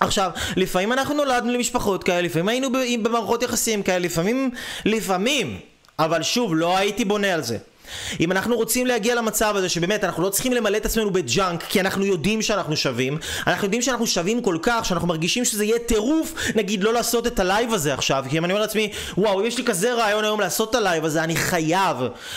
עכשיו, 0.00 0.30
לפעמים 0.56 0.92
אנחנו 0.92 1.14
נולדנו 1.14 1.52
למשפחות 1.52 2.04
כאלה, 2.04 2.20
לפעמים 2.20 2.48
היינו 2.48 2.68
במערכות 3.02 3.42
יחסים 3.42 3.82
כאלה, 3.82 3.98
לפעמים, 3.98 4.50
לפעמים, 4.84 5.58
אבל 5.98 6.22
שוב, 6.22 6.54
לא 6.54 6.76
הייתי 6.76 7.04
בונה 7.04 7.34
על 7.34 7.42
זה. 7.42 7.58
אם 8.20 8.32
אנחנו 8.32 8.56
רוצים 8.56 8.86
להגיע 8.86 9.14
למצב 9.14 9.56
הזה 9.56 9.68
שבאמת 9.68 10.04
אנחנו 10.04 10.22
לא 10.22 10.28
צריכים 10.28 10.52
למלא 10.52 10.76
את 10.76 10.86
עצמנו 10.86 11.10
בג'אנק 11.10 11.62
כי 11.62 11.80
אנחנו 11.80 12.04
יודעים 12.04 12.42
שאנחנו 12.42 12.76
שווים 12.76 13.18
אנחנו 13.46 13.64
יודעים 13.64 13.82
שאנחנו 13.82 14.06
שווים 14.06 14.42
כל 14.42 14.58
כך 14.62 14.84
שאנחנו 14.84 15.08
מרגישים 15.08 15.44
שזה 15.44 15.64
יהיה 15.64 15.78
טירוף 15.78 16.34
נגיד 16.54 16.82
לא 16.82 16.92
לעשות 16.92 17.26
את 17.26 17.38
הלייב 17.38 17.74
הזה 17.74 17.94
עכשיו 17.94 18.24
כי 18.30 18.38
אם 18.38 18.44
אני 18.44 18.52
אומר 18.52 18.62
לעצמי 18.62 18.92
וואו 19.18 19.46
יש 19.46 19.58
לי 19.58 19.64
כזה 19.64 19.94
רעיון 19.94 20.24
היום 20.24 20.40
לעשות 20.40 20.70
את 20.70 20.74
הלייב 20.74 21.04
הזה 21.04 21.24
אני 21.24 21.36
חייב 21.36 21.96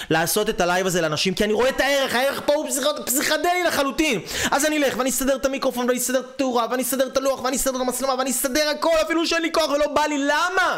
לעשות 0.10 0.50
את 0.50 0.62
הלייב 0.62 0.88
הזה 0.88 1.02
לאנשים 1.02 1.34
כי 1.34 1.44
אני 1.44 1.54
רואה 1.54 1.70
את 1.70 1.82
הערך 1.82 2.16
הערך 2.16 2.42
פה 2.46 2.54
הוא 2.54 2.70
פסיכ... 2.70 2.88
פסיכדלי 3.06 3.64
לחלוטין 3.68 4.20
אז 4.52 4.66
אני 4.66 4.78
אלך 4.78 4.98
ואני 4.98 5.10
אסדר 5.10 5.36
את 5.36 5.46
המיקרופון 5.46 5.88
ואני 5.88 6.00
אסדר 6.00 6.20
את 6.20 6.26
התאורה 6.36 6.66
ואני 6.72 6.84
אסדר 6.84 7.08
את 7.08 7.18
הלוח 7.18 7.44
ואני 7.44 7.56
אסדר 7.56 7.76
את 7.76 7.82
המצלמה 7.82 8.16
ואני 8.18 8.32
אסדר 8.32 8.70
הכל 8.70 8.98
אפילו 9.06 9.26
שאין 9.26 9.42
לי 9.42 9.52
כוח 9.52 9.70
ולא 9.70 9.88
בא 9.88 10.02
לי 10.02 10.18
למה? 10.18 10.78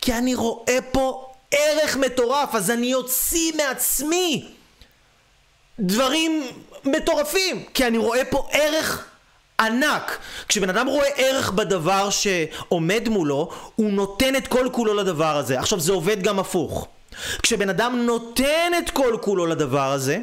כי 0.00 0.12
אני 0.12 0.34
רואה 0.34 0.78
פה 0.92 1.31
ערך 1.52 1.96
מטורף, 1.96 2.54
אז 2.54 2.70
אני 2.70 2.94
אוציא 2.94 3.52
מעצמי 3.56 4.48
דברים 5.78 6.46
מטורפים, 6.84 7.64
כי 7.74 7.86
אני 7.86 7.98
רואה 7.98 8.24
פה 8.24 8.48
ערך 8.52 9.04
ענק. 9.60 10.18
כשבן 10.48 10.70
אדם 10.70 10.86
רואה 10.86 11.08
ערך 11.16 11.50
בדבר 11.50 12.10
שעומד 12.10 13.08
מולו, 13.08 13.50
הוא 13.76 13.90
נותן 13.90 14.36
את 14.36 14.46
כל 14.46 14.68
כולו 14.72 14.94
לדבר 14.94 15.36
הזה. 15.36 15.58
עכשיו 15.58 15.80
זה 15.80 15.92
עובד 15.92 16.22
גם 16.22 16.38
הפוך. 16.38 16.88
כשבן 17.42 17.68
אדם 17.68 18.06
נותן 18.06 18.72
את 18.78 18.90
כל 18.90 19.16
כולו 19.20 19.46
לדבר 19.46 19.92
הזה, 19.92 20.18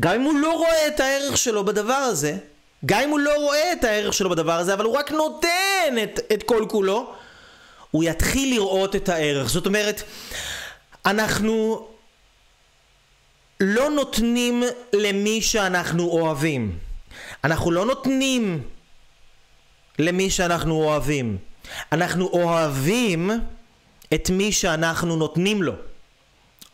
גם 0.00 0.14
אם 0.14 0.22
הוא 0.22 0.34
לא 0.34 0.52
רואה 0.52 0.86
את 0.86 1.00
הערך 1.00 1.36
שלו 1.36 1.64
בדבר 1.64 1.92
הזה, 1.92 2.36
גם 2.86 3.00
אם 3.00 3.10
הוא 3.10 3.18
לא 3.18 3.34
רואה 3.36 3.72
את 3.72 3.84
הערך 3.84 4.14
שלו 4.14 4.30
בדבר 4.30 4.52
הזה, 4.52 4.74
אבל 4.74 4.84
הוא 4.84 4.96
רק 4.96 5.10
נותן 5.10 5.96
את, 6.02 6.20
את 6.32 6.42
כל 6.42 6.64
כולו, 6.68 7.12
הוא 7.90 8.04
יתחיל 8.04 8.54
לראות 8.54 8.96
את 8.96 9.08
הערך. 9.08 9.48
זאת 9.48 9.66
אומרת, 9.66 10.02
אנחנו 11.06 11.88
לא 13.60 13.90
נותנים 13.90 14.62
למי 14.92 15.42
שאנחנו 15.42 16.04
אוהבים. 16.08 16.78
אנחנו 17.44 17.70
לא 17.70 17.86
נותנים 17.86 18.62
למי 19.98 20.30
שאנחנו 20.30 20.74
אוהבים. 20.74 21.38
אנחנו 21.92 22.26
אוהבים 22.26 23.30
את 24.14 24.30
מי 24.30 24.52
שאנחנו 24.52 25.16
נותנים 25.16 25.62
לו, 25.62 25.72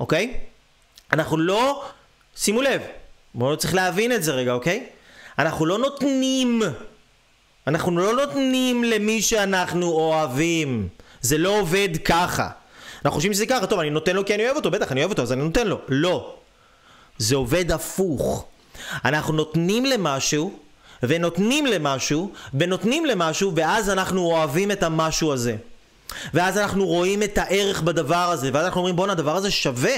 אוקיי? 0.00 0.40
אנחנו 1.12 1.36
לא... 1.36 1.84
שימו 2.36 2.62
לב, 2.62 2.82
בואו 3.34 3.56
צריך 3.56 3.74
להבין 3.74 4.12
את 4.12 4.22
זה 4.22 4.32
רגע, 4.32 4.52
אוקיי? 4.52 4.86
אנחנו 5.38 5.66
לא 5.66 5.78
נותנים, 5.78 6.62
אנחנו 7.66 7.98
לא 7.98 8.12
נותנים 8.12 8.84
למי 8.84 9.22
שאנחנו 9.22 9.86
אוהבים. 9.86 10.88
זה 11.24 11.38
לא 11.38 11.60
עובד 11.60 11.88
ככה. 12.04 12.48
אנחנו 13.04 13.16
חושבים 13.16 13.34
שזה 13.34 13.46
ככה, 13.46 13.66
טוב, 13.66 13.80
אני 13.80 13.90
נותן 13.90 14.16
לו 14.16 14.24
כי 14.24 14.34
אני 14.34 14.44
אוהב 14.44 14.56
אותו, 14.56 14.70
בטח, 14.70 14.92
אני 14.92 15.00
אוהב 15.00 15.10
אותו, 15.10 15.22
אז 15.22 15.32
אני 15.32 15.42
נותן 15.42 15.66
לו. 15.66 15.80
לא. 15.88 16.34
זה 17.18 17.36
עובד 17.36 17.72
הפוך. 17.72 18.46
אנחנו 19.04 19.32
נותנים 19.32 19.86
למשהו, 19.86 20.58
ונותנים 21.02 21.66
למשהו, 21.66 22.32
ונותנים 22.54 23.06
למשהו, 23.06 23.52
ואז 23.54 23.90
אנחנו 23.90 24.20
אוהבים 24.20 24.70
את 24.70 24.82
המשהו 24.82 25.32
הזה. 25.32 25.56
ואז 26.34 26.58
אנחנו 26.58 26.86
רואים 26.86 27.22
את 27.22 27.38
הערך 27.38 27.82
בדבר 27.82 28.30
הזה, 28.30 28.50
ואז 28.52 28.64
אנחנו 28.64 28.78
אומרים 28.78 28.96
בואנה 28.96 29.12
הדבר 29.12 29.36
הזה 29.36 29.50
שווה. 29.50 29.96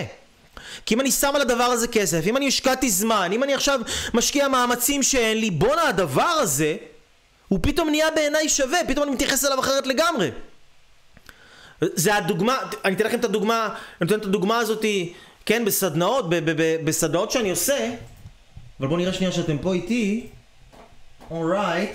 כי 0.87 0.95
אם 0.95 1.01
אני 1.01 1.11
שם 1.11 1.33
על 1.35 1.41
הדבר 1.41 1.65
הזה 1.65 1.89
כסף, 1.89 2.27
אם 2.27 2.37
אני 2.37 2.49
השקעתי 2.49 2.91
זמן, 2.91 3.31
אם 3.33 3.43
אני 3.43 3.55
עכשיו 3.55 3.81
משקיע 4.15 4.49
מאמצים 4.49 5.03
שאין 5.03 5.39
לי, 5.39 5.51
בואנה 5.51 5.89
הדבר 5.89 6.23
הזה, 6.23 6.77
הוא 7.49 7.59
פתאום 7.63 7.91
נהיה 7.91 8.11
בעיניי 8.11 8.49
שווה, 8.49 8.79
פתאום 8.89 9.05
אני 9.05 9.15
מתייחס 9.15 9.45
אליו 9.45 9.61
אחרת 9.61 9.87
לגמרי. 9.87 10.31
זה 11.81 12.15
הדוגמה, 12.15 12.59
אני 12.85 12.95
אתן 12.95 13.07
לכם 13.07 13.19
את 13.19 13.25
הדוגמה, 13.25 13.67
אני 13.67 13.75
נותן 14.11 14.21
את 14.21 14.25
הדוגמה 14.25 14.59
הזאתי, 14.59 15.13
כן, 15.47 15.65
בסדנאות, 15.65 16.31
ב- 16.31 16.35
ב- 16.51 16.63
ב- 16.63 16.85
בסדנאות 16.85 17.31
שאני 17.31 17.51
עושה, 17.51 17.91
אבל 18.81 18.89
בואו 18.89 18.99
נראה 18.99 19.13
שנייה 19.13 19.33
שאתם 19.33 19.59
פה 19.59 19.75
איתי, 19.75 20.27
אורייט. 21.31 21.91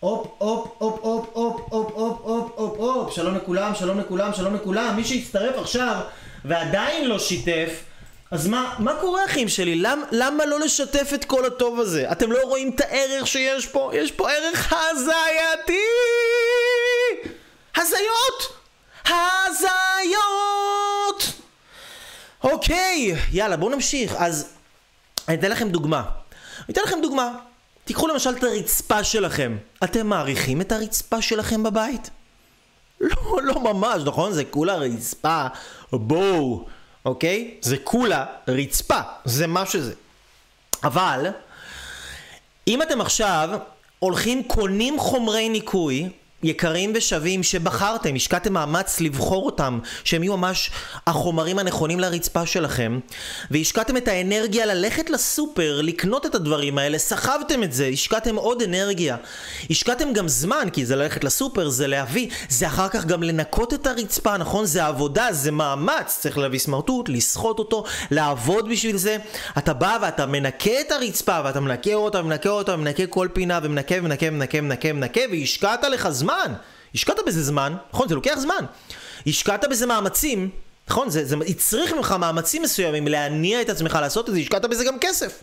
הופ, 0.00 0.28
הופ, 0.38 0.68
הופ, 0.78 0.98
הופ, 1.02 1.28
הופ, 1.32 1.60
הופ, 1.70 1.90
הופ, 1.92 2.20
הופ, 2.22 2.52
הופ, 2.56 2.76
הופ, 2.78 3.12
שלום 3.14 3.34
לכולם, 3.34 3.74
שלום 3.74 4.00
לכולם, 4.00 4.32
שלום 4.34 4.54
לכולם, 4.54 4.96
מי 4.96 5.04
שהצטרף 5.04 5.58
עכשיו 5.58 6.00
ועדיין 6.44 7.08
לא 7.08 7.18
שיתף, 7.18 7.82
אז 8.30 8.46
מה, 8.46 8.74
מה 8.78 8.94
קורה 9.00 9.24
אחים 9.24 9.48
שלי? 9.48 9.76
למ, 9.76 10.02
למה 10.12 10.46
לא 10.46 10.60
לשתף 10.60 11.10
את 11.14 11.24
כל 11.24 11.44
הטוב 11.44 11.80
הזה? 11.80 12.12
אתם 12.12 12.32
לא 12.32 12.38
רואים 12.42 12.72
את 12.74 12.80
הערך 12.80 13.26
שיש 13.26 13.66
פה? 13.66 13.90
יש 13.94 14.12
פה 14.12 14.30
ערך 14.32 14.72
הזייתי! 14.90 15.82
הזיות! 17.76 18.58
הזיות! 19.04 20.26
אוקיי, 22.44 23.16
יאללה 23.32 23.56
בואו 23.56 23.70
נמשיך. 23.70 24.14
אז 24.18 24.48
אני 25.28 25.36
אתן 25.36 25.50
לכם 25.50 25.68
דוגמה. 25.68 26.02
אני 26.58 26.72
אתן 26.72 26.80
לכם 26.84 26.98
דוגמה. 27.02 27.38
תיקחו 27.84 28.06
למשל 28.06 28.30
את 28.30 28.44
הרצפה 28.44 29.04
שלכם. 29.04 29.56
אתם 29.84 30.06
מעריכים 30.06 30.60
את 30.60 30.72
הרצפה 30.72 31.22
שלכם 31.22 31.62
בבית? 31.62 32.10
לא, 33.00 33.42
לא 33.42 33.60
ממש, 33.60 34.02
נכון? 34.06 34.32
זה 34.32 34.44
כולה 34.44 34.74
רצפה, 34.74 35.46
בואו, 35.92 36.66
אוקיי? 37.04 37.54
זה 37.60 37.76
כולה 37.84 38.24
רצפה, 38.48 39.00
זה 39.24 39.46
מה 39.46 39.66
שזה. 39.66 39.94
אבל, 40.84 41.26
אם 42.68 42.82
אתם 42.82 43.00
עכשיו 43.00 43.48
הולכים 43.98 44.42
קונים 44.42 44.98
חומרי 44.98 45.48
ניקוי 45.48 46.08
יקרים 46.42 46.92
ושווים 46.94 47.42
שבחרתם, 47.42 48.14
השקעתם 48.14 48.52
מאמץ 48.52 49.00
לבחור 49.00 49.46
אותם, 49.46 49.78
שהם 50.04 50.22
יהיו 50.22 50.36
ממש 50.36 50.70
החומרים 51.06 51.58
הנכונים 51.58 52.00
לרצפה 52.00 52.46
שלכם, 52.46 52.98
והשקעתם 53.50 53.96
את 53.96 54.08
האנרגיה 54.08 54.66
ללכת 54.66 55.10
לסופר, 55.10 55.80
לקנות 55.82 56.26
את 56.26 56.34
הדברים 56.34 56.78
האלה, 56.78 56.98
סחבתם 56.98 57.62
את 57.62 57.72
זה, 57.72 57.86
השקעתם 57.86 58.36
עוד 58.36 58.62
אנרגיה, 58.62 59.16
השקעתם 59.70 60.12
גם 60.12 60.28
זמן, 60.28 60.68
כי 60.72 60.86
זה 60.86 60.96
ללכת 60.96 61.24
לסופר, 61.24 61.68
זה 61.68 61.86
להביא, 61.86 62.28
זה 62.48 62.66
אחר 62.66 62.88
כך 62.88 63.04
גם 63.04 63.22
לנקות 63.22 63.74
את 63.74 63.86
הרצפה, 63.86 64.36
נכון? 64.36 64.64
זה 64.64 64.84
עבודה, 64.86 65.28
זה 65.30 65.50
מאמץ, 65.50 66.18
צריך 66.20 66.38
להביא 66.38 66.58
סמרטוט, 66.58 67.08
לסחוט 67.08 67.58
אותו, 67.58 67.84
לעבוד 68.10 68.68
בשביל 68.68 68.96
זה. 68.96 69.16
אתה 69.58 69.72
בא 69.72 69.98
ואתה 70.02 70.26
מנקה 70.26 70.80
את 70.80 70.92
הרצפה, 70.92 71.40
ואתה 71.44 71.60
מנקה 71.60 71.94
אותה, 71.94 72.20
ומנקה 72.20 72.50
אותה, 72.50 72.74
ומנקה 72.74 73.06
כל 73.06 73.28
פינה, 73.32 73.58
ומנקה, 73.62 73.94
ומנקה, 73.98 74.26
ומנקה, 74.28 74.58
ומנקה, 74.58 74.88
ומנקה, 74.90 75.20
והשקעת 75.30 75.84
לך 75.84 76.08
זמן. 76.08 76.25
השקעת 76.94 77.16
בזה 77.26 77.42
זמן, 77.42 77.74
נכון? 77.92 78.08
זה 78.08 78.14
לוקח 78.14 78.38
זמן. 78.38 78.64
השקעת 79.26 79.64
בזה 79.70 79.86
מאמצים, 79.86 80.50
נכון? 80.88 81.10
זה, 81.10 81.24
זה 81.24 81.36
הצריך 81.48 81.92
ממך 81.92 82.14
מאמצים 82.18 82.62
מסוימים 82.62 83.08
להניע 83.08 83.60
את 83.60 83.68
עצמך 83.68 83.98
לעשות 84.00 84.28
את 84.28 84.34
זה, 84.34 84.40
השקעת 84.40 84.64
בזה 84.64 84.84
גם 84.84 84.98
כסף. 85.00 85.38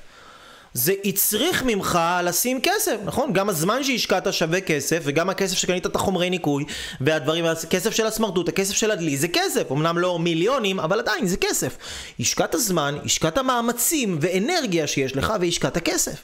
זה 0.74 0.94
הצריך 1.06 1.64
ממך 1.66 2.00
לשים 2.24 2.60
כסף, 2.64 2.96
נכון? 3.06 3.34
גם 3.34 3.50
הזמן 3.50 3.84
שהשקעת 3.84 4.34
שווה 4.34 4.62
כסף, 4.62 5.02
וגם 5.04 5.30
הכסף 5.30 5.58
שקנית 5.58 5.86
את 5.86 5.96
החומרי 5.96 6.30
ניקוי, 6.30 6.66
והדברים, 7.02 7.46
הכסף 7.46 7.90
של 7.90 8.06
הסמרטוט, 8.06 8.50
הכסף 8.50 8.74
של 8.74 8.92
הדלי, 8.92 9.18
זה 9.18 9.28
כסף. 9.28 9.72
אמנם 9.72 9.98
לא 9.98 10.20
מיליונים, 10.20 10.80
אבל 10.80 11.00
עדיין 11.00 11.28
זה 11.28 11.38
כסף. 11.38 11.78
השקעת 12.20 12.56
זמן, 12.58 12.98
השקעת 13.06 13.38
מאמצים 13.38 14.18
ואנרגיה 14.22 14.88
שיש 14.88 15.16
לך, 15.16 15.34
והשקעת 15.42 15.78
כסף. 15.78 16.24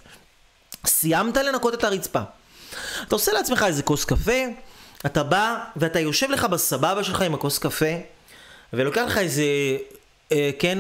סיימת 0.86 1.38
לנקות 1.38 1.74
את 1.74 1.84
הרצפה. 1.84 2.22
אתה 3.08 3.16
עושה 3.16 3.34
לעצמך 3.34 3.66
איזה 3.68 3.84
כוס 3.84 4.06
קפה, 4.06 4.42
אתה 5.06 5.24
בא 5.24 5.64
ואתה 5.76 6.00
יושב 6.00 6.30
לך 6.30 6.44
בסבבה 6.44 7.04
שלך 7.04 7.22
עם 7.22 7.34
הכוס 7.34 7.60
קפה, 7.60 7.96
ולוקח 8.74 9.04
לך 9.08 9.18
איזה, 9.18 9.44
אה, 10.32 10.50
כן, 10.60 10.80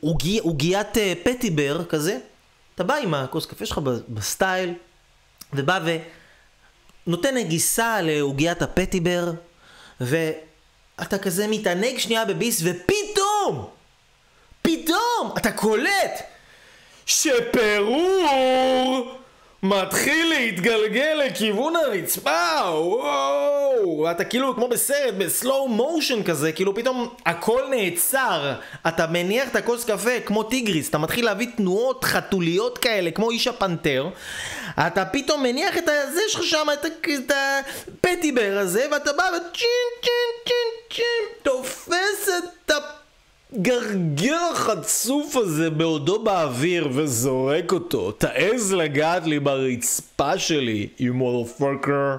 עוגי, 0.00 0.38
עוגיית 0.38 0.98
אה, 0.98 1.12
פטיבר 1.22 1.84
כזה, 1.84 2.18
אתה 2.74 2.84
בא 2.84 2.94
עם 2.94 3.14
הכוס 3.14 3.46
קפה 3.46 3.66
שלך 3.66 3.80
בסטייל, 4.08 4.74
ובא 5.52 5.80
ונותן 7.06 7.34
נגיסה 7.34 8.00
לעוגיית 8.02 8.62
הפטיבר, 8.62 9.32
ואתה 10.00 11.18
כזה 11.18 11.46
מתענג 11.48 11.98
שנייה 11.98 12.24
בביס, 12.24 12.62
ופתאום, 12.64 13.68
פתאום, 14.62 15.32
אתה 15.36 15.52
קולט 15.52 16.22
שפירור 17.06 18.00
מתחיל 19.62 20.28
להתגלגל 20.28 21.20
לכיוון 21.26 21.76
הרצפה, 21.76 22.60
וואו, 22.64 24.10
אתה 24.10 24.24
כאילו 24.24 24.54
כמו 24.54 24.68
בסרט, 24.68 25.14
בסלואו 25.18 25.68
מושן 25.68 26.22
כזה, 26.22 26.52
כאילו 26.52 26.74
פתאום 26.74 27.14
הכל 27.26 27.62
נעצר, 27.70 28.54
אתה 28.88 29.06
מניח 29.06 29.48
את 29.48 29.56
הכוס 29.56 29.84
קפה 29.84 30.20
כמו 30.24 30.42
טיגריס, 30.42 30.88
אתה 30.88 30.98
מתחיל 30.98 31.24
להביא 31.24 31.46
תנועות 31.56 32.04
חתוליות 32.04 32.78
כאלה, 32.78 33.10
כמו 33.10 33.30
איש 33.30 33.46
הפנתר, 33.46 34.08
אתה 34.86 35.04
פתאום 35.04 35.42
מניח 35.42 35.78
את 35.78 35.88
הזה 35.88 36.20
שלך 36.28 36.42
שם, 36.42 36.66
את, 36.72 36.86
את 36.86 37.32
הפטיבר 37.36 38.58
הזה, 38.60 38.86
ואתה 38.92 39.12
בא 39.12 39.22
וצ'ין 39.22 40.02
צ'ין 40.02 40.44
צ'ין 40.44 40.96
צ'ין, 40.96 41.42
תופס 41.42 42.28
את 42.38 42.70
הפ... 42.70 42.99
גרגר 43.54 44.40
החצוף 44.52 45.36
הזה 45.36 45.70
בעודו 45.70 46.24
באוויר 46.24 46.88
וזורק 46.92 47.72
אותו. 47.72 48.12
תעז 48.12 48.72
לגעת 48.72 49.26
לי 49.26 49.40
ברצפה 49.40 50.38
שלי, 50.38 50.88
you 50.98 51.12
motherfucker. 51.20 52.18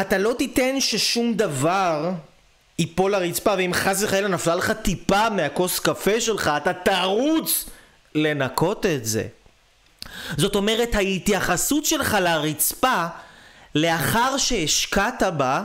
אתה 0.00 0.18
לא 0.18 0.34
תיתן 0.38 0.80
ששום 0.80 1.34
דבר 1.34 2.10
ייפול 2.78 3.12
לרצפה, 3.12 3.54
ואם 3.58 3.70
חס 3.74 4.02
וחלילה 4.02 4.28
נפלה 4.28 4.54
לך 4.54 4.70
טיפה 4.70 5.30
מהכוס 5.30 5.78
קפה 5.78 6.20
שלך, 6.20 6.50
אתה 6.56 6.72
תרוץ 6.72 7.70
לנקות 8.14 8.86
את 8.86 9.04
זה. 9.04 9.26
זאת 10.36 10.54
אומרת, 10.54 10.94
ההתייחסות 10.94 11.84
שלך 11.84 12.16
לרצפה, 12.20 13.06
לאחר 13.74 14.36
שהשקעת 14.36 15.22
בה, 15.22 15.64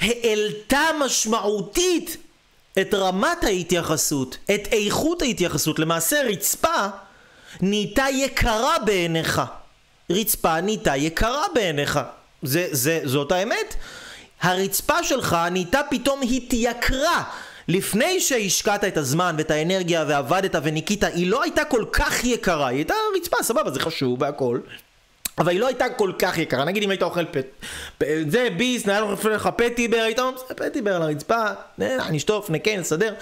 העלתה 0.00 0.82
משמעותית 1.00 2.16
את 2.80 2.94
רמת 2.94 3.44
ההתייחסות, 3.44 4.36
את 4.54 4.68
איכות 4.72 5.22
ההתייחסות. 5.22 5.78
למעשה 5.78 6.22
רצפה 6.22 6.86
נהייתה 7.60 8.06
יקרה 8.12 8.78
בעיניך. 8.84 9.42
רצפה 10.10 10.60
נהייתה 10.60 10.96
יקרה 10.96 11.44
בעיניך. 11.54 12.00
זה, 12.42 12.68
זה, 12.70 13.00
זאת 13.04 13.32
האמת. 13.32 13.74
הרצפה 14.40 15.04
שלך 15.04 15.36
נהייתה 15.50 15.80
פתאום 15.90 16.20
התייקרה. 16.22 17.22
לפני 17.68 18.20
שהשקעת 18.20 18.84
את 18.84 18.96
הזמן 18.96 19.34
ואת 19.38 19.50
האנרגיה 19.50 20.04
ועבדת 20.08 20.54
וניקית, 20.62 21.04
היא 21.04 21.26
לא 21.26 21.42
הייתה 21.42 21.64
כל 21.64 21.84
כך 21.92 22.24
יקרה, 22.24 22.68
היא 22.68 22.76
הייתה 22.76 22.94
רצפה, 23.16 23.36
סבבה, 23.42 23.70
זה 23.70 23.80
חשוב 23.80 24.22
והכל. 24.22 24.58
אבל 25.38 25.52
היא 25.52 25.60
לא 25.60 25.66
הייתה 25.66 25.88
כל 25.88 26.12
כך 26.18 26.38
יקרה, 26.38 26.64
נגיד 26.64 26.82
אם 26.82 26.90
היית 26.90 27.02
אוכל 27.02 27.24
פט... 27.24 27.46
זה 28.28 28.48
ביס, 28.56 28.86
נהיה 28.86 29.00
לך 29.24 29.48
פטיבר, 29.56 29.98
היית 29.98 30.18
אומר, 30.18 30.38
זה 30.48 30.54
פטיבר 30.54 30.96
על 30.96 31.02
הרצפה, 31.02 31.44
נשטוף, 32.10 32.50
נקה, 32.50 32.76
נסדר. 32.76 33.14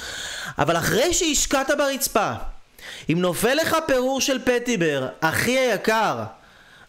אבל 0.58 0.76
אחרי 0.76 1.14
שהשקעת 1.14 1.70
ברצפה, 1.78 2.32
אם 3.12 3.18
נופל 3.20 3.54
לך 3.54 3.76
פירור 3.86 4.20
של 4.20 4.38
פטיבר, 4.44 5.08
הכי 5.22 5.58
היקר, 5.58 6.22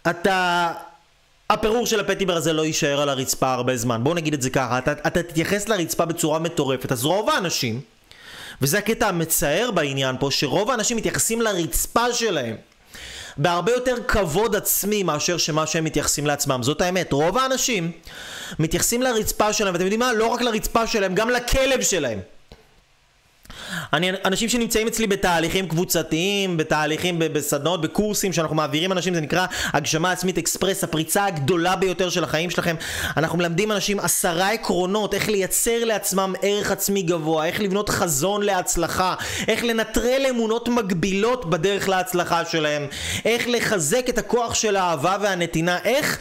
אתה 0.09 0.71
הפירור 1.49 1.85
של 1.85 1.99
הפטיבר 1.99 2.35
הזה 2.35 2.53
לא 2.53 2.65
יישאר 2.65 3.01
על 3.01 3.09
הרצפה 3.09 3.53
הרבה 3.53 3.77
זמן. 3.77 4.03
בואו 4.03 4.15
נגיד 4.15 4.33
את 4.33 4.41
זה 4.41 4.49
ככה, 4.49 4.77
אתה, 4.77 4.91
אתה 4.91 5.23
תתייחס 5.23 5.69
לרצפה 5.69 6.05
בצורה 6.05 6.39
מטורפת, 6.39 6.91
אז 6.91 7.05
רוב 7.05 7.29
האנשים, 7.29 7.81
וזה 8.61 8.77
הקטע 8.77 9.07
המצער 9.07 9.71
בעניין 9.71 10.15
פה, 10.19 10.31
שרוב 10.31 10.71
האנשים 10.71 10.97
מתייחסים 10.97 11.41
לרצפה 11.41 12.13
שלהם 12.13 12.55
בהרבה 13.37 13.71
יותר 13.71 13.95
כבוד 14.07 14.55
עצמי 14.55 15.03
מאשר 15.03 15.37
שמה 15.37 15.67
שהם 15.67 15.83
מתייחסים 15.83 16.25
לעצמם. 16.25 16.63
זאת 16.63 16.81
האמת, 16.81 17.11
רוב 17.13 17.37
האנשים 17.37 17.91
מתייחסים 18.59 19.01
לרצפה 19.01 19.53
שלהם, 19.53 19.73
ואתם 19.73 19.83
יודעים 19.83 19.99
מה? 19.99 20.13
לא 20.13 20.27
רק 20.27 20.41
לרצפה 20.41 20.87
שלהם, 20.87 21.15
גם 21.15 21.29
לכלב 21.29 21.81
שלהם. 21.81 22.19
אני, 23.93 24.11
אנשים 24.25 24.49
שנמצאים 24.49 24.87
אצלי 24.87 25.07
בתהליכים 25.07 25.67
קבוצתיים, 25.67 26.57
בתהליכים, 26.57 27.19
בסדנאות, 27.19 27.81
בקורסים 27.81 28.33
שאנחנו 28.33 28.55
מעבירים 28.55 28.91
אנשים, 28.91 29.13
זה 29.13 29.21
נקרא 29.21 29.45
הגשמה 29.73 30.11
עצמית 30.11 30.37
אקספרס, 30.37 30.83
הפריצה 30.83 31.25
הגדולה 31.25 31.75
ביותר 31.75 32.09
של 32.09 32.23
החיים 32.23 32.49
שלכם. 32.49 32.75
אנחנו 33.17 33.37
מלמדים 33.37 33.71
אנשים 33.71 33.99
עשרה 33.99 34.51
עקרונות, 34.51 35.13
איך 35.13 35.29
לייצר 35.29 35.83
לעצמם 35.83 36.33
ערך 36.41 36.71
עצמי 36.71 37.01
גבוה, 37.01 37.45
איך 37.45 37.61
לבנות 37.61 37.89
חזון 37.89 38.43
להצלחה, 38.43 39.15
איך 39.47 39.63
לנטרל 39.63 40.25
אמונות 40.29 40.69
מגבילות 40.69 41.49
בדרך 41.49 41.89
להצלחה 41.89 42.45
שלהם, 42.45 42.87
איך 43.25 43.47
לחזק 43.47 44.09
את 44.09 44.17
הכוח 44.17 44.53
של 44.53 44.75
האהבה 44.75 45.17
והנתינה, 45.21 45.77
איך... 45.83 46.19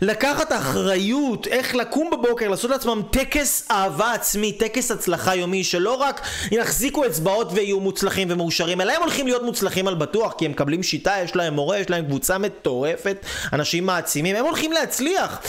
לקחת 0.00 0.52
אחריות, 0.52 1.46
איך 1.46 1.74
לקום 1.74 2.10
בבוקר, 2.10 2.48
לעשות 2.48 2.70
לעצמם 2.70 3.02
טקס 3.10 3.66
אהבה 3.70 4.12
עצמי, 4.12 4.52
טקס 4.52 4.90
הצלחה 4.90 5.34
יומי, 5.34 5.64
שלא 5.64 5.94
רק 5.94 6.20
יחזיקו 6.50 7.06
אצבעות 7.06 7.48
ויהיו 7.52 7.80
מוצלחים 7.80 8.28
ומאושרים, 8.30 8.80
אלא 8.80 8.92
הם 8.92 9.02
הולכים 9.02 9.26
להיות 9.26 9.42
מוצלחים 9.42 9.88
על 9.88 9.94
בטוח, 9.94 10.34
כי 10.38 10.44
הם 10.44 10.50
מקבלים 10.50 10.82
שיטה, 10.82 11.14
יש 11.24 11.36
להם 11.36 11.54
מורה, 11.54 11.78
יש 11.78 11.90
להם 11.90 12.04
קבוצה 12.04 12.38
מטורפת, 12.38 13.16
אנשים 13.52 13.86
מעצימים, 13.86 14.36
הם 14.36 14.44
הולכים 14.44 14.72
להצליח. 14.72 15.40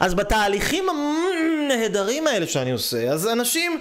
אז 0.00 0.14
בתהליכים 0.14 0.84
הנהדרים 0.88 2.26
האלה 2.26 2.46
שאני 2.46 2.70
עושה, 2.70 3.10
אז 3.10 3.26
אנשים... 3.26 3.80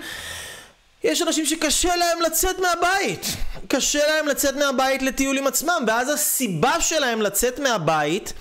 יש 1.03 1.21
אנשים 1.21 1.45
שקשה 1.45 1.95
להם 1.95 2.21
לצאת 2.21 2.55
מהבית. 2.59 3.25
קשה 3.67 3.99
להם 4.07 4.27
לצאת 4.27 4.55
מהבית 4.55 5.01
לטיול 5.01 5.37
עם 5.37 5.47
עצמם, 5.47 5.83
ואז 5.87 6.09
הסיבה 6.09 6.81
שלהם 6.81 7.21
לצאת 7.21 7.59
מהבית 7.59 8.33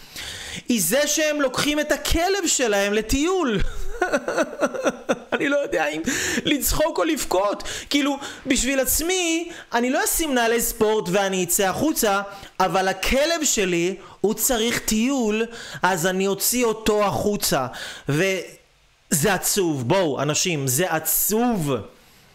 היא 0.68 0.82
זה 0.82 1.06
שהם 1.06 1.40
לוקחים 1.40 1.80
את 1.80 1.92
הכלב 1.92 2.46
שלהם 2.46 2.92
לטיול. 2.92 3.60
אני 5.32 5.48
לא 5.48 5.56
יודע 5.56 5.88
אם 5.88 6.02
לצחוק 6.44 6.98
או 6.98 7.04
לבכות. 7.04 7.62
כאילו, 7.90 8.18
בשביל 8.46 8.80
עצמי, 8.80 9.50
אני 9.72 9.90
לא 9.90 10.04
אשים 10.04 10.34
נעלי 10.34 10.60
ספורט 10.60 11.08
ואני 11.12 11.44
אצא 11.44 11.68
החוצה, 11.68 12.22
אבל 12.60 12.88
הכלב 12.88 13.44
שלי, 13.44 13.96
הוא 14.20 14.34
צריך 14.34 14.78
טיול, 14.78 15.42
אז 15.82 16.06
אני 16.06 16.26
אוציא 16.26 16.64
אותו 16.64 17.04
החוצה. 17.04 17.66
וזה 18.08 19.34
עצוב, 19.34 19.88
בואו, 19.88 20.22
אנשים, 20.22 20.66
זה 20.66 20.92
עצוב. 20.92 21.70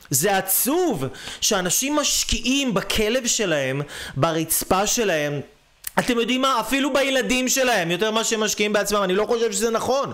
זה 0.10 0.38
עצוב 0.38 1.06
שאנשים 1.42 1.96
משקיעים 1.96 2.74
בכלב 2.74 3.28
שלהם, 3.28 3.82
ברצפה 4.16 4.88
שלהם, 4.88 5.42
אתם 6.00 6.20
יודעים 6.20 6.42
מה? 6.42 6.60
אפילו 6.60 6.94
בילדים 6.94 7.50
שלהם, 7.50 7.92
יותר 7.92 8.12
ממה 8.12 8.24
שהם 8.24 8.40
משקיעים 8.40 8.74
בעצמם, 8.74 9.04
אני 9.04 9.16
לא 9.16 9.26
חושב 9.26 9.52
שזה 9.52 9.70
נכון. 9.70 10.12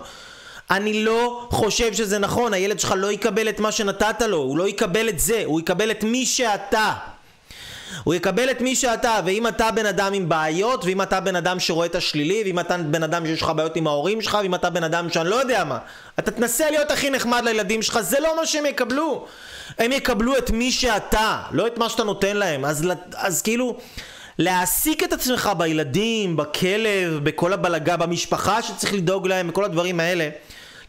אני 0.72 1.04
לא 1.04 1.48
חושב 1.52 1.94
שזה 1.94 2.20
נכון, 2.20 2.54
הילד 2.54 2.80
שלך 2.80 2.94
לא 2.98 3.12
יקבל 3.12 3.50
את 3.50 3.60
מה 3.60 3.72
שנתת 3.72 4.22
לו, 4.22 4.38
הוא 4.38 4.58
לא 4.58 4.68
יקבל 4.68 5.10
את 5.10 5.20
זה, 5.20 5.42
הוא 5.46 5.60
יקבל 5.60 5.92
את 5.92 6.04
מי 6.04 6.26
שאתה. 6.26 6.94
הוא 8.04 8.14
יקבל 8.14 8.52
את 8.52 8.62
מי 8.62 8.76
שאתה, 8.76 9.20
ואם 9.26 9.48
אתה 9.48 9.72
בן 9.72 9.86
אדם 9.86 10.14
עם 10.14 10.30
בעיות, 10.30 10.86
ואם 10.86 11.02
אתה 11.02 11.20
בן 11.20 11.36
אדם 11.36 11.60
שרואה 11.60 11.86
את 11.86 11.96
השלילי, 11.96 12.44
ואם 12.46 12.60
אתה 12.60 12.78
בן 12.78 13.04
אדם 13.04 13.26
שיש 13.26 13.42
לך 13.42 13.52
בעיות 13.56 13.76
עם 13.76 13.88
ההורים 13.88 14.22
שלך, 14.22 14.38
ואם 14.42 14.56
אתה 14.56 14.70
בן 14.70 14.84
אדם 14.84 15.10
שאני 15.10 15.30
לא 15.30 15.36
יודע 15.36 15.64
מה, 15.64 15.78
אתה 16.20 16.32
תנסה 16.32 16.70
להיות 16.70 16.92
הכי 16.92 17.10
נחמד 17.10 17.42
לילדים 17.44 17.82
שלך, 17.82 18.00
זה 18.02 18.20
לא 18.20 18.36
מה 18.38 18.46
שהם 18.46 18.66
יקבלו. 18.66 19.26
הם 19.78 19.92
יקבלו 19.92 20.38
את 20.38 20.50
מי 20.50 20.72
שאתה, 20.72 21.42
לא 21.52 21.68
את 21.68 21.78
מה 21.78 21.90
שאתה 21.90 22.04
נותן 22.04 22.38
להם. 22.38 22.66
אז, 22.66 22.88
אז 23.16 23.42
כאילו... 23.42 23.78
להעסיק 24.40 25.04
את 25.04 25.14
עצמך 25.14 25.52
בילדים, 25.58 26.36
בכלב, 26.36 27.20
בכל 27.24 27.54
הבלגה, 27.54 27.98
במשפחה 27.98 28.62
שצריך 28.62 28.94
לדאוג 28.94 29.28
להם, 29.28 29.48
בכל 29.48 29.64
הדברים 29.64 30.00
האלה. 30.00 30.30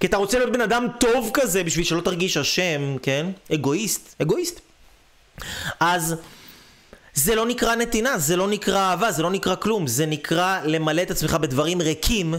כי 0.00 0.06
אתה 0.06 0.16
רוצה 0.16 0.38
להיות 0.38 0.52
בן 0.52 0.60
אדם 0.60 0.86
טוב 1.00 1.30
כזה 1.34 1.64
בשביל 1.64 1.84
שלא 1.84 2.00
תרגיש 2.00 2.36
אשם, 2.36 2.96
כן? 3.02 3.26
אגואיסט, 3.54 4.14
אגואיסט. 4.22 4.60
אז 5.80 6.14
זה 7.14 7.34
לא 7.34 7.46
נקרא 7.46 7.74
נתינה, 7.74 8.18
זה 8.18 8.36
לא 8.36 8.48
נקרא 8.48 8.78
אהבה, 8.78 9.12
זה 9.12 9.22
לא 9.22 9.30
נקרא 9.30 9.54
כלום, 9.54 9.86
זה 9.86 10.06
נקרא 10.06 10.60
למלא 10.64 11.02
את 11.02 11.10
עצמך 11.10 11.34
בדברים 11.34 11.80
ריקים 11.80 12.34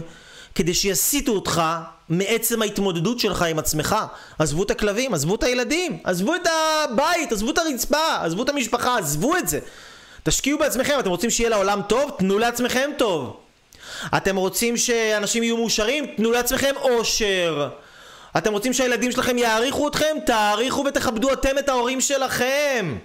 כדי 0.54 0.74
שיסיטו 0.74 1.32
אותך 1.32 1.62
מעצם 2.08 2.62
ההתמודדות 2.62 3.18
שלך 3.18 3.42
עם 3.42 3.58
עצמך. 3.58 3.96
עזבו 4.38 4.62
את 4.62 4.70
הכלבים, 4.70 5.14
עזבו 5.14 5.34
את 5.34 5.42
הילדים, 5.42 5.98
עזבו 6.04 6.34
את 6.34 6.46
הבית, 6.46 7.32
עזבו 7.32 7.50
את 7.50 7.58
הרצפה, 7.58 8.16
עזבו 8.20 8.42
את 8.42 8.48
המשפחה, 8.48 8.98
עזבו 8.98 9.36
את 9.36 9.48
זה. 9.48 9.60
תשקיעו 10.28 10.58
בעצמכם, 10.58 10.96
אתם 11.00 11.10
רוצים 11.10 11.30
שיהיה 11.30 11.50
לעולם 11.50 11.80
טוב? 11.88 12.10
תנו 12.18 12.38
לעצמכם 12.38 12.90
טוב. 12.98 13.36
אתם 14.16 14.36
רוצים 14.36 14.76
שאנשים 14.76 15.42
יהיו 15.42 15.56
מאושרים? 15.56 16.06
תנו 16.16 16.32
לעצמכם 16.32 16.74
אושר. 16.76 17.68
אתם 18.38 18.52
רוצים 18.52 18.72
שהילדים 18.72 19.12
שלכם 19.12 19.38
יעריכו 19.38 19.88
אתכם? 19.88 20.16
תעריכו 20.26 20.84
ותכבדו 20.86 21.32
אתם 21.32 21.58
את 21.58 21.68
ההורים 21.68 22.00
שלכם. 22.00 22.98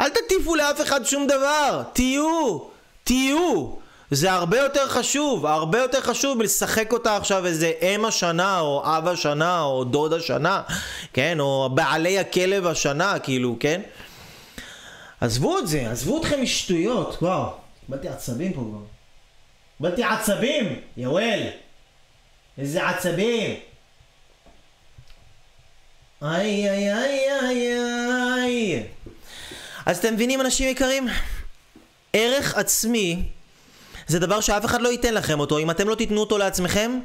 אל 0.00 0.08
תטיפו 0.08 0.54
לאף 0.54 0.80
אחד 0.80 1.04
שום 1.04 1.26
דבר. 1.26 1.82
תהיו. 1.92 2.58
תהיו. 3.04 3.66
זה 4.10 4.32
הרבה 4.32 4.58
יותר 4.58 4.88
חשוב, 4.88 5.46
הרבה 5.46 5.78
יותר 5.78 6.00
חשוב 6.00 6.38
מלשחק 6.38 6.92
אותה 6.92 7.16
עכשיו 7.16 7.46
איזה 7.46 7.72
אם 7.82 8.04
השנה, 8.04 8.60
או 8.60 8.82
אב 8.84 9.08
השנה, 9.08 9.62
או 9.62 9.84
דוד 9.84 10.12
השנה, 10.12 10.62
כן? 11.12 11.40
או 11.40 11.70
בעלי 11.74 12.18
הכלב 12.18 12.66
השנה, 12.66 13.18
כאילו, 13.18 13.56
כן? 13.60 13.80
עזבו 15.24 15.58
את 15.58 15.68
זה, 15.68 15.90
עזבו 15.90 16.20
אתכם 16.20 16.42
משטויות, 16.42 17.16
וואו. 17.22 17.50
קיבלתי 17.86 18.08
עצבים 18.08 18.52
פה 18.52 18.60
כבר. 18.60 18.78
קיבלתי 19.76 20.04
עצבים, 20.04 20.80
יואל. 20.96 21.48
איזה 22.58 22.88
עצבים. 22.88 23.56
איי 26.22 26.70
איי 26.70 26.92
איי 26.94 27.30
איי 27.40 27.72
איי. 28.42 28.86
אז 29.86 29.98
אתם 29.98 30.14
מבינים 30.14 30.40
אנשים 30.40 30.68
יקרים? 30.68 31.08
ערך 32.12 32.54
עצמי 32.54 33.22
זה 34.06 34.18
דבר 34.18 34.40
שאף 34.40 34.64
אחד 34.64 34.82
לא 34.82 34.88
ייתן 34.88 35.14
לכם 35.14 35.40
אותו. 35.40 35.58
אם 35.58 35.70
אתם 35.70 35.88
לא 35.88 35.94
תיתנו 35.94 36.20
אותו 36.20 36.38
לעצמכם, 36.38 37.00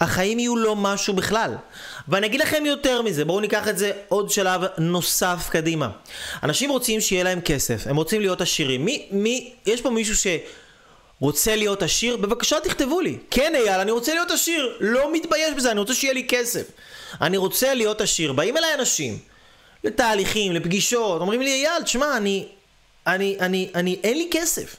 החיים 0.00 0.38
יהיו 0.38 0.56
לא 0.56 0.76
משהו 0.76 1.14
בכלל. 1.14 1.54
ואני 2.08 2.26
אגיד 2.26 2.40
לכם 2.40 2.66
יותר 2.66 3.02
מזה, 3.02 3.24
בואו 3.24 3.40
ניקח 3.40 3.68
את 3.68 3.78
זה 3.78 3.92
עוד 4.08 4.30
שלב 4.30 4.60
נוסף 4.78 5.48
קדימה. 5.50 5.88
אנשים 6.42 6.70
רוצים 6.70 7.00
שיהיה 7.00 7.24
להם 7.24 7.40
כסף, 7.40 7.86
הם 7.86 7.96
רוצים 7.96 8.20
להיות 8.20 8.40
עשירים. 8.40 8.84
מי, 8.84 9.06
מי, 9.10 9.52
יש 9.66 9.80
פה 9.80 9.90
מישהו 9.90 10.14
שרוצה 11.20 11.56
להיות 11.56 11.82
עשיר? 11.82 12.16
בבקשה 12.16 12.60
תכתבו 12.60 13.00
לי. 13.00 13.18
כן 13.30 13.52
אייל, 13.54 13.80
אני 13.80 13.90
רוצה 13.90 14.14
להיות 14.14 14.30
עשיר. 14.30 14.76
לא 14.80 15.12
מתבייש 15.12 15.54
בזה, 15.56 15.70
אני 15.70 15.80
רוצה 15.80 15.94
שיהיה 15.94 16.14
לי 16.14 16.26
כסף. 16.28 16.62
אני 17.20 17.36
רוצה 17.36 17.74
להיות 17.74 18.00
עשיר. 18.00 18.32
באים 18.32 18.56
אליי 18.56 18.74
אנשים, 18.74 19.18
לתהליכים, 19.84 20.52
לפגישות, 20.52 21.20
אומרים 21.20 21.40
לי 21.40 21.50
אייל, 21.50 21.82
תשמע, 21.82 22.16
אני, 22.16 22.46
אני, 23.06 23.36
אני, 23.40 23.70
אני, 23.74 23.98
אין 24.04 24.18
לי 24.18 24.28
כסף. 24.30 24.76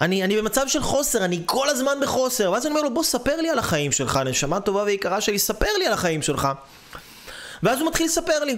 אני, 0.00 0.24
אני 0.24 0.36
במצב 0.36 0.68
של 0.68 0.82
חוסר, 0.82 1.24
אני 1.24 1.42
כל 1.46 1.68
הזמן 1.68 1.98
בחוסר. 2.02 2.50
ואז 2.50 2.66
אני 2.66 2.70
אומר 2.70 2.82
לו, 2.82 2.94
בוא 2.94 3.02
ספר 3.02 3.36
לי 3.36 3.50
על 3.50 3.58
החיים 3.58 3.92
שלך, 3.92 4.20
נשמה 4.24 4.60
טובה 4.60 4.82
ויקרה 4.82 5.20
שלי, 5.20 5.38
ספר 5.38 5.66
לי 5.78 5.86
על 5.86 5.92
החיים 5.92 6.22
שלך. 6.22 6.48
ואז 7.62 7.80
הוא 7.80 7.88
מתחיל 7.88 8.06
לספר 8.06 8.44
לי. 8.44 8.56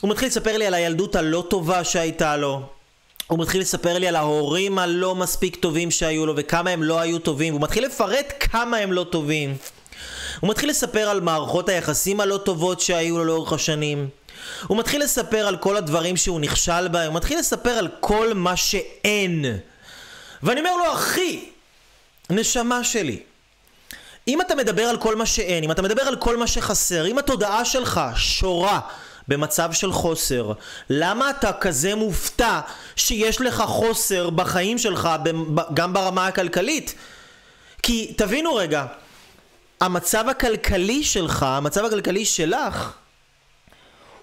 הוא 0.00 0.10
מתחיל 0.10 0.28
לספר 0.28 0.56
לי 0.56 0.66
על 0.66 0.74
הילדות 0.74 1.16
הלא 1.16 1.44
טובה 1.50 1.84
שהייתה 1.84 2.36
לו. 2.36 2.62
הוא 3.26 3.38
מתחיל 3.38 3.60
לספר 3.60 3.98
לי 3.98 4.08
על 4.08 4.16
ההורים 4.16 4.78
הלא 4.78 5.14
מספיק 5.14 5.56
טובים 5.56 5.90
שהיו 5.90 6.26
לו 6.26 6.34
וכמה 6.36 6.70
הם 6.70 6.82
לא 6.82 7.00
היו 7.00 7.18
טובים. 7.18 7.52
הוא 7.52 7.60
מתחיל 7.60 7.84
לפרט 7.84 8.32
כמה 8.40 8.76
הם 8.76 8.92
לא 8.92 9.04
טובים. 9.10 9.56
הוא 10.40 10.50
מתחיל 10.50 10.70
לספר 10.70 11.08
על 11.08 11.20
מערכות 11.20 11.68
היחסים 11.68 12.20
הלא 12.20 12.36
טובות 12.36 12.80
שהיו 12.80 13.18
לו 13.18 13.24
לאורך 13.24 13.52
השנים. 13.52 14.08
הוא 14.66 14.78
מתחיל 14.78 15.02
לספר 15.02 15.46
על 15.46 15.56
כל 15.56 15.76
הדברים 15.76 16.16
שהוא 16.16 16.40
נכשל 16.40 16.88
בהם. 16.88 17.10
הוא 17.10 17.16
מתחיל 17.16 17.38
לספר 17.38 17.70
על 17.70 17.88
כל 18.00 18.34
מה 18.34 18.56
שאין. 18.56 19.44
ואני 20.42 20.60
אומר 20.60 20.76
לו, 20.76 20.92
אחי, 20.92 21.44
נשמה 22.30 22.84
שלי, 22.84 23.20
אם 24.28 24.40
אתה 24.40 24.54
מדבר 24.54 24.82
על 24.82 24.96
כל 24.96 25.16
מה 25.16 25.26
שאין, 25.26 25.64
אם 25.64 25.70
אתה 25.70 25.82
מדבר 25.82 26.02
על 26.02 26.16
כל 26.16 26.36
מה 26.36 26.46
שחסר, 26.46 27.06
אם 27.06 27.18
התודעה 27.18 27.64
שלך 27.64 28.00
שורה 28.16 28.80
במצב 29.28 29.72
של 29.72 29.92
חוסר, 29.92 30.52
למה 30.90 31.30
אתה 31.30 31.52
כזה 31.52 31.94
מופתע 31.94 32.60
שיש 32.96 33.40
לך 33.40 33.62
חוסר 33.66 34.30
בחיים 34.30 34.78
שלך, 34.78 35.08
גם 35.74 35.92
ברמה 35.92 36.26
הכלכלית? 36.26 36.94
כי 37.82 38.14
תבינו 38.16 38.54
רגע, 38.54 38.86
המצב 39.80 40.28
הכלכלי 40.28 41.04
שלך, 41.04 41.42
המצב 41.42 41.84
הכלכלי 41.84 42.24
שלך, 42.24 42.92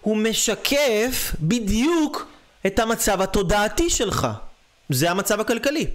הוא 0.02 0.18
משקף 0.18 1.32
בדיוק 1.40 2.28
את 2.66 2.80
המצב 2.80 3.22
התודעתי 3.22 3.90
שלך. 3.90 4.28
זה 4.90 5.12
המצב 5.12 5.40
הכלכלי. 5.40 5.88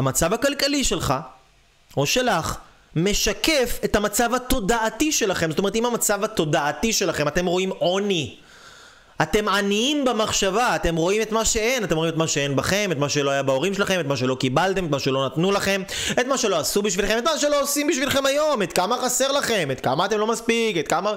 המצב 0.00 0.34
הכלכלי 0.34 0.84
שלך, 0.84 1.14
או 1.96 2.06
שלך, 2.06 2.56
משקף 2.96 3.78
את 3.84 3.96
המצב 3.96 4.34
התודעתי 4.34 5.12
שלכם. 5.12 5.50
זאת 5.50 5.58
אומרת, 5.58 5.76
אם 5.76 5.86
המצב 5.86 6.24
התודעתי 6.24 6.92
שלכם, 6.92 7.28
אתם 7.28 7.46
רואים 7.46 7.70
עוני. 7.70 8.36
אתם 9.22 9.48
עניים 9.48 10.04
במחשבה, 10.04 10.76
אתם 10.76 10.96
רואים 10.96 11.22
את 11.22 11.32
מה 11.32 11.44
שאין, 11.44 11.84
אתם 11.84 11.96
רואים 11.96 12.12
את 12.12 12.16
מה 12.16 12.28
שאין 12.28 12.56
בכם, 12.56 12.88
את 12.92 12.96
מה 12.96 13.08
שלא 13.08 13.30
היה 13.30 13.42
בהורים 13.42 13.74
שלכם, 13.74 14.00
את 14.00 14.06
מה 14.06 14.16
שלא 14.16 14.34
קיבלתם, 14.34 14.84
את 14.84 14.90
מה 14.90 14.98
שלא 14.98 15.26
נתנו 15.26 15.52
לכם, 15.52 15.82
את 16.20 16.26
מה 16.26 16.38
שלא 16.38 16.58
עשו 16.58 16.82
בשבילכם, 16.82 17.18
את 17.18 17.24
מה 17.24 17.38
שלא 17.38 17.62
עושים 17.62 17.86
בשבילכם 17.86 18.26
היום, 18.26 18.62
את 18.62 18.72
כמה 18.72 18.96
חסר 19.04 19.32
לכם, 19.32 19.68
את 19.72 19.80
כמה 19.80 20.04
אתם 20.04 20.18
לא 20.18 20.26
מספיק, 20.26 20.76
את 20.76 20.88
כמה... 20.88 21.12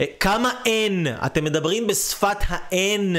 אה, 0.00 0.04
כמה 0.20 0.50
אין. 0.66 1.06
אתם 1.26 1.44
מדברים 1.44 1.86
בשפת 1.86 2.36
האין. 2.48 3.16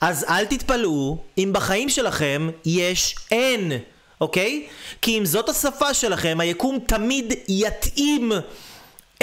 אז 0.00 0.24
אל 0.28 0.44
תתפלאו 0.44 1.16
אם 1.38 1.50
בחיים 1.52 1.88
שלכם 1.88 2.50
יש 2.64 3.16
אין, 3.30 3.72
אוקיי? 4.20 4.66
כי 5.02 5.18
אם 5.18 5.24
זאת 5.24 5.48
השפה 5.48 5.94
שלכם, 5.94 6.40
היקום 6.40 6.78
תמיד 6.86 7.32
יתאים 7.48 8.32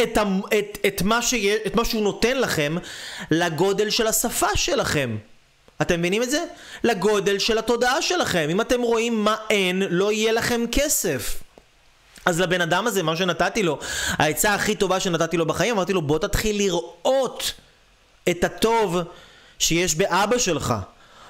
את, 0.04 0.18
ה, 0.18 0.24
את, 0.60 0.78
את, 0.88 1.02
מה 1.02 1.22
שיה, 1.22 1.56
את 1.68 1.76
מה 1.76 1.86
שהוא 1.86 2.04
נותן 2.04 2.38
לכם 2.38 2.76
לגודל 3.32 3.90
של 3.90 4.08
השפה 4.08 4.48
שלכם. 4.56 5.18
אתם 5.82 6.00
מבינים 6.00 6.24
את 6.24 6.30
זה? 6.30 6.44
לגודל 6.84 7.40
של 7.40 7.58
התודעה 7.58 8.02
שלכם. 8.02 8.48
אם 8.52 8.62
אתם 8.62 8.82
רואים 8.82 9.24
מה 9.24 9.36
אין, 9.50 9.84
לא 9.90 10.12
יהיה 10.12 10.32
לכם 10.32 10.62
כסף. 10.72 11.44
אז 12.26 12.40
לבן 12.40 12.62
אדם 12.62 12.88
הזה, 12.88 13.04
מה 13.04 13.16
שנתתי 13.16 13.64
לו, 13.64 13.80
העצה 14.08 14.54
הכי 14.54 14.76
טובה 14.76 15.00
שנתתי 15.00 15.38
לו 15.38 15.46
בחיים, 15.46 15.76
אמרתי 15.76 15.94
לו, 15.94 16.02
בוא 16.02 16.20
תתחיל 16.20 16.58
לראות 16.58 17.54
את 18.30 18.44
הטוב 18.44 18.98
שיש 19.60 19.96
באבא 19.96 20.38
שלך. 20.38 20.74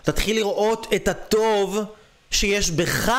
תתחיל 0.02 0.36
לראות 0.36 0.88
את 0.96 1.08
הטוב 1.08 1.80
שיש 2.32 2.72
בך. 2.72 3.12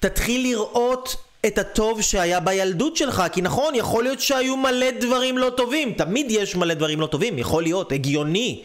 תתחיל 0.00 0.42
לראות 0.42 1.16
את 1.46 1.58
הטוב 1.58 2.02
שהיה 2.02 2.40
בילדות 2.40 2.96
שלך, 2.96 3.22
כי 3.32 3.42
נכון, 3.42 3.74
יכול 3.74 4.04
להיות 4.04 4.20
שהיו 4.20 4.56
מלא 4.56 4.90
דברים 4.90 5.38
לא 5.38 5.50
טובים, 5.56 5.92
תמיד 5.92 6.26
יש 6.30 6.56
מלא 6.56 6.74
דברים 6.74 7.00
לא 7.00 7.06
טובים, 7.06 7.38
יכול 7.38 7.62
להיות, 7.62 7.92
הגיוני. 7.92 8.62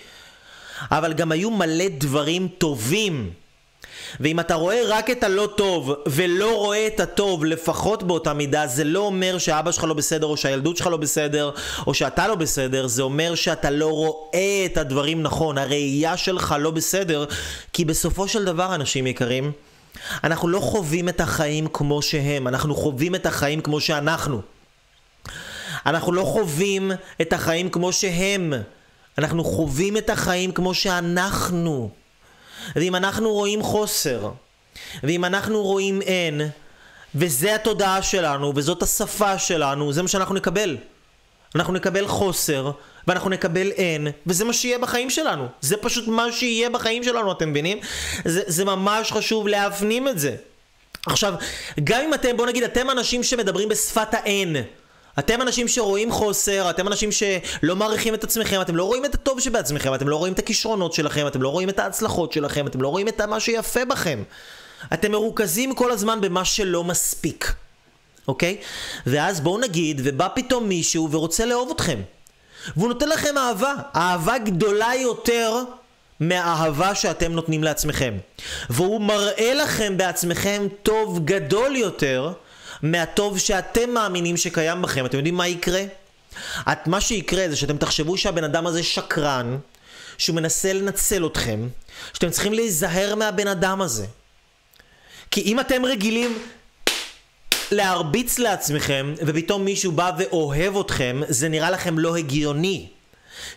אבל 0.91 1.13
גם 1.13 1.31
היו 1.31 1.51
מלא 1.51 1.86
דברים 1.88 2.47
טובים. 2.57 3.31
ואם 4.19 4.39
אתה 4.39 4.55
רואה 4.55 4.81
רק 4.88 5.09
את 5.09 5.23
הלא 5.23 5.49
טוב 5.55 5.93
ולא 6.05 6.57
רואה 6.57 6.88
את 6.88 6.99
הטוב 6.99 7.45
לפחות 7.45 8.03
באותה 8.03 8.34
מידה 8.34 8.67
זה 8.67 8.84
לא 8.84 8.99
אומר 8.99 9.38
שאבא 9.38 9.71
שלך 9.71 9.84
לא 9.84 9.93
בסדר 9.93 10.27
או 10.27 10.38
שהילדות 10.38 10.77
שלך 10.77 10.88
לא 10.88 10.97
בסדר 10.97 11.51
או 11.88 11.93
שאתה 11.93 12.27
לא 12.27 12.36
בסדר 12.36 12.88
זה 12.88 13.03
אומר 13.03 13.36
שאתה 13.36 13.69
לא 13.69 13.88
רואה 13.88 14.65
את 14.65 14.77
הדברים 14.77 15.21
נכון 15.21 15.57
הראייה 15.57 16.17
שלך 16.17 16.55
לא 16.59 16.71
בסדר 16.71 17.25
כי 17.73 17.86
בסופו 17.86 18.27
של 18.27 18.45
דבר 18.45 18.75
אנשים 18.75 19.07
יקרים 19.07 19.51
אנחנו 20.23 20.47
לא 20.47 20.59
חווים 20.59 21.09
את 21.09 21.21
החיים 21.21 21.67
כמו 21.73 22.01
שהם 22.01 22.47
אנחנו 22.47 22.75
חווים 22.75 23.15
את 23.15 23.25
החיים 23.25 23.61
כמו 23.61 23.81
שאנחנו 23.81 24.41
אנחנו 25.85 26.11
לא 26.11 26.23
חווים 26.23 26.91
את 27.21 27.33
החיים 27.33 27.69
כמו 27.69 27.93
שהם 27.93 28.53
אנחנו 29.17 29.43
חווים 29.43 29.97
את 29.97 30.09
החיים 30.09 30.51
כמו 30.51 30.73
שאנחנו 30.73 31.89
ואם 32.75 32.95
אנחנו 32.95 33.31
רואים 33.33 33.63
חוסר, 33.63 34.31
ואם 35.03 35.25
אנחנו 35.25 35.63
רואים 35.63 36.01
אין, 36.01 36.41
וזה 37.15 37.55
התודעה 37.55 38.01
שלנו, 38.01 38.53
וזאת 38.55 38.83
השפה 38.83 39.37
שלנו, 39.39 39.93
זה 39.93 40.01
מה 40.01 40.07
שאנחנו 40.07 40.35
נקבל. 40.35 40.77
אנחנו 41.55 41.73
נקבל 41.73 42.07
חוסר, 42.07 42.71
ואנחנו 43.07 43.29
נקבל 43.29 43.71
אין, 43.71 44.07
וזה 44.27 44.45
מה 44.45 44.53
שיהיה 44.53 44.79
בחיים 44.79 45.09
שלנו. 45.09 45.47
זה 45.61 45.77
פשוט 45.77 46.07
מה 46.07 46.31
שיהיה 46.31 46.69
בחיים 46.69 47.03
שלנו, 47.03 47.31
אתם 47.31 47.49
מבינים? 47.49 47.77
זה, 48.25 48.41
זה 48.47 48.65
ממש 48.65 49.11
חשוב 49.11 49.47
להפנים 49.47 50.07
את 50.07 50.19
זה. 50.19 50.35
עכשיו, 51.05 51.33
גם 51.83 52.01
אם 52.01 52.13
אתם, 52.13 52.37
בואו 52.37 52.47
נגיד, 52.47 52.63
אתם 52.63 52.89
אנשים 52.89 53.23
שמדברים 53.23 53.69
בשפת 53.69 54.13
האין. 54.13 54.55
אתם 55.19 55.41
אנשים 55.41 55.67
שרואים 55.67 56.11
חוסר, 56.11 56.69
אתם 56.69 56.87
אנשים 56.87 57.09
שלא 57.11 57.75
מעריכים 57.75 58.13
את 58.13 58.23
עצמכם, 58.23 58.61
אתם 58.61 58.75
לא 58.75 58.83
רואים 58.83 59.05
את 59.05 59.15
הטוב 59.15 59.39
שבעצמכם, 59.39 59.93
אתם 59.93 60.07
לא 60.07 60.15
רואים 60.15 60.33
את 60.33 60.39
הכישרונות 60.39 60.93
שלכם, 60.93 61.27
אתם 61.27 61.41
לא 61.41 61.49
רואים 61.49 61.69
את 61.69 61.79
ההצלחות 61.79 62.33
שלכם, 62.33 62.67
אתם 62.67 62.81
לא 62.81 62.87
רואים 62.87 63.07
את 63.07 63.21
מה 63.21 63.39
שיפה 63.39 63.85
בכם. 63.85 64.23
אתם 64.93 65.11
מרוכזים 65.11 65.75
כל 65.75 65.91
הזמן 65.91 66.21
במה 66.21 66.45
שלא 66.45 66.83
מספיק, 66.83 67.53
אוקיי? 68.27 68.57
ואז 69.05 69.41
בואו 69.41 69.57
נגיד, 69.57 70.01
ובא 70.03 70.27
פתאום 70.35 70.69
מישהו 70.69 71.11
ורוצה 71.11 71.45
לאהוב 71.45 71.71
אתכם. 71.71 72.01
והוא 72.78 72.88
נותן 72.88 73.09
לכם 73.09 73.38
אהבה, 73.38 73.74
אהבה 73.95 74.38
גדולה 74.38 74.91
יותר 74.95 75.64
מהאהבה 76.20 76.95
שאתם 76.95 77.32
נותנים 77.32 77.64
לעצמכם. 77.64 78.18
והוא 78.70 79.01
מראה 79.01 79.53
לכם 79.53 79.97
בעצמכם 79.97 80.68
טוב 80.84 81.26
גדול 81.26 81.76
יותר 81.76 82.34
מהטוב 82.82 83.39
שאתם 83.39 83.89
מאמינים 83.89 84.38
שקיים 84.38 84.82
בכם. 84.82 85.05
אתם 85.05 85.18
יודעים 85.18 85.36
מה 85.36 85.47
יקרה? 85.47 85.84
את, 86.72 86.88
מה 86.88 87.01
שיקרה 87.01 87.45
זה 87.49 87.55
שאתם 87.55 87.78
תחשבו 87.78 88.18
שהבן 88.18 88.43
אדם 88.43 88.68
הזה 88.68 88.84
שקרן, 88.84 89.57
שהוא 90.18 90.36
מנסה 90.36 90.74
לנצל 90.74 91.26
אתכם, 91.26 91.68
שאתם 92.14 92.30
צריכים 92.30 92.53
להיזהר 92.53 93.16
מהבן 93.16 93.47
אדם 93.47 93.82
הזה. 93.82 94.05
כי 95.32 95.41
אם 95.41 95.59
אתם 95.59 95.86
רגילים 95.86 96.38
להרביץ 97.72 98.39
לעצמכם, 98.39 99.14
ופתאום 99.26 99.66
מישהו 99.66 99.91
בא 99.91 100.11
ואוהב 100.18 100.78
אתכם, 100.78 101.22
זה 101.28 101.49
נראה 101.49 101.72
לכם 101.72 101.99
לא 101.99 102.16
הגיוני. 102.16 102.88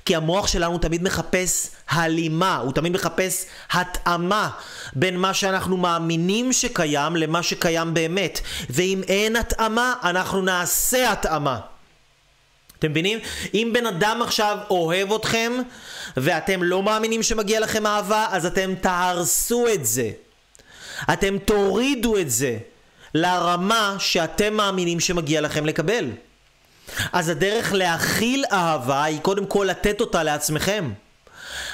כי 0.04 0.16
המוח 0.16 0.46
שלנו 0.46 0.78
תמיד 0.78 1.02
מחפש 1.02 1.70
הלימה, 1.88 2.56
הוא 2.56 2.72
תמיד 2.72 2.92
מחפש 2.92 3.46
התאמה 3.70 4.50
בין 4.92 5.16
מה 5.16 5.34
שאנחנו 5.34 5.76
מאמינים 5.76 6.52
שקיים 6.52 7.16
למה 7.16 7.42
שקיים 7.42 7.94
באמת. 7.94 8.40
ואם 8.70 9.02
אין 9.08 9.36
התאמה, 9.36 9.94
אנחנו 10.02 10.42
נעשה 10.42 11.12
התאמה. 11.12 11.60
אתם 12.78 12.90
מבינים? 12.90 13.18
אם 13.54 13.70
בן 13.74 13.86
אדם 13.86 14.22
עכשיו 14.22 14.58
אוהב 14.70 15.12
אתכם 15.12 15.52
ואתם 16.16 16.62
לא 16.62 16.82
מאמינים 16.82 17.22
שמגיע 17.22 17.60
לכם 17.60 17.86
אהבה, 17.86 18.26
אז 18.30 18.46
אתם 18.46 18.74
תהרסו 18.80 19.66
את 19.74 19.86
זה. 19.86 20.10
אתם 21.12 21.38
תורידו 21.38 22.18
את 22.18 22.30
זה 22.30 22.58
לרמה 23.16 23.96
שאתם 23.98 24.54
מאמינים 24.54 25.00
שמגיע 25.00 25.40
לכם 25.40 25.66
לקבל. 25.66 26.10
אז 27.12 27.28
הדרך 27.28 27.72
להכיל 27.72 28.44
אהבה 28.52 29.04
היא 29.04 29.20
קודם 29.20 29.46
כל 29.46 29.66
לתת 29.70 30.00
אותה 30.00 30.22
לעצמכם. 30.22 30.92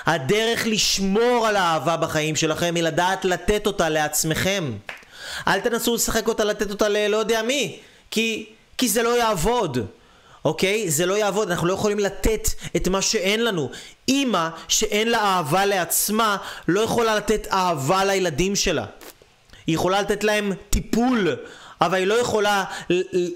הדרך 0.06 0.66
לשמור 0.66 1.46
על 1.46 1.56
האהבה 1.56 1.96
בחיים 1.96 2.36
שלכם 2.36 2.74
היא 2.74 2.82
לדעת 2.82 3.24
לתת 3.24 3.66
אותה 3.66 3.88
לעצמכם. 3.88 4.72
אל 5.48 5.60
תנסו 5.60 5.94
לשחק 5.94 6.28
אותה, 6.28 6.44
לתת 6.44 6.70
אותה 6.70 6.88
ללא 6.88 7.16
יודע 7.16 7.42
מי, 7.42 7.78
כי, 8.10 8.46
כי 8.78 8.88
זה 8.88 9.02
לא 9.02 9.18
יעבוד. 9.18 9.78
אוקיי? 10.44 10.90
זה 10.90 11.06
לא 11.06 11.14
יעבוד, 11.14 11.50
אנחנו 11.50 11.66
לא 11.66 11.72
יכולים 11.72 11.98
לתת 11.98 12.48
את 12.76 12.88
מה 12.88 13.02
שאין 13.02 13.44
לנו. 13.44 13.70
אימא 14.08 14.48
שאין 14.68 15.08
לה 15.08 15.18
אהבה 15.18 15.66
לעצמה, 15.66 16.36
לא 16.68 16.80
יכולה 16.80 17.16
לתת 17.16 17.46
אהבה 17.52 18.04
לילדים 18.04 18.56
שלה. 18.56 18.84
היא 19.66 19.74
יכולה 19.74 20.02
לתת 20.02 20.24
להם 20.24 20.52
טיפול, 20.70 21.36
אבל 21.80 21.98
היא 21.98 22.06
לא 22.06 22.14
יכולה 22.14 22.64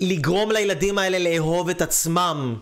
לגרום 0.01 0.51
לילדים 0.51 0.99
האלה 0.99 1.18
לאהוב 1.18 1.68
את 1.68 1.83
עצמם. 1.83 2.57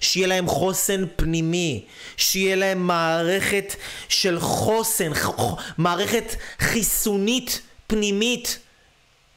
שיהיה 0.00 0.26
להם 0.26 0.46
חוסן 0.46 1.04
פנימי, 1.16 1.84
שיהיה 2.16 2.56
להם 2.56 2.86
מערכת 2.86 3.74
של 4.08 4.40
חוסן, 4.40 5.12
מערכת 5.78 6.34
חיסונית 6.60 7.60
פנימית 7.86 8.58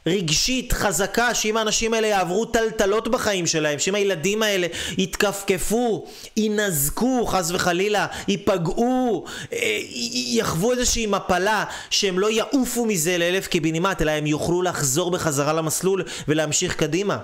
רגשית 0.08 0.74
חזקה 0.74 1.34
שאם 1.34 1.58
האנשים 1.58 1.94
האלה 1.94 2.08
יעברו 2.08 2.46
טלטלות 2.46 3.08
בחיים 3.08 3.48
שלהם, 3.48 3.80
שאם 3.80 3.96
הילדים 3.96 4.44
האלה 4.44 4.68
יתכפכפו, 4.98 6.08
ינזקו 6.38 7.26
חס 7.26 7.52
וחלילה, 7.52 8.08
ייפגעו, 8.28 9.26
אה, 9.54 9.80
יחוו 10.12 10.72
איזושהי 10.72 11.06
מפלה, 11.06 11.66
שהם 11.90 12.20
לא 12.20 12.32
יעופו 12.32 12.86
מזה 12.86 13.18
לאלף 13.18 13.48
קיבינימט, 13.48 14.02
אלא 14.02 14.12
הם 14.12 14.28
יוכלו 14.28 14.62
לחזור 14.62 15.12
בחזרה 15.12 15.54
למסלול 15.54 16.04
ולהמשיך 16.28 16.76
קדימה. 16.76 17.18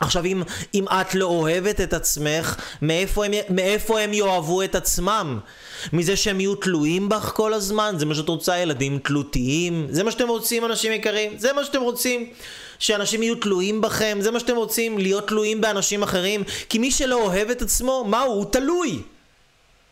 עכשיו 0.00 0.24
אם, 0.24 0.42
אם 0.74 0.84
את 0.88 1.14
לא 1.14 1.26
אוהבת 1.26 1.80
את 1.80 1.92
עצמך, 1.92 2.56
מאיפה 2.82 3.24
הם, 3.24 3.32
מאיפה 3.50 4.00
הם 4.00 4.12
יאהבו 4.12 4.62
את 4.62 4.74
עצמם? 4.74 5.38
מזה 5.92 6.16
שהם 6.16 6.40
יהיו 6.40 6.54
תלויים 6.54 7.08
בך 7.08 7.32
כל 7.34 7.54
הזמן? 7.54 7.94
זה 7.98 8.06
מה 8.06 8.14
שאת 8.14 8.28
רוצה, 8.28 8.58
ילדים 8.58 8.98
תלותיים? 8.98 9.86
זה 9.90 10.04
מה 10.04 10.10
שאתם 10.10 10.28
רוצים, 10.28 10.64
אנשים 10.64 10.92
יקרים? 10.92 11.32
זה 11.38 11.52
מה 11.52 11.64
שאתם 11.64 11.80
רוצים? 11.80 12.30
שאנשים 12.78 13.22
יהיו 13.22 13.34
תלויים 13.34 13.80
בכם? 13.80 14.18
זה 14.20 14.30
מה 14.30 14.40
שאתם 14.40 14.56
רוצים? 14.56 14.98
להיות 14.98 15.28
תלויים 15.28 15.60
באנשים 15.60 16.02
אחרים? 16.02 16.42
כי 16.68 16.78
מי 16.78 16.90
שלא 16.90 17.22
אוהב 17.22 17.50
את 17.50 17.62
עצמו, 17.62 18.04
מה 18.08 18.22
הוא? 18.22 18.34
הוא 18.34 18.44
תלוי! 18.44 19.02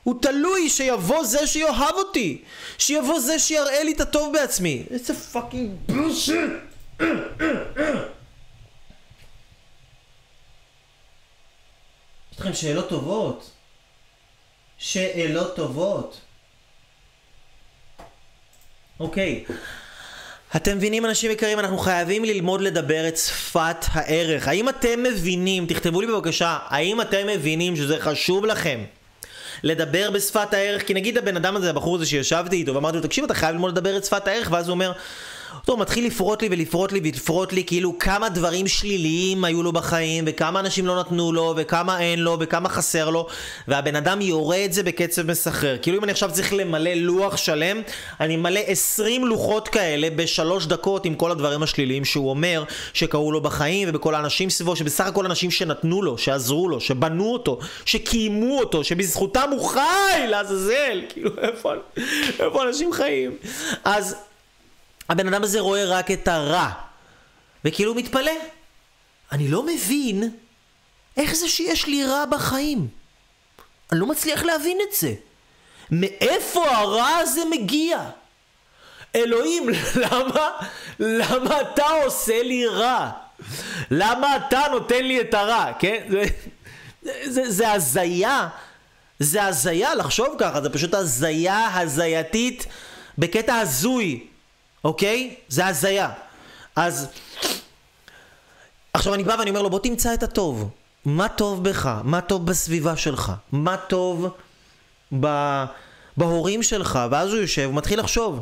הוא 0.03 0.15
תלוי 0.23 0.69
שיבוא 0.69 1.25
זה 1.25 1.47
שיאהב 1.47 1.95
אותי! 1.95 2.43
שיבוא 2.79 3.21
זה 3.21 3.39
שיראה 3.39 3.85
לי 3.85 3.93
את 3.93 4.01
הטוב 4.01 4.33
בעצמי! 4.33 4.83
איזה 4.91 5.15
פאקינג! 5.15 5.71
יש 5.89 6.31
לכם 12.43 12.55
שאלות 12.55 12.88
טובות. 12.88 13.51
שאלות 14.78 15.57
טובות. 15.57 16.20
אוקיי, 19.01 19.45
אתם 20.57 20.76
מבינים, 20.76 21.07
אנשים 21.07 21.30
יקרים, 21.30 21.59
אנחנו 21.59 21.78
חייבים 21.78 22.24
ללמוד 22.24 22.61
לדבר 22.61 23.09
את 23.09 23.16
שפת 23.16 23.84
הערך. 23.93 24.49
האם 24.49 24.68
אתם 24.68 25.03
מבינים, 25.03 25.66
תכתבו 25.66 26.01
לי 26.01 26.07
בבקשה, 26.07 26.59
האם 26.68 27.01
אתם 27.01 27.26
מבינים 27.26 27.76
שזה 27.76 28.01
חשוב 28.01 28.47
לכם? 28.47 28.84
לדבר 29.62 30.11
בשפת 30.11 30.55
הערך, 30.55 30.86
כי 30.86 30.95
נגיד 30.95 31.18
הבן 31.18 31.36
אדם 31.36 31.57
הזה, 31.57 31.70
הבחור 31.70 31.97
הזה 31.97 32.07
שישבתי 32.07 32.57
איתו, 32.57 32.74
ואמרתי 32.74 32.97
לו, 32.97 33.03
תקשיב, 33.03 33.24
אתה 33.24 33.34
חייב 33.34 33.53
ללמוד 33.53 33.70
לדבר 33.78 33.97
את 33.97 34.05
שפת 34.05 34.28
הערך, 34.28 34.49
ואז 34.53 34.68
הוא 34.68 34.74
אומר, 34.74 34.93
טוב, 35.65 35.81
מתחיל 35.81 36.07
לפרוט 36.07 36.43
לי 36.43 36.49
ולפרוט 36.51 36.93
לי 36.93 37.01
ולפרוט 37.05 37.53
לי 37.53 37.65
כאילו 37.65 37.99
כמה 37.99 38.29
דברים 38.29 38.69
שליליים 38.69 39.45
היו 39.45 39.63
לו 39.63 39.73
בחיים 39.73 40.25
וכמה 40.27 40.61
אנשים 40.61 40.87
לא 40.87 41.01
נתנו 41.01 41.33
לו 41.33 41.55
וכמה 41.57 42.01
אין 42.01 42.19
לו 42.19 42.37
וכמה 42.41 42.69
חסר 42.69 43.11
לו 43.11 43.27
והבן 43.69 43.97
אדם 43.97 44.21
יורה 44.21 44.65
את 44.65 44.73
זה 44.73 44.83
בקצב 44.83 45.31
מסחרר. 45.31 45.77
כאילו 45.83 45.99
אם 45.99 46.05
אני 46.05 46.13
עכשיו 46.13 46.31
צריך 46.33 46.53
למלא 46.53 46.91
לוח 46.95 47.37
שלם 47.37 47.81
אני 48.21 48.37
מלא 48.37 48.61
20 48.67 49.27
לוחות 49.27 49.69
כאלה 49.69 50.09
בשלוש 50.17 50.67
דקות 50.67 51.05
עם 51.05 51.15
כל 51.15 51.31
הדברים 51.31 51.63
השליליים 51.63 52.05
שהוא 52.05 52.31
אומר 52.31 52.65
שקרו 52.93 53.33
לו 53.33 53.41
בחיים 53.41 53.89
ובכל 53.89 54.15
האנשים 54.15 54.51
סביבו 54.51 54.77
שבסך 54.77 55.07
הכל 55.07 55.25
אנשים 55.25 55.51
שנתנו 55.51 56.03
לו, 56.03 56.19
שעזרו 56.19 56.69
לו, 56.69 56.81
שבנו 56.81 57.33
אותו, 57.33 57.59
שקיימו 57.85 58.59
אותו, 58.59 58.85
שבזכותם 58.85 59.49
הוא 59.51 59.69
חי 59.69 60.27
לעזאזל. 60.29 61.01
כאילו 61.09 61.31
איפה, 61.39 61.73
איפה 62.41 62.63
אנשים 62.63 62.93
חיים? 62.93 63.37
אז 63.85 64.17
הבן 65.13 65.29
אדם 65.29 65.43
הזה 65.43 65.61
רואה 65.61 65.85
רק 65.85 66.11
את 66.11 66.29
הרע, 66.29 66.69
וכאילו 67.65 67.95
מתפלא. 67.95 68.33
אני 69.33 69.49
לא 69.49 69.63
מבין 69.63 70.31
איך 71.17 71.35
זה 71.35 71.49
שיש 71.49 71.87
לי 71.87 72.05
רע 72.05 72.25
בחיים. 72.25 72.89
אני 73.93 74.01
לא 74.01 74.07
מצליח 74.07 74.43
להבין 74.43 74.79
את 74.89 74.97
זה. 74.97 75.15
מאיפה 75.91 76.71
הרע 76.71 77.09
הזה 77.09 77.41
מגיע? 77.51 78.11
אלוהים, 79.15 79.69
למה, 80.03 80.51
למה 80.99 81.61
אתה 81.61 81.89
עושה 82.05 82.43
לי 82.43 82.67
רע? 82.67 83.11
למה 83.91 84.37
אתה 84.37 84.61
נותן 84.71 85.05
לי 85.05 85.21
את 85.21 85.35
הרע, 85.35 85.73
כן? 85.79 86.07
זה, 86.11 86.25
זה, 87.31 87.51
זה 87.51 87.73
הזיה. 87.73 88.49
זה 89.19 89.45
הזיה 89.45 89.95
לחשוב 89.95 90.37
ככה, 90.39 90.63
זה 90.63 90.71
פשוט 90.71 90.95
הזיה 90.95 91.81
הזייתית 91.81 92.67
בקטע 93.19 93.55
הזוי. 93.59 94.32
אוקיי? 94.85 95.35
זה 95.49 95.66
הזיה. 95.66 96.11
אז... 96.76 97.09
עכשיו 98.93 99.14
אני 99.14 99.24
בא 99.24 99.37
ואני 99.39 99.51
אומר 99.51 99.62
לו, 99.62 99.70
בוא 99.70 99.78
תמצא 99.78 100.14
את 100.14 100.22
הטוב. 100.22 100.70
מה 101.05 101.28
טוב 101.28 101.64
בך? 101.64 102.01
מה 102.05 102.20
טוב 102.20 102.47
בסביבה 102.47 102.97
שלך? 102.97 103.33
מה 103.53 103.76
טוב 103.76 104.26
ב... 105.20 105.26
בהורים 106.16 106.62
שלך? 106.62 106.99
ואז 107.11 107.33
הוא 107.33 107.41
יושב, 107.41 107.64
הוא 107.64 107.74
מתחיל 107.74 108.01
לחשוב. 108.01 108.41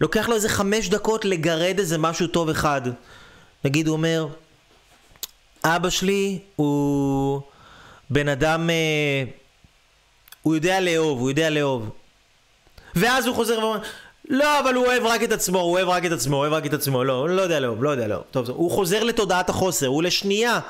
לוקח 0.00 0.28
לו 0.28 0.34
איזה 0.34 0.48
חמש 0.48 0.88
דקות 0.88 1.24
לגרד 1.24 1.78
איזה 1.78 1.98
משהו 1.98 2.26
טוב 2.26 2.48
אחד. 2.48 2.82
נגיד 3.64 3.86
הוא 3.86 3.96
אומר, 3.96 4.28
אבא 5.64 5.90
שלי 5.90 6.38
הוא 6.56 7.40
בן 8.10 8.28
אדם, 8.28 8.70
אה, 8.70 9.24
הוא 10.42 10.54
יודע 10.54 10.80
לאהוב, 10.80 11.20
הוא 11.20 11.30
יודע 11.30 11.50
לאהוב. 11.50 11.90
ואז 12.94 13.26
הוא 13.26 13.34
חוזר 13.34 13.58
ואומר, 13.58 13.78
לא, 14.28 14.60
אבל 14.60 14.74
הוא 14.74 14.86
אוהב 14.86 15.04
רק 15.04 15.22
את 15.22 15.32
עצמו, 15.32 15.60
הוא 15.60 15.72
אוהב 15.72 15.88
רק 15.88 16.04
את 16.04 16.12
עצמו, 16.12 16.36
הוא 16.36 16.40
אוהב 16.40 16.52
רק 16.52 16.66
את 16.66 16.72
עצמו, 16.72 17.04
לא, 17.04 17.28
לא 17.28 17.42
יודע 17.42 17.60
לאהוב, 17.60 17.84
לא 17.84 17.90
יודע 17.90 18.06
לאהוב. 18.06 18.24
טוב, 18.30 18.50
הוא 18.50 18.70
חוזר 18.70 19.04
לתודעת 19.04 19.50
החוסר, 19.50 19.86
הוא 19.86 20.02
לשנייה, 20.02 20.60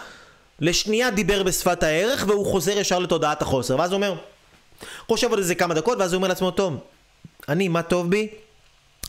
לשנייה 0.60 1.10
דיבר 1.10 1.42
בשפת 1.42 1.82
הערך, 1.82 2.24
והוא 2.28 2.46
חוזר 2.46 2.78
ישר 2.78 2.98
לתודעת 2.98 3.42
החוסר. 3.42 3.76
ואז 3.78 3.92
הוא 3.92 3.96
אומר, 3.96 4.14
חושב 5.08 5.30
עוד 5.30 5.38
איזה 5.38 5.54
כמה 5.54 5.74
דקות, 5.74 5.98
ואז 5.98 6.12
הוא 6.12 6.18
אומר 6.18 6.28
לעצמו, 6.28 6.50
טוב, 6.50 6.76
אני, 7.48 7.68
מה 7.68 7.82
טוב 7.82 8.10
בי? 8.10 8.28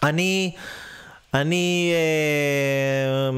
אני, 0.04 0.52
אני, 1.34 1.94
אה, 1.94 3.30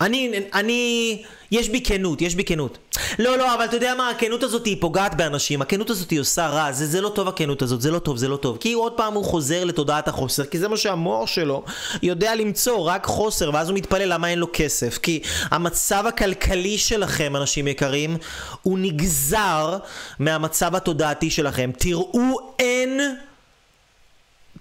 אני, 0.00 0.40
אני, 0.54 1.22
יש 1.50 1.68
בי 1.68 1.80
כנות, 1.84 2.22
יש 2.22 2.34
בי 2.34 2.44
כנות. 2.44 2.78
לא, 3.18 3.38
לא, 3.38 3.54
אבל 3.54 3.64
אתה 3.64 3.76
יודע 3.76 3.94
מה, 3.94 4.10
הכנות 4.10 4.42
הזאת 4.42 4.66
היא 4.66 4.76
פוגעת 4.80 5.14
באנשים, 5.14 5.62
הכנות 5.62 5.90
הזאת 5.90 6.10
היא 6.10 6.20
עושה 6.20 6.46
רע, 6.46 6.72
זה, 6.72 6.86
זה 6.86 7.00
לא 7.00 7.08
טוב 7.08 7.28
הכנות 7.28 7.62
הזאת, 7.62 7.80
זה 7.80 7.90
לא 7.90 7.98
טוב, 7.98 8.16
זה 8.16 8.28
לא 8.28 8.36
טוב. 8.36 8.56
כי 8.60 8.72
עוד 8.72 8.92
פעם 8.92 9.14
הוא 9.14 9.24
חוזר 9.24 9.64
לתודעת 9.64 10.08
החוסר, 10.08 10.44
כי 10.44 10.58
זה 10.58 10.68
מה 10.68 10.76
שהמוח 10.76 11.28
שלו 11.28 11.64
יודע 12.02 12.34
למצוא, 12.34 12.78
רק 12.78 13.06
חוסר, 13.06 13.50
ואז 13.54 13.68
הוא 13.68 13.76
מתפלא 13.76 14.04
למה 14.04 14.28
אין 14.28 14.38
לו 14.38 14.46
כסף. 14.52 14.98
כי 14.98 15.20
המצב 15.50 16.04
הכלכלי 16.06 16.78
שלכם, 16.78 17.36
אנשים 17.36 17.68
יקרים, 17.68 18.16
הוא 18.62 18.78
נגזר 18.78 19.78
מהמצב 20.18 20.74
התודעתי 20.74 21.30
שלכם. 21.30 21.70
תראו 21.78 22.54
אין, 22.58 23.00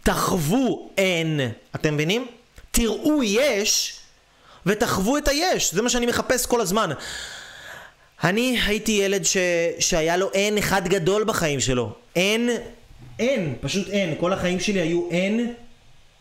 תחוו 0.04 0.90
אין. 0.98 1.40
אתם 1.76 1.94
מבינים? 1.94 2.28
תראו 2.72 3.24
יש, 3.24 3.97
ותחוו 4.68 5.18
את 5.18 5.28
היש, 5.28 5.74
זה 5.74 5.82
מה 5.82 5.90
שאני 5.90 6.06
מחפש 6.06 6.46
כל 6.46 6.62
הזמן. 6.62 6.90
אני 8.24 8.60
הייתי 8.66 8.92
ילד 8.92 9.26
ש... 9.26 9.38
שהיה 9.80 10.18
לו 10.18 10.32
אין 10.34 10.58
אחד 10.58 10.88
גדול 10.88 11.24
בחיים 11.24 11.60
שלו. 11.60 11.92
אין, 12.16 12.50
אין, 13.20 13.56
פשוט 13.62 13.90
אין. 13.90 14.16
כל 14.20 14.34
החיים 14.34 14.60
שלי 14.60 14.82
היו 14.82 15.08
אין, 15.12 15.54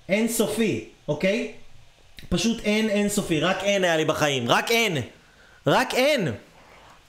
אין 0.09 0.29
סופי, 0.29 0.85
אוקיי? 1.09 1.53
פשוט 2.29 2.65
אין 2.65 2.91
אין 2.91 3.09
סופי, 3.09 3.41
רק 3.41 3.63
אין 3.63 3.85
היה 3.85 3.97
לי 3.97 4.05
בחיים, 4.05 4.49
רק 4.49 4.71
אין. 4.71 4.97
רק 5.67 5.95
אין. 5.95 6.29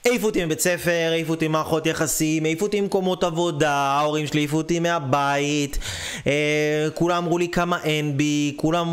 העיפו 0.08 0.26
אותי 0.26 0.44
מבית 0.44 0.60
ספר, 0.60 1.08
העיפו 1.10 1.30
אותי 1.30 1.48
ממערכות 1.48 1.86
יחסים, 1.86 2.44
העיפו 2.44 2.64
אותי 2.64 2.80
ממקומות 2.80 3.24
עבודה, 3.24 3.70
ההורים 3.70 4.26
שלי 4.26 4.40
העיפו 4.40 4.56
אותי 4.56 4.80
מהבית, 4.80 5.78
אה, 6.26 6.88
כולם 6.94 7.24
אמרו 7.24 7.38
לי 7.38 7.48
כמה 7.48 7.78
אין 7.84 8.16
בי, 8.16 8.54
כולם, 8.56 8.88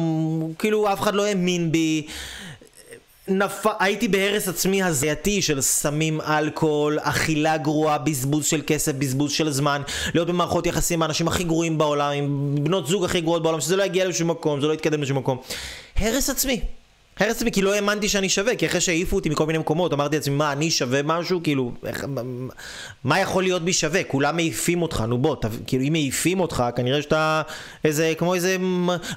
כאילו 0.59 0.93
אף 0.93 1.01
אחד 1.01 1.15
לא 1.15 1.25
האמין 1.25 1.71
בי. 1.71 2.07
נפ... 3.27 3.65
הייתי 3.79 4.07
בהרס 4.07 4.47
עצמי 4.47 4.83
הזייתי 4.83 5.41
של 5.41 5.61
סמים, 5.61 6.21
אלכוהול, 6.21 6.99
אכילה 7.01 7.57
גרועה, 7.57 7.97
בזבוז 7.97 8.45
של 8.45 8.61
כסף, 8.67 8.91
בזבוז 8.91 9.31
של 9.31 9.51
זמן, 9.51 9.81
להיות 10.13 10.27
במערכות 10.27 10.67
יחסים 10.67 10.99
עם 10.99 11.01
האנשים 11.01 11.27
הכי 11.27 11.43
גרועים 11.43 11.77
בעולם, 11.77 12.11
עם 12.11 12.55
בנות 12.63 12.87
זוג 12.87 13.05
הכי 13.05 13.21
גרועות 13.21 13.43
בעולם, 13.43 13.61
שזה 13.61 13.75
לא 13.75 13.83
יגיע 13.83 14.07
לשום 14.07 14.29
מקום, 14.31 14.61
זה 14.61 14.67
לא 14.67 14.73
יתקדם 14.73 15.01
לשום 15.01 15.17
מקום. 15.17 15.37
הרס 15.95 16.29
עצמי. 16.29 16.61
הרס 17.19 17.35
עצמי 17.35 17.51
כי 17.51 17.61
לא 17.61 17.73
האמנתי 17.73 18.09
שאני 18.09 18.29
שווה, 18.29 18.55
כי 18.55 18.65
אחרי 18.65 18.81
שהעיפו 18.81 19.15
אותי 19.15 19.29
מכל 19.29 19.45
מיני 19.45 19.59
מקומות, 19.59 19.93
אמרתי 19.93 20.15
לעצמי, 20.15 20.35
מה, 20.35 20.51
אני 20.51 20.71
שווה 20.71 21.03
משהו? 21.03 21.39
כאילו, 21.43 21.71
איך, 21.85 22.05
מה 23.03 23.19
יכול 23.19 23.43
להיות 23.43 23.61
בי 23.61 23.73
שווה? 23.73 24.03
כולם 24.03 24.35
מעיפים 24.35 24.81
אותך, 24.81 25.03
נו 25.07 25.17
בוא, 25.17 25.35
ת, 25.35 25.45
כאילו, 25.67 25.83
אם 25.83 25.91
מעיפים 25.91 26.39
אותך, 26.39 26.63
כנראה 26.75 27.01
שאתה 27.01 27.41
איזה, 27.83 28.13
כמו 28.17 28.33
איזה 28.33 28.57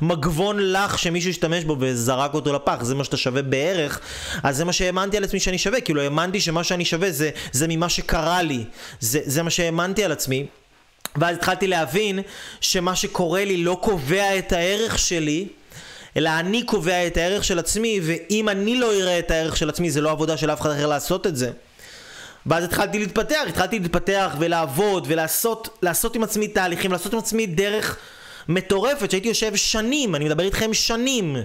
מגבון 0.03 0.57
לך 0.61 0.99
שמישהו 0.99 1.31
השתמש 1.31 1.65
בו 1.65 1.77
וזרק 1.81 2.35
אותו 2.35 2.53
לפח, 2.53 2.83
זה 2.83 2.95
מה 2.95 3.05
שאתה 3.05 3.17
שווה 3.17 3.43
בערך, 3.43 4.01
אז 4.43 4.57
זה 4.57 4.65
מה 4.65 4.73
שהאמנתי 4.73 5.17
על 5.17 5.25
עצמי 5.25 5.41
שאני 5.41 5.59
שווה, 5.59 5.81
כאילו, 5.81 6.01
האמנתי 6.01 6.41
שמה 6.41 6.65
שאני 6.65 6.85
שווה 6.85 7.11
זה, 7.11 7.31
זה 7.53 7.67
ממה 7.69 7.89
שקרה 7.89 8.43
לי, 8.43 8.65
זה, 9.01 9.21
זה 9.25 9.43
מה 9.43 9.51
שהאמנתי 9.51 10.05
על 10.05 10.13
עצמי. 10.13 10.47
ואז 11.17 11.37
התחלתי 11.37 11.67
להבין 11.67 12.19
שמה 12.61 12.97
שקורה 12.97 13.45
לי 13.45 13.57
לא 13.57 13.79
קובע 13.83 14.39
את 14.39 14.53
הערך 14.53 14.99
שלי, 14.99 15.49
אלא 16.17 16.31
אני 16.39 16.63
קובע 16.63 17.07
את 17.07 17.17
הערך 17.17 17.45
של 17.45 17.59
עצמי, 17.59 18.01
ואם 18.03 18.49
אני 18.49 18.81
לא 18.81 18.95
אראה 18.95 19.19
את 19.19 19.31
הערך 19.31 19.57
של 19.57 19.69
עצמי, 19.69 19.91
זה 19.91 20.01
לא 20.01 20.11
עבודה 20.11 20.37
של 20.37 20.51
אף 20.51 20.61
אחד 20.61 20.71
אחר 20.71 20.87
לעשות 20.87 21.27
את 21.27 21.37
זה. 21.37 21.51
ואז 22.47 22.65
התחלתי 22.65 22.99
להתפתח, 22.99 23.41
התחלתי 23.49 23.79
להתפתח 23.79 24.37
ולעבוד 24.39 25.05
ולעשות 25.09 25.79
לעשות 25.83 26.17
עם 26.17 26.23
עצמי 26.23 26.49
תהליכים, 26.49 26.93
לעשות 26.93 27.13
עם 27.13 27.19
עצמי 27.19 27.47
דרך 27.47 27.97
מטורפת, 28.49 29.11
שהייתי 29.11 29.29
יושב 29.29 29.57
שנים, 29.57 30.15
אני 30.15 30.25
מדבר 30.25 30.45
איתכם 30.45 30.75
שנים. 30.75 31.37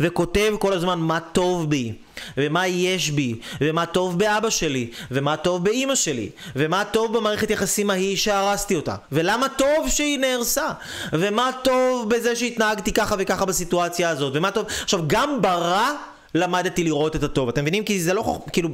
וכותב 0.00 0.54
כל 0.58 0.72
הזמן 0.72 0.98
מה 0.98 1.20
טוב 1.20 1.70
בי, 1.70 1.92
ומה 2.36 2.66
יש 2.66 3.10
בי, 3.10 3.34
ומה 3.60 3.86
טוב 3.86 4.18
באבא 4.18 4.50
שלי, 4.50 4.90
ומה 5.10 5.36
טוב 5.36 5.64
באימא 5.64 5.94
שלי, 5.94 6.30
ומה 6.56 6.84
טוב 6.84 7.16
במערכת 7.18 7.50
יחסים 7.50 7.90
ההיא 7.90 8.16
שהרסתי 8.16 8.76
אותה, 8.76 8.94
ולמה 9.12 9.48
טוב 9.48 9.88
שהיא 9.88 10.18
נהרסה, 10.18 10.68
ומה 11.12 11.50
טוב 11.64 12.10
בזה 12.10 12.36
שהתנהגתי 12.36 12.92
ככה 12.92 13.14
וככה 13.18 13.44
בסיטואציה 13.44 14.10
הזאת, 14.10 14.32
ומה 14.36 14.50
טוב... 14.50 14.66
עכשיו, 14.82 15.00
גם 15.06 15.42
ברע 15.42 15.90
למדתי 16.34 16.84
לראות 16.84 17.16
את 17.16 17.22
הטוב, 17.22 17.48
אתם 17.48 17.62
מבינים? 17.62 17.84
כי 17.84 18.00
זה 18.00 18.14
לא... 18.14 18.38
כאילו... 18.52 18.68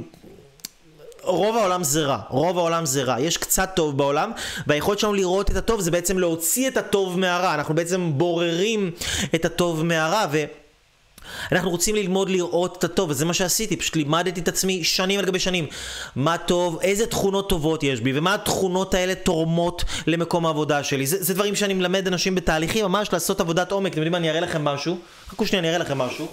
רוב 1.23 1.57
העולם 1.57 1.83
זה 1.83 2.05
רע, 2.05 2.19
רוב 2.29 2.57
העולם 2.57 2.85
זה 2.85 3.03
רע, 3.03 3.19
יש 3.19 3.37
קצת 3.37 3.71
טוב 3.75 3.97
בעולם 3.97 4.31
והיכולת 4.67 4.99
שלנו 4.99 5.13
לראות 5.13 5.51
את 5.51 5.55
הטוב 5.55 5.81
זה 5.81 5.91
בעצם 5.91 6.19
להוציא 6.19 6.67
את 6.67 6.77
הטוב 6.77 7.19
מהרע, 7.19 7.53
אנחנו 7.53 7.75
בעצם 7.75 8.11
בוררים 8.13 8.91
את 9.35 9.45
הטוב 9.45 9.83
מהרע 9.83 10.25
ו... 10.31 10.43
אנחנו 11.51 11.69
רוצים 11.69 11.95
ללמוד 11.95 12.29
לראות 12.29 12.77
את 12.77 12.83
הטוב, 12.83 13.09
וזה 13.09 13.25
מה 13.25 13.33
שעשיתי, 13.33 13.77
פשוט 13.77 13.95
לימדתי 13.95 14.41
את 14.41 14.47
עצמי 14.47 14.83
שנים 14.83 15.19
על 15.19 15.25
גבי 15.25 15.39
שנים. 15.39 15.67
מה 16.15 16.37
טוב, 16.37 16.79
איזה 16.81 17.07
תכונות 17.07 17.49
טובות 17.49 17.83
יש 17.83 18.01
בי, 18.01 18.11
ומה 18.15 18.33
התכונות 18.33 18.93
האלה 18.93 19.15
תורמות 19.15 19.83
למקום 20.07 20.45
העבודה 20.45 20.83
שלי. 20.83 21.07
זה, 21.07 21.23
זה 21.23 21.33
דברים 21.33 21.55
שאני 21.55 21.73
מלמד 21.73 22.07
אנשים 22.07 22.35
בתהליכים, 22.35 22.85
ממש 22.85 23.13
לעשות 23.13 23.41
עבודת 23.41 23.71
עומק. 23.71 23.91
אתם 23.91 23.97
יודעים 23.97 24.11
מה, 24.11 24.17
אני 24.17 24.29
אראה 24.29 24.39
לכם 24.39 24.65
משהו. 24.65 24.97
חכו 25.27 25.45
שנייה, 25.45 25.59
אני 25.59 25.69
אראה 25.69 25.77
לכם 25.77 25.97
משהו. 25.97 26.27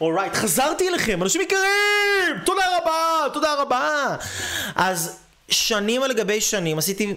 אורייט, 0.00 0.32
right, 0.32 0.36
חזרתי 0.36 0.88
אליכם, 0.88 1.22
אנשים 1.22 1.40
יקרים! 1.40 2.44
תודה 2.44 2.62
רבה, 2.78 3.34
תודה 3.34 3.54
רבה! 3.54 4.16
אז 4.74 5.18
שנים 5.48 6.02
על 6.02 6.12
גבי 6.12 6.40
שנים 6.40 6.78
עשיתי 6.78 7.14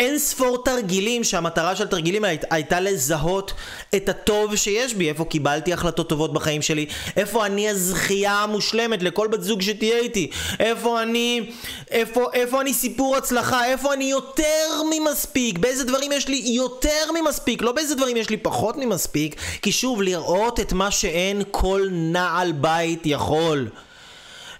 אין 0.00 0.18
ספור 0.18 0.64
תרגילים 0.64 1.24
שהמטרה 1.24 1.76
של 1.76 1.84
התרגילים 1.84 2.24
האלה 2.24 2.38
הייתה 2.50 2.80
לזהות 2.80 3.52
את 3.96 4.08
הטוב 4.08 4.56
שיש 4.56 4.94
בי, 4.94 5.08
איפה 5.08 5.24
קיבלתי 5.24 5.72
החלטות 5.72 6.08
טובות 6.08 6.32
בחיים 6.32 6.62
שלי, 6.62 6.86
איפה 7.16 7.46
אני 7.46 7.68
הזכייה 7.68 8.32
המושלמת 8.32 9.02
לכל 9.02 9.28
בת 9.28 9.42
זוג 9.42 9.62
שתהיה 9.62 9.98
איתי, 9.98 10.30
איפה 10.60 11.02
אני, 11.02 11.50
איפה, 11.90 12.26
איפה 12.32 12.60
אני 12.60 12.74
סיפור 12.74 13.16
הצלחה, 13.16 13.66
איפה 13.66 13.94
אני 13.94 14.04
יותר 14.04 14.82
ממספיק, 14.90 15.58
באיזה 15.58 15.84
דברים 15.84 16.12
יש 16.12 16.28
לי 16.28 16.42
יותר 16.44 17.12
ממספיק, 17.20 17.62
לא 17.62 17.72
באיזה 17.72 17.94
דברים 17.94 18.16
יש 18.16 18.30
לי 18.30 18.36
פחות 18.36 18.76
ממספיק, 18.76 19.36
כי 19.62 19.72
שוב, 19.72 20.02
לראות 20.02 20.60
את 20.60 20.72
מה 20.72 20.90
שאין 20.90 21.42
כל 21.50 21.88
נעל 21.90 22.52
בית 22.52 23.00
יכול. 23.04 23.68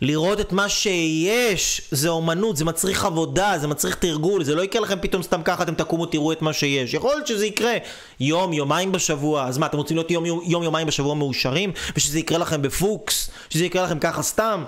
לראות 0.01 0.40
את 0.40 0.53
מה 0.53 0.68
שיש, 0.68 1.82
זה 1.90 2.09
אומנות, 2.09 2.57
זה 2.57 2.64
מצריך 2.64 3.05
עבודה, 3.05 3.55
זה 3.59 3.66
מצריך 3.66 3.94
תרגול, 3.94 4.44
זה 4.44 4.55
לא 4.55 4.62
יקרה 4.62 4.82
לכם 4.82 4.98
פתאום 5.01 5.22
סתם 5.22 5.42
ככה, 5.44 5.62
אתם 5.62 5.74
תקומו 5.74 6.07
תראו 6.07 6.32
את 6.32 6.42
מה 6.42 6.53
שיש. 6.53 6.94
יכול 6.94 7.11
להיות 7.11 7.26
שזה 7.26 7.46
יקרה 7.46 7.74
יום, 8.20 8.53
יומיים 8.53 8.92
בשבוע, 8.92 9.46
אז 9.46 9.59
מה, 9.59 9.66
אתם 9.66 9.76
רוצים 9.76 9.96
להיות 9.96 10.11
יום, 10.11 10.24
יום, 10.26 10.62
יומיים 10.62 10.86
בשבוע 10.86 11.14
מאושרים? 11.14 11.72
ושזה 11.96 12.18
יקרה 12.18 12.38
לכם 12.38 12.62
בפוקס? 12.62 13.30
שזה 13.51 13.64
יקרה 13.64 13.82
לכם 13.82 13.98
ככה 13.98 14.22
סתם? 14.22 14.64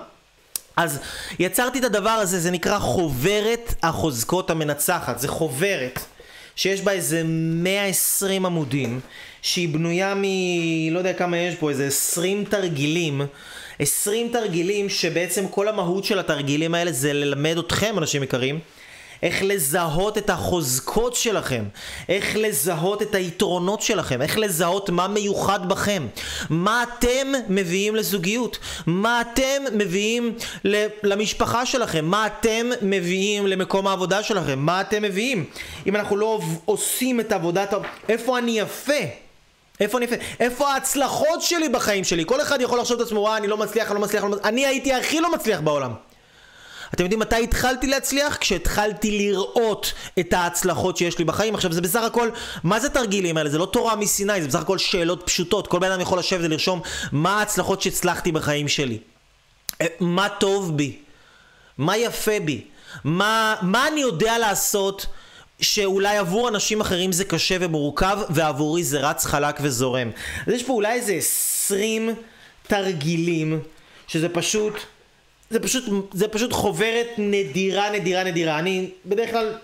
אז 0.77 0.99
יצרתי 1.39 1.79
את 1.79 1.83
הדבר 1.83 2.09
הזה, 2.09 2.39
זה 2.39 2.51
נקרא 2.51 2.79
חוברת 2.79 3.73
החוזקות 3.83 4.49
המנצחת. 4.49 5.19
זה 5.19 5.27
חוברת 5.27 5.99
שיש 6.55 6.81
בה 6.81 6.91
איזה 6.91 7.21
120 7.25 8.45
עמודים, 8.45 8.99
שהיא 9.41 9.69
בנויה 9.69 10.15
מ... 10.15 10.23
לא 10.91 10.97
יודע 10.97 11.13
כמה 11.13 11.37
יש 11.37 11.55
פה, 11.55 11.69
איזה 11.69 11.87
20 11.87 12.45
תרגילים. 12.45 13.21
20 13.79 14.29
תרגילים 14.31 14.89
שבעצם 14.89 15.47
כל 15.47 15.67
המהות 15.67 16.03
של 16.03 16.19
התרגילים 16.19 16.75
האלה 16.75 16.91
זה 16.91 17.13
ללמד 17.13 17.57
אתכם, 17.57 17.97
אנשים 17.97 18.23
יקרים, 18.23 18.59
איך 19.23 19.43
לזהות 19.43 20.17
את 20.17 20.29
החוזקות 20.29 21.15
שלכם, 21.15 21.63
איך 22.09 22.35
לזהות 22.35 23.01
את 23.01 23.15
היתרונות 23.15 23.81
שלכם, 23.81 24.21
איך 24.21 24.37
לזהות 24.37 24.89
מה 24.89 25.07
מיוחד 25.07 25.69
בכם, 25.69 26.07
מה 26.49 26.83
אתם 26.83 27.31
מביאים 27.49 27.95
לזוגיות, 27.95 28.57
מה 28.85 29.21
אתם 29.21 29.63
מביאים 29.73 30.35
למשפחה 31.03 31.65
שלכם, 31.65 32.05
מה 32.05 32.27
אתם 32.27 32.69
מביאים 32.81 33.47
למקום 33.47 33.87
העבודה 33.87 34.23
שלכם, 34.23 34.59
מה 34.59 34.81
אתם 34.81 35.01
מביאים. 35.01 35.45
אם 35.87 35.95
אנחנו 35.95 36.17
לא 36.17 36.39
עושים 36.65 37.19
את 37.19 37.31
עבודת... 37.31 37.73
איפה 38.09 38.37
אני 38.37 38.59
יפה? 38.59 39.22
איפה 39.79 39.97
אני... 39.97 40.07
איפה 40.39 40.71
ההצלחות 40.73 41.41
שלי 41.41 41.69
בחיים 41.69 42.03
שלי? 42.03 42.23
כל 42.25 42.41
אחד 42.41 42.61
יכול 42.61 42.79
לחשוב 42.79 43.01
את 43.01 43.05
עצמו, 43.05 43.19
וואה, 43.19 43.37
אני 43.37 43.47
לא 43.47 43.57
מצליח, 43.57 43.87
אני 43.87 43.95
לא 43.95 44.01
מצליח, 44.01 44.23
אני 44.23 44.31
לא 44.31 44.37
מצליח. 44.37 44.49
אני 44.49 44.65
הייתי 44.65 44.93
הכי 44.93 45.19
לא 45.19 45.31
מצליח 45.31 45.59
בעולם. 45.59 45.93
אתם 46.93 47.03
יודעים 47.03 47.19
מתי 47.19 47.43
התחלתי 47.43 47.87
להצליח? 47.87 48.37
כשהתחלתי 48.37 49.11
לראות 49.11 49.93
את 50.19 50.33
ההצלחות 50.33 50.97
שיש 50.97 51.19
לי 51.19 51.25
בחיים. 51.25 51.55
עכשיו 51.55 51.73
זה 51.73 51.81
בסך 51.81 52.03
הכל, 52.03 52.29
מה 52.63 52.79
זה 52.79 52.89
תרגילים 52.89 53.37
האלה? 53.37 53.49
זה 53.49 53.57
לא 53.57 53.65
תורה 53.65 53.95
מסיני, 53.95 54.41
זה 54.41 54.47
בסך 54.47 54.59
הכל 54.59 54.77
שאלות 54.77 55.23
פשוטות. 55.25 55.67
כל 55.67 55.79
בן 55.79 55.91
אדם 55.91 56.01
יכול 56.01 56.19
לשבת 56.19 56.39
ולרשום 56.43 56.81
מה 57.11 57.39
ההצלחות 57.39 57.81
שהצלחתי 57.81 58.31
בחיים 58.31 58.67
שלי. 58.67 58.97
אה, 59.81 59.87
מה 59.99 60.29
טוב 60.29 60.77
בי? 60.77 60.97
מה 61.77 61.97
יפה 61.97 62.39
בי? 62.45 62.63
מה, 63.03 63.55
מה 63.61 63.87
אני 63.87 64.01
יודע 64.01 64.37
לעשות? 64.37 65.05
שאולי 65.61 66.17
עבור 66.17 66.49
אנשים 66.49 66.81
אחרים 66.81 67.11
זה 67.11 67.25
קשה 67.25 67.55
ומורכב, 67.59 68.17
ועבורי 68.29 68.83
זה 68.83 68.99
רץ 68.99 69.25
חלק 69.25 69.55
וזורם. 69.61 70.11
אז 70.47 70.53
יש 70.53 70.63
פה 70.63 70.73
אולי 70.73 70.93
איזה 70.93 71.13
20 71.13 72.15
תרגילים, 72.67 73.59
שזה 74.07 74.29
פשוט, 74.29 74.73
זה 75.49 75.59
פשוט, 75.59 75.83
זה 76.13 76.27
פשוט 76.27 76.53
חוברת 76.53 77.07
נדירה, 77.17 77.91
נדירה, 77.91 78.23
נדירה. 78.23 78.59
אני 78.59 78.89
בדרך 79.05 79.31
כלל 79.31 79.55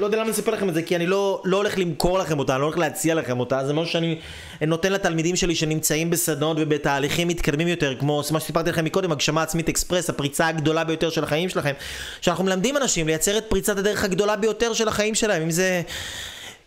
לא 0.00 0.06
יודע 0.06 0.16
למה 0.16 0.24
אני 0.24 0.32
אספר 0.32 0.52
לכם 0.52 0.68
את 0.68 0.74
זה, 0.74 0.82
כי 0.82 0.96
אני 0.96 1.06
לא, 1.06 1.42
לא 1.44 1.56
הולך 1.56 1.78
למכור 1.78 2.18
לכם 2.18 2.38
אותה, 2.38 2.52
אני 2.54 2.60
לא 2.60 2.66
הולך 2.66 2.78
להציע 2.78 3.14
לכם 3.14 3.40
אותה, 3.40 3.66
זה 3.66 3.72
משהו 3.72 3.92
שאני 3.92 4.18
נותן 4.66 4.92
לתלמידים 4.92 5.36
שלי 5.36 5.54
שנמצאים 5.54 6.10
בסדנות 6.10 6.56
ובתהליכים 6.60 7.28
מתקדמים 7.28 7.68
יותר, 7.68 7.94
כמו 7.98 8.22
מה 8.30 8.40
שסיפרתי 8.40 8.70
לכם 8.70 8.84
מקודם, 8.84 9.12
הגשמה 9.12 9.42
עצמית 9.42 9.68
אקספרס, 9.68 10.10
הפריצה 10.10 10.46
הגדולה 10.46 10.84
ביותר 10.84 11.10
של 11.10 11.24
החיים 11.24 11.48
שלכם, 11.48 11.72
שאנחנו 12.20 12.44
מלמדים 12.44 12.76
אנשים 12.76 13.06
לייצר 13.06 13.38
את 13.38 13.44
פריצת 13.48 13.78
הדרך 13.78 14.04
הגדולה 14.04 14.36
ביותר 14.36 14.72
של 14.72 14.88
החיים 14.88 15.14
שלהם, 15.14 15.42
אם 15.42 15.50
זה... 15.50 15.82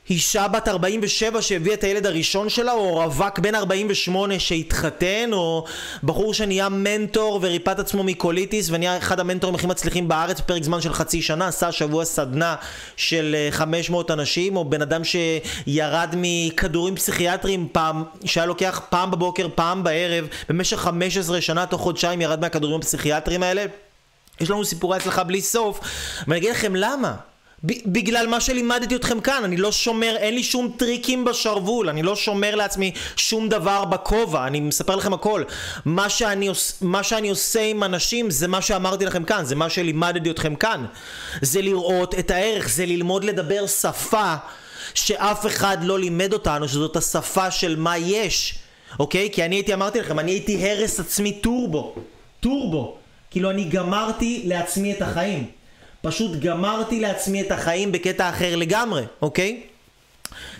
אישה 0.09 0.47
בת 0.47 0.67
47 0.67 1.41
שהביאה 1.41 1.73
את 1.73 1.83
הילד 1.83 2.05
הראשון 2.05 2.49
שלה, 2.49 2.71
או 2.71 2.95
רווק 2.95 3.39
בן 3.39 3.55
48 3.55 4.39
שהתחתן, 4.39 5.29
או 5.33 5.65
בחור 6.03 6.33
שנהיה 6.33 6.69
מנטור 6.69 7.39
וריפא 7.41 7.71
את 7.71 7.79
עצמו 7.79 8.03
מקוליטיס 8.03 8.69
ונהיה 8.71 8.97
אחד 8.97 9.19
המנטורים 9.19 9.55
הכי 9.55 9.67
מצליחים 9.67 10.07
בארץ 10.07 10.39
בפרק 10.39 10.63
זמן 10.63 10.81
של 10.81 10.93
חצי 10.93 11.21
שנה, 11.21 11.47
עשה 11.47 11.71
שבוע 11.71 12.05
סדנה 12.05 12.55
של 12.95 13.35
500 13.51 14.09
אה, 14.09 14.15
אנשים, 14.15 14.57
או 14.57 14.65
בן 14.65 14.81
אדם 14.81 15.01
שירד 15.03 16.15
מכדורים 16.17 16.95
פסיכיאטריים 16.95 17.67
פעם, 17.71 18.03
שהיה 18.25 18.45
לוקח 18.45 18.81
פעם 18.89 19.11
בבוקר, 19.11 19.47
פעם 19.55 19.83
בערב, 19.83 20.27
במשך 20.49 20.77
15 20.77 21.41
שנה, 21.41 21.65
תוך 21.65 21.81
חודשיים 21.81 22.21
ירד 22.21 22.41
מהכדורים 22.41 22.79
הפסיכיאטריים 22.79 23.43
האלה. 23.43 23.65
יש 24.41 24.49
לנו 24.49 24.65
סיפורי 24.65 24.97
הצלחה 24.97 25.23
בלי 25.23 25.41
סוף, 25.41 25.79
ואני 26.27 26.39
אגיד 26.39 26.51
לכם 26.51 26.75
למה. 26.75 27.15
בגלל 27.63 28.27
מה 28.27 28.41
שלימדתי 28.41 28.95
אתכם 28.95 29.19
כאן, 29.19 29.43
אני 29.43 29.57
לא 29.57 29.71
שומר, 29.71 30.15
אין 30.17 30.35
לי 30.35 30.43
שום 30.43 30.71
טריקים 30.77 31.25
בשרוול, 31.25 31.89
אני 31.89 32.03
לא 32.03 32.15
שומר 32.15 32.55
לעצמי 32.55 32.91
שום 33.15 33.49
דבר 33.49 33.85
בכובע, 33.85 34.47
אני 34.47 34.59
מספר 34.59 34.95
לכם 34.95 35.13
הכל. 35.13 35.43
מה 35.85 36.09
שאני, 36.09 36.49
מה 36.81 37.03
שאני 37.03 37.29
עושה 37.29 37.61
עם 37.61 37.83
אנשים 37.83 38.29
זה 38.29 38.47
מה 38.47 38.61
שאמרתי 38.61 39.05
לכם 39.05 39.23
כאן, 39.23 39.45
זה 39.45 39.55
מה 39.55 39.69
שלימדתי 39.69 40.31
אתכם 40.31 40.55
כאן. 40.55 40.85
זה 41.41 41.61
לראות 41.61 42.19
את 42.19 42.31
הערך, 42.31 42.69
זה 42.69 42.85
ללמוד 42.85 43.23
לדבר 43.23 43.67
שפה 43.67 44.35
שאף 44.93 45.45
אחד 45.45 45.77
לא 45.83 45.99
לימד 45.99 46.33
אותנו, 46.33 46.67
שזאת 46.67 46.95
השפה 46.95 47.51
של 47.51 47.75
מה 47.75 47.97
יש, 47.97 48.55
אוקיי? 48.99 49.29
כי 49.31 49.45
אני 49.45 49.55
הייתי, 49.55 49.73
אמרתי 49.73 49.99
לכם, 49.99 50.19
אני 50.19 50.31
הייתי 50.31 50.69
הרס 50.69 50.99
עצמי 50.99 51.31
טורבו, 51.31 51.95
טורבו. 52.39 52.97
כאילו 53.31 53.49
אני 53.49 53.63
גמרתי 53.63 54.41
לעצמי 54.45 54.93
את 54.93 55.01
החיים. 55.01 55.62
פשוט 56.05 56.39
גמרתי 56.39 56.99
לעצמי 56.99 57.41
את 57.41 57.51
החיים 57.51 57.91
בקטע 57.91 58.29
אחר 58.29 58.55
לגמרי, 58.55 59.03
אוקיי? 59.21 59.61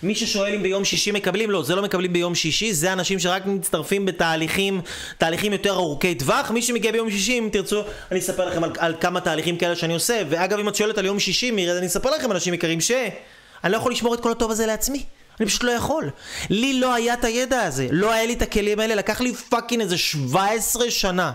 מי 0.04 0.16
ששואל 0.16 0.54
אם 0.54 0.64
ביום 0.64 0.86
שישי 0.86 1.12
מקבלים, 1.12 1.52
לא, 1.52 1.64
זה 1.64 1.76
לא 1.76 1.84
מקבלים 1.84 2.14
ביום 2.14 2.36
שישי, 2.36 2.74
זה 2.74 2.94
אנשים 2.94 3.20
שרק 3.20 3.46
מצטרפים 3.46 4.06
בתהליכים, 4.06 4.82
תהליכים 5.18 5.54
יותר 5.54 5.74
ארוכי 5.74 6.16
טווח. 6.16 6.52
מי 6.52 6.62
שמגיע 6.62 6.92
ביום 6.92 7.12
שישי, 7.12 7.40
אם 7.40 7.50
תרצו, 7.52 7.84
אני 8.12 8.20
אספר 8.20 8.46
לכם 8.46 8.64
על, 8.64 8.72
על 8.78 8.96
כמה 9.02 9.22
תהליכים 9.22 9.58
כאלה 9.58 9.76
שאני 9.76 9.94
עושה. 9.94 10.22
ואגב, 10.30 10.60
אם 10.60 10.70
את 10.70 10.76
שואלת 10.76 10.98
על 10.98 11.06
יום 11.06 11.20
שישי, 11.20 11.52
מירי, 11.52 11.78
אני 11.78 11.88
אספר 11.88 12.10
לכם, 12.10 12.32
אנשים 12.32 12.54
יקרים, 12.54 12.82
שאני 12.82 13.72
לא 13.72 13.78
יכול 13.78 13.92
לשמור 13.92 14.14
את 14.14 14.20
כל 14.20 14.32
הטוב 14.32 14.52
הזה 14.52 14.66
לעצמי. 14.66 15.04
אני 15.40 15.48
פשוט 15.48 15.64
לא 15.64 15.72
יכול. 15.72 16.10
לי 16.50 16.80
לא 16.80 16.94
היה 16.94 17.14
את 17.14 17.24
הידע 17.24 17.62
הזה, 17.62 17.88
לא 17.92 18.12
היה 18.12 18.26
לי 18.26 18.34
את 18.34 18.42
הכלים 18.42 18.80
האלה, 18.80 18.96
לקח 18.96 19.22
לי 19.22 19.34
fucking 19.34 19.82
איזה 19.82 19.98
17 19.98 20.92
שנה 20.92 21.32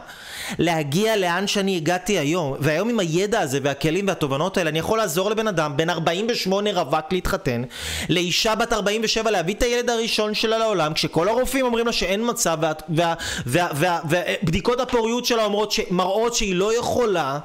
להגיע 0.58 1.16
לאן 1.16 1.46
שאני 1.46 1.76
הגעתי 1.76 2.18
היום. 2.18 2.56
והיום 2.60 2.88
עם 2.88 3.00
הידע 3.00 3.40
הזה 3.40 3.58
והכלים 3.62 4.08
והתובנות 4.08 4.56
האלה, 4.56 4.70
אני 4.70 4.78
יכול 4.78 4.98
לעזור 4.98 5.30
לבן 5.30 5.48
אדם 5.48 5.76
בן 5.76 5.90
48 5.90 6.70
רווק 6.72 7.12
להתחתן, 7.12 7.62
לאישה 8.08 8.54
בת 8.54 8.72
47 8.72 9.30
להביא 9.30 9.54
את 9.54 9.62
הילד 9.62 9.90
הראשון 9.90 10.34
שלה 10.34 10.58
לעולם, 10.58 10.94
כשכל 10.94 11.28
הרופאים 11.28 11.64
אומרים 11.64 11.86
לה 11.86 11.92
שאין 11.92 12.30
מצב, 12.30 12.58
ובדיקות 14.04 14.80
הפוריות 14.80 15.24
שלה 15.24 15.44
אומרות, 15.44 15.74
מראות 15.90 16.34
שהיא 16.34 16.54
לא 16.54 16.78
יכולה 16.78 17.38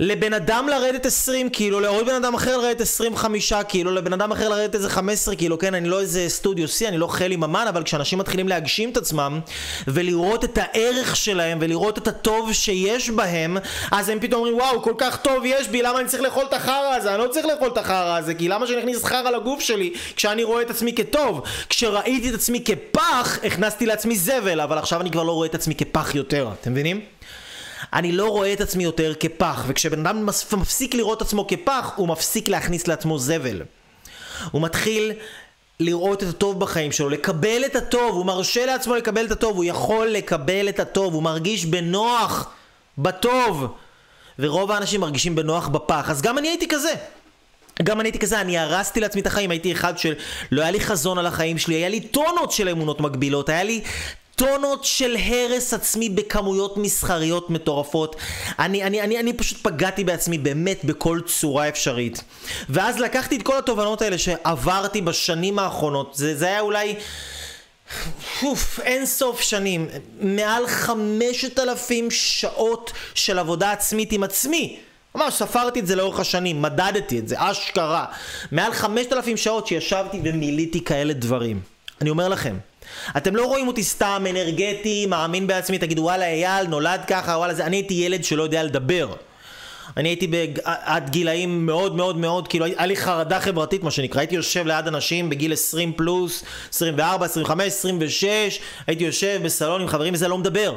לבן 0.00 0.32
אדם 0.32 0.68
לרדת 0.68 1.06
20 1.06 1.48
קילו, 1.48 1.80
לעוד 1.80 2.06
בן 2.06 2.14
אדם 2.14 2.34
אחר 2.34 2.56
לרדת 2.56 2.80
25 2.80 3.52
קילו, 3.68 3.90
לבן 3.90 4.12
אדם 4.12 4.32
אחר 4.32 4.48
לרדת 4.48 4.74
איזה 4.74 4.90
15 4.90 5.36
קילו, 5.36 5.58
כן, 5.58 5.74
אני 5.74 5.88
לא 5.88 6.00
איזה 6.00 6.28
סטודיו 6.28 6.66
C, 6.66 6.88
אני 6.88 6.98
לא 6.98 7.06
חלי 7.06 7.36
ממן, 7.36 7.66
אבל 7.68 7.82
כשאנשים 7.82 8.18
מתחילים 8.18 8.48
להגשים 8.48 8.90
את 8.90 8.96
עצמם, 8.96 9.40
ולראות 9.88 10.44
את 10.44 10.58
הערך 10.62 11.16
שלהם, 11.16 11.58
ולראות 11.60 11.98
את 11.98 12.08
הטוב 12.08 12.52
שיש 12.52 13.10
בהם, 13.10 13.56
אז 13.90 14.08
הם 14.08 14.20
פתאום 14.20 14.40
אומרים, 14.40 14.56
וואו, 14.56 14.82
כל 14.82 14.94
כך 14.98 15.16
טוב 15.16 15.42
יש 15.44 15.68
בי, 15.68 15.82
למה 15.82 16.00
אני 16.00 16.08
צריך 16.08 16.22
לאכול 16.22 16.44
את 16.48 16.52
החרא 16.52 16.94
הזה? 16.96 17.14
אני 17.14 17.18
לא 17.18 17.28
צריך 17.28 17.46
לאכול 17.46 17.68
את 17.68 17.78
החרא 17.78 18.16
הזה, 18.18 18.34
כי 18.34 18.48
למה 18.48 18.66
שאני 18.66 18.80
אכניס 18.80 19.04
חרא 19.04 19.30
לגוף 19.30 19.60
שלי, 19.60 19.92
כשאני 20.16 20.44
רואה 20.44 20.62
את 20.62 20.70
עצמי 20.70 20.92
כטוב? 20.94 21.42
כשראיתי 21.68 22.28
את 22.28 22.34
עצמי 22.34 22.64
כפח, 22.64 23.38
הכנסתי 23.44 23.86
לעצמי 23.86 24.16
זבל, 24.16 24.60
אבל 24.60 24.78
עכשיו 24.78 25.00
אני 25.00 25.10
כבר 25.10 25.22
לא 25.22 25.32
רואה 25.32 25.46
את 25.46 25.54
עצמי 25.54 25.74
כפח 25.74 26.14
יותר, 26.14 26.48
אתם 26.60 26.72
מבינים? 26.72 27.00
אני 27.94 28.12
לא 28.12 28.28
רואה 28.28 28.52
את 28.52 28.60
עצמי 28.60 28.84
יותר 28.84 29.12
כפח, 29.20 29.64
וכשבן 29.66 30.06
אדם 30.06 30.26
מפסיק 30.52 30.94
לראות 30.94 31.22
עצמו 31.22 31.46
כפח, 31.46 31.92
הוא 31.96 32.08
מפסיק 32.08 32.48
להכניס 32.48 32.86
לעצמו 32.86 33.18
זבל. 33.18 33.62
הוא 34.50 34.62
מתחיל 34.62 35.12
לראות 35.80 36.22
את 36.22 36.28
הטוב 36.28 36.60
בחיים 36.60 36.92
שלו, 36.92 37.08
לקבל 37.08 37.62
את 37.66 37.76
הטוב, 37.76 38.14
הוא 38.16 38.26
מרשה 38.26 38.66
לעצמו 38.66 38.94
לקבל 38.94 39.26
את 39.26 39.30
הטוב, 39.30 39.56
הוא 39.56 39.64
יכול 39.64 40.06
לקבל 40.06 40.68
את 40.68 40.80
הטוב, 40.80 41.14
הוא 41.14 41.22
מרגיש 41.22 41.66
בנוח 41.66 42.50
בטוב. 42.98 43.66
ורוב 44.38 44.70
האנשים 44.70 45.00
מרגישים 45.00 45.34
בנוח 45.34 45.68
בפח, 45.68 46.10
אז 46.10 46.22
גם 46.22 46.38
אני 46.38 46.48
הייתי 46.48 46.68
כזה. 46.68 46.94
גם 47.82 48.00
אני 48.00 48.08
הייתי 48.08 48.18
כזה, 48.18 48.40
אני 48.40 48.58
הרסתי 48.58 49.00
לעצמי 49.00 49.20
את 49.20 49.26
החיים, 49.26 49.50
הייתי 49.50 49.72
אחד 49.72 49.98
שלא 49.98 50.62
היה 50.62 50.70
לי 50.70 50.80
חזון 50.80 51.18
על 51.18 51.26
החיים 51.26 51.58
שלי, 51.58 51.74
היה 51.74 51.88
לי 51.88 52.00
טונות 52.00 52.52
של 52.52 52.68
אמונות 52.68 53.00
מגבילות, 53.00 53.48
היה 53.48 53.62
לי 53.62 53.80
טונות 54.36 54.84
של 54.84 55.16
הרס 55.16 55.74
עצמי 55.74 56.08
בכמויות 56.08 56.76
מסחריות 56.76 57.50
מטורפות. 57.50 58.16
אני, 58.58 58.82
אני, 58.82 59.00
אני, 59.00 59.20
אני 59.20 59.32
פשוט 59.32 59.58
פגעתי 59.62 60.04
בעצמי 60.04 60.38
באמת 60.38 60.84
בכל 60.84 61.20
צורה 61.26 61.68
אפשרית. 61.68 62.24
ואז 62.68 62.98
לקחתי 62.98 63.36
את 63.36 63.42
כל 63.42 63.58
התובנות 63.58 64.02
האלה 64.02 64.18
שעברתי 64.18 65.00
בשנים 65.00 65.58
האחרונות, 65.58 66.14
זה, 66.14 66.36
זה 66.36 66.46
היה 66.46 66.60
אולי... 66.60 66.94
אוף, 68.42 68.80
אין 68.80 69.06
סוף 69.06 69.40
שנים, 69.40 69.88
מעל 70.20 70.66
חמשת 70.66 71.58
אלפים 71.58 72.10
שעות 72.10 72.92
של 73.14 73.38
עבודה 73.38 73.72
עצמית 73.72 74.12
עם 74.12 74.22
עצמי. 74.22 74.76
ממש 75.14 75.34
ספרתי 75.34 75.80
את 75.80 75.86
זה 75.86 75.96
לאורך 75.96 76.20
השנים, 76.20 76.62
מדדתי 76.62 77.18
את 77.18 77.28
זה, 77.28 77.36
אשכרה. 77.38 78.04
מעל 78.52 78.72
חמשת 78.72 79.12
אלפים 79.12 79.36
שעות 79.36 79.66
שישבתי 79.66 80.20
ומילאתי 80.24 80.84
כאלה 80.84 81.12
דברים. 81.12 81.60
אני 82.00 82.10
אומר 82.10 82.28
לכם, 82.28 82.56
אתם 83.16 83.36
לא 83.36 83.46
רואים 83.46 83.68
אותי 83.68 83.82
סתם 83.82 84.24
אנרגטי, 84.30 85.06
מאמין 85.06 85.46
בעצמי, 85.46 85.78
תגידו 85.78 86.02
וואלה 86.02 86.26
אייל 86.26 86.66
נולד 86.66 87.00
ככה, 87.06 87.32
וואלה 87.32 87.54
זה, 87.54 87.66
אני 87.66 87.76
הייתי 87.76 87.94
ילד 87.94 88.24
שלא 88.24 88.42
יודע 88.42 88.62
לדבר. 88.62 89.12
אני 89.96 90.08
הייתי 90.08 90.26
בג... 90.26 90.48
עד 90.64 91.10
גילאים 91.10 91.66
מאוד 91.66 91.96
מאוד 91.96 92.16
מאוד, 92.16 92.48
כאילו 92.48 92.64
היה 92.64 92.86
לי 92.86 92.96
חרדה 92.96 93.40
חברתית 93.40 93.82
מה 93.82 93.90
שנקרא, 93.90 94.20
הייתי 94.20 94.34
יושב 94.34 94.66
ליד 94.66 94.88
אנשים 94.88 95.30
בגיל 95.30 95.52
20 95.52 95.92
פלוס, 95.92 96.44
24, 96.72 97.26
25, 97.26 97.66
26, 97.66 98.60
הייתי 98.86 99.04
יושב 99.04 99.40
בסלון 99.44 99.80
עם 99.80 99.88
חברים 99.88 100.14
וזה 100.14 100.28
לא 100.28 100.38
מדבר. 100.38 100.74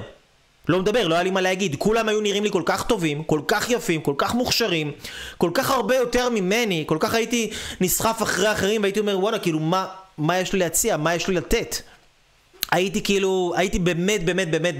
לא 0.69 0.79
מדבר, 0.79 1.07
לא 1.07 1.15
היה 1.15 1.23
לי 1.23 1.31
מה 1.31 1.41
להגיד. 1.41 1.75
כולם 1.79 2.09
היו 2.09 2.21
נראים 2.21 2.43
לי 2.43 2.51
כל 2.51 2.61
כך 2.65 2.83
טובים, 2.83 3.23
כל 3.23 3.41
כך 3.47 3.69
יפים, 3.69 4.01
כל 4.01 4.13
כך 4.17 4.35
מוכשרים, 4.35 4.91
כל 5.37 5.51
כך 5.53 5.71
הרבה 5.71 5.95
יותר 5.95 6.29
ממני, 6.29 6.83
כל 6.87 6.97
כך 6.99 7.13
הייתי 7.13 7.49
נסחף 7.81 8.21
אחרי 8.21 8.51
אחרים 8.51 8.81
והייתי 8.81 8.99
אומר 8.99 9.19
וואלה, 9.19 9.39
כאילו 9.39 9.59
מה, 9.59 9.85
מה 10.17 10.39
יש 10.39 10.53
לי 10.53 10.59
להציע, 10.59 10.97
מה 10.97 11.15
יש 11.15 11.27
לי 11.27 11.35
לתת? 11.35 11.75
הייתי 12.71 13.03
כאילו, 13.03 13.53
הייתי 13.57 13.79
באמת 13.79 14.25
באמת 14.25 14.51
באמת 14.51 14.75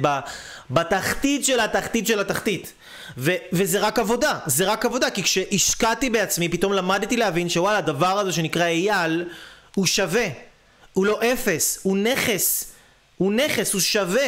בתחתית 0.70 1.46
של 1.46 1.60
התחתית 1.60 2.08
של 2.08 2.20
התחתית. 2.20 2.74
ו- 3.18 3.36
וזה 3.54 3.80
רק 3.80 4.00
עבודה, 4.00 4.40
זה 4.46 4.66
רק 4.66 4.86
עבודה, 4.86 5.10
כי 5.10 5.24
כשהשקעתי 5.24 6.10
בעצמי 6.10 6.50
פתאום 6.50 6.74
למדתי 6.74 7.18
להבין 7.18 7.50
שוואלה 7.50 7.78
הדבר 7.78 8.20
הזה 8.20 8.32
שנקרא 8.32 8.66
אייל 8.66 9.26
הוא 9.76 9.86
שווה, 9.86 10.28
הוא 10.94 11.06
לא 11.06 11.20
אפס, 11.34 11.80
הוא 11.84 11.98
נכס, 11.98 12.72
הוא 13.18 13.34
נכס, 13.34 13.74
הוא 13.74 13.82
שווה, 13.82 14.28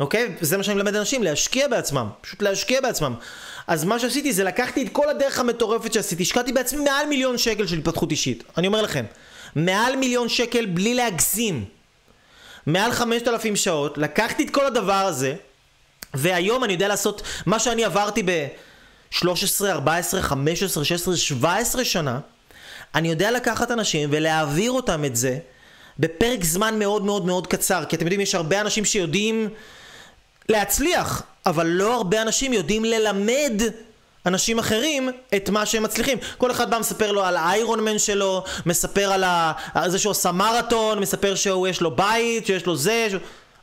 אוקיי? 0.00 0.34
וזה 0.40 0.56
מה 0.56 0.62
שאני 0.62 0.74
מלמד 0.74 0.96
אנשים, 0.96 1.22
להשקיע 1.22 1.68
בעצמם, 1.68 2.08
פשוט 2.20 2.42
להשקיע 2.42 2.80
בעצמם. 2.80 3.14
אז 3.66 3.84
מה 3.84 3.98
שעשיתי 3.98 4.32
זה 4.32 4.44
לקחתי 4.44 4.82
את 4.82 4.88
כל 4.92 5.08
הדרך 5.08 5.38
המטורפת 5.38 5.92
שעשיתי, 5.92 6.22
השקעתי 6.22 6.52
בעצמי 6.52 6.84
מעל 6.84 7.06
מיליון 7.06 7.38
שקל 7.38 7.66
של 7.66 7.78
התפתחות 7.78 8.10
אישית, 8.10 8.44
אני 8.58 8.66
אומר 8.66 8.82
לכם, 8.82 9.04
מעל 9.56 9.96
מיליון 9.96 10.28
שקל 10.28 10.66
בלי 10.66 10.94
להגזים. 10.94 11.64
מעל 12.66 12.92
5,000 12.92 13.56
שעות, 13.56 13.98
לקחתי 13.98 14.44
את 14.44 14.50
כל 14.50 14.66
הדבר 14.66 14.92
הזה, 14.92 15.34
והיום 16.14 16.64
אני 16.64 16.72
יודע 16.72 16.88
לעשות 16.88 17.22
מה 17.46 17.58
שאני 17.58 17.84
עברתי 17.84 18.22
ב-13, 18.22 19.64
14, 19.64 20.22
15, 20.22 20.84
16, 20.84 21.16
17 21.16 21.84
שנה, 21.84 22.20
אני 22.94 23.10
יודע 23.10 23.30
לקחת 23.30 23.70
אנשים 23.70 24.08
ולהעביר 24.12 24.70
אותם 24.70 25.04
את 25.04 25.16
זה 25.16 25.38
בפרק 25.98 26.44
זמן 26.44 26.78
מאוד 26.78 27.04
מאוד 27.04 27.26
מאוד 27.26 27.46
קצר, 27.46 27.84
כי 27.88 27.96
אתם 27.96 28.04
יודעים, 28.04 28.20
יש 28.20 28.34
הרבה 28.34 28.60
אנשים 28.60 28.84
שיודעים 28.84 29.48
להצליח, 30.48 31.22
אבל 31.46 31.66
לא 31.66 31.94
הרבה 31.94 32.22
אנשים 32.22 32.52
יודעים 32.52 32.84
ללמד 32.84 33.62
אנשים 34.26 34.58
אחרים 34.58 35.08
את 35.36 35.50
מה 35.50 35.66
שהם 35.66 35.82
מצליחים. 35.82 36.18
כל 36.38 36.50
אחד 36.50 36.70
בא 36.70 36.78
מספר 36.78 37.12
לו 37.12 37.24
על 37.24 37.36
האיירון 37.36 37.84
מן 37.84 37.98
שלו, 37.98 38.44
מספר 38.66 39.12
על, 39.12 39.24
ה... 39.24 39.52
על 39.74 39.90
זה 39.90 39.98
שהוא 39.98 40.10
עשה 40.10 40.32
מרתון, 40.32 40.98
מספר 40.98 41.34
שיש 41.34 41.80
לו 41.80 41.96
בית, 41.96 42.46
שיש 42.46 42.66
לו 42.66 42.76
זה, 42.76 43.08
ש... 43.10 43.14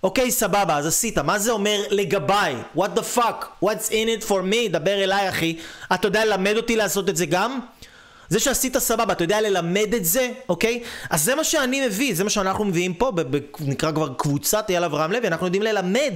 אוקיי, 0.04 0.32
סבבה, 0.32 0.78
אז 0.78 0.88
עשית, 0.88 1.18
מה 1.18 1.40
זה 1.40 1.52
אומר 1.52 1.82
לגביי? 1.90 2.56
What 2.78 2.98
the 2.98 3.18
fuck? 3.18 3.64
What's 3.66 3.90
in 3.90 4.22
it 4.22 4.28
for 4.28 4.42
me? 4.52 4.72
דבר 4.72 5.04
אליי, 5.04 5.30
אחי. 5.30 5.58
אתה 5.94 6.08
יודע 6.08 6.26
ללמד 6.26 6.58
אותי 6.58 6.76
לעשות 6.76 7.10
את 7.10 7.18
זה 7.18 7.26
גם? 7.26 7.60
זה 8.30 8.40
שעשית 8.40 8.78
סבבה, 8.78 9.14
אתה 9.14 9.24
יודע 9.24 9.42
ללמד 9.42 9.94
את 9.96 10.06
זה, 10.06 10.30
אוקיי? 10.50 10.84
אז 11.10 11.24
זה 11.24 11.36
מה 11.36 11.44
שאני 11.44 11.88
מביא, 11.88 12.16
זה 12.16 12.24
מה 12.24 12.30
שאנחנו 12.30 12.66
מביאים 12.66 12.94
פה, 12.94 13.12
נקרא 13.60 13.92
כבר 13.92 14.14
קבוצת 14.18 14.70
אייל 14.70 14.84
אברהם 14.84 15.12
לוי, 15.12 15.28
אנחנו 15.28 15.46
יודעים 15.48 15.64
ללמד. 15.64 16.14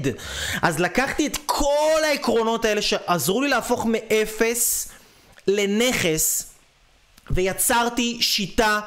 אז 0.61 0.79
לקחתי 0.79 1.27
את 1.27 1.37
כל 1.45 1.99
העקרונות 2.03 2.65
האלה 2.65 2.81
שעזרו 2.81 3.41
לי 3.41 3.49
להפוך 3.49 3.85
מאפס 3.89 4.89
לנכס, 5.47 6.43
ויצרתי 7.31 8.17
שיטה 8.21 8.79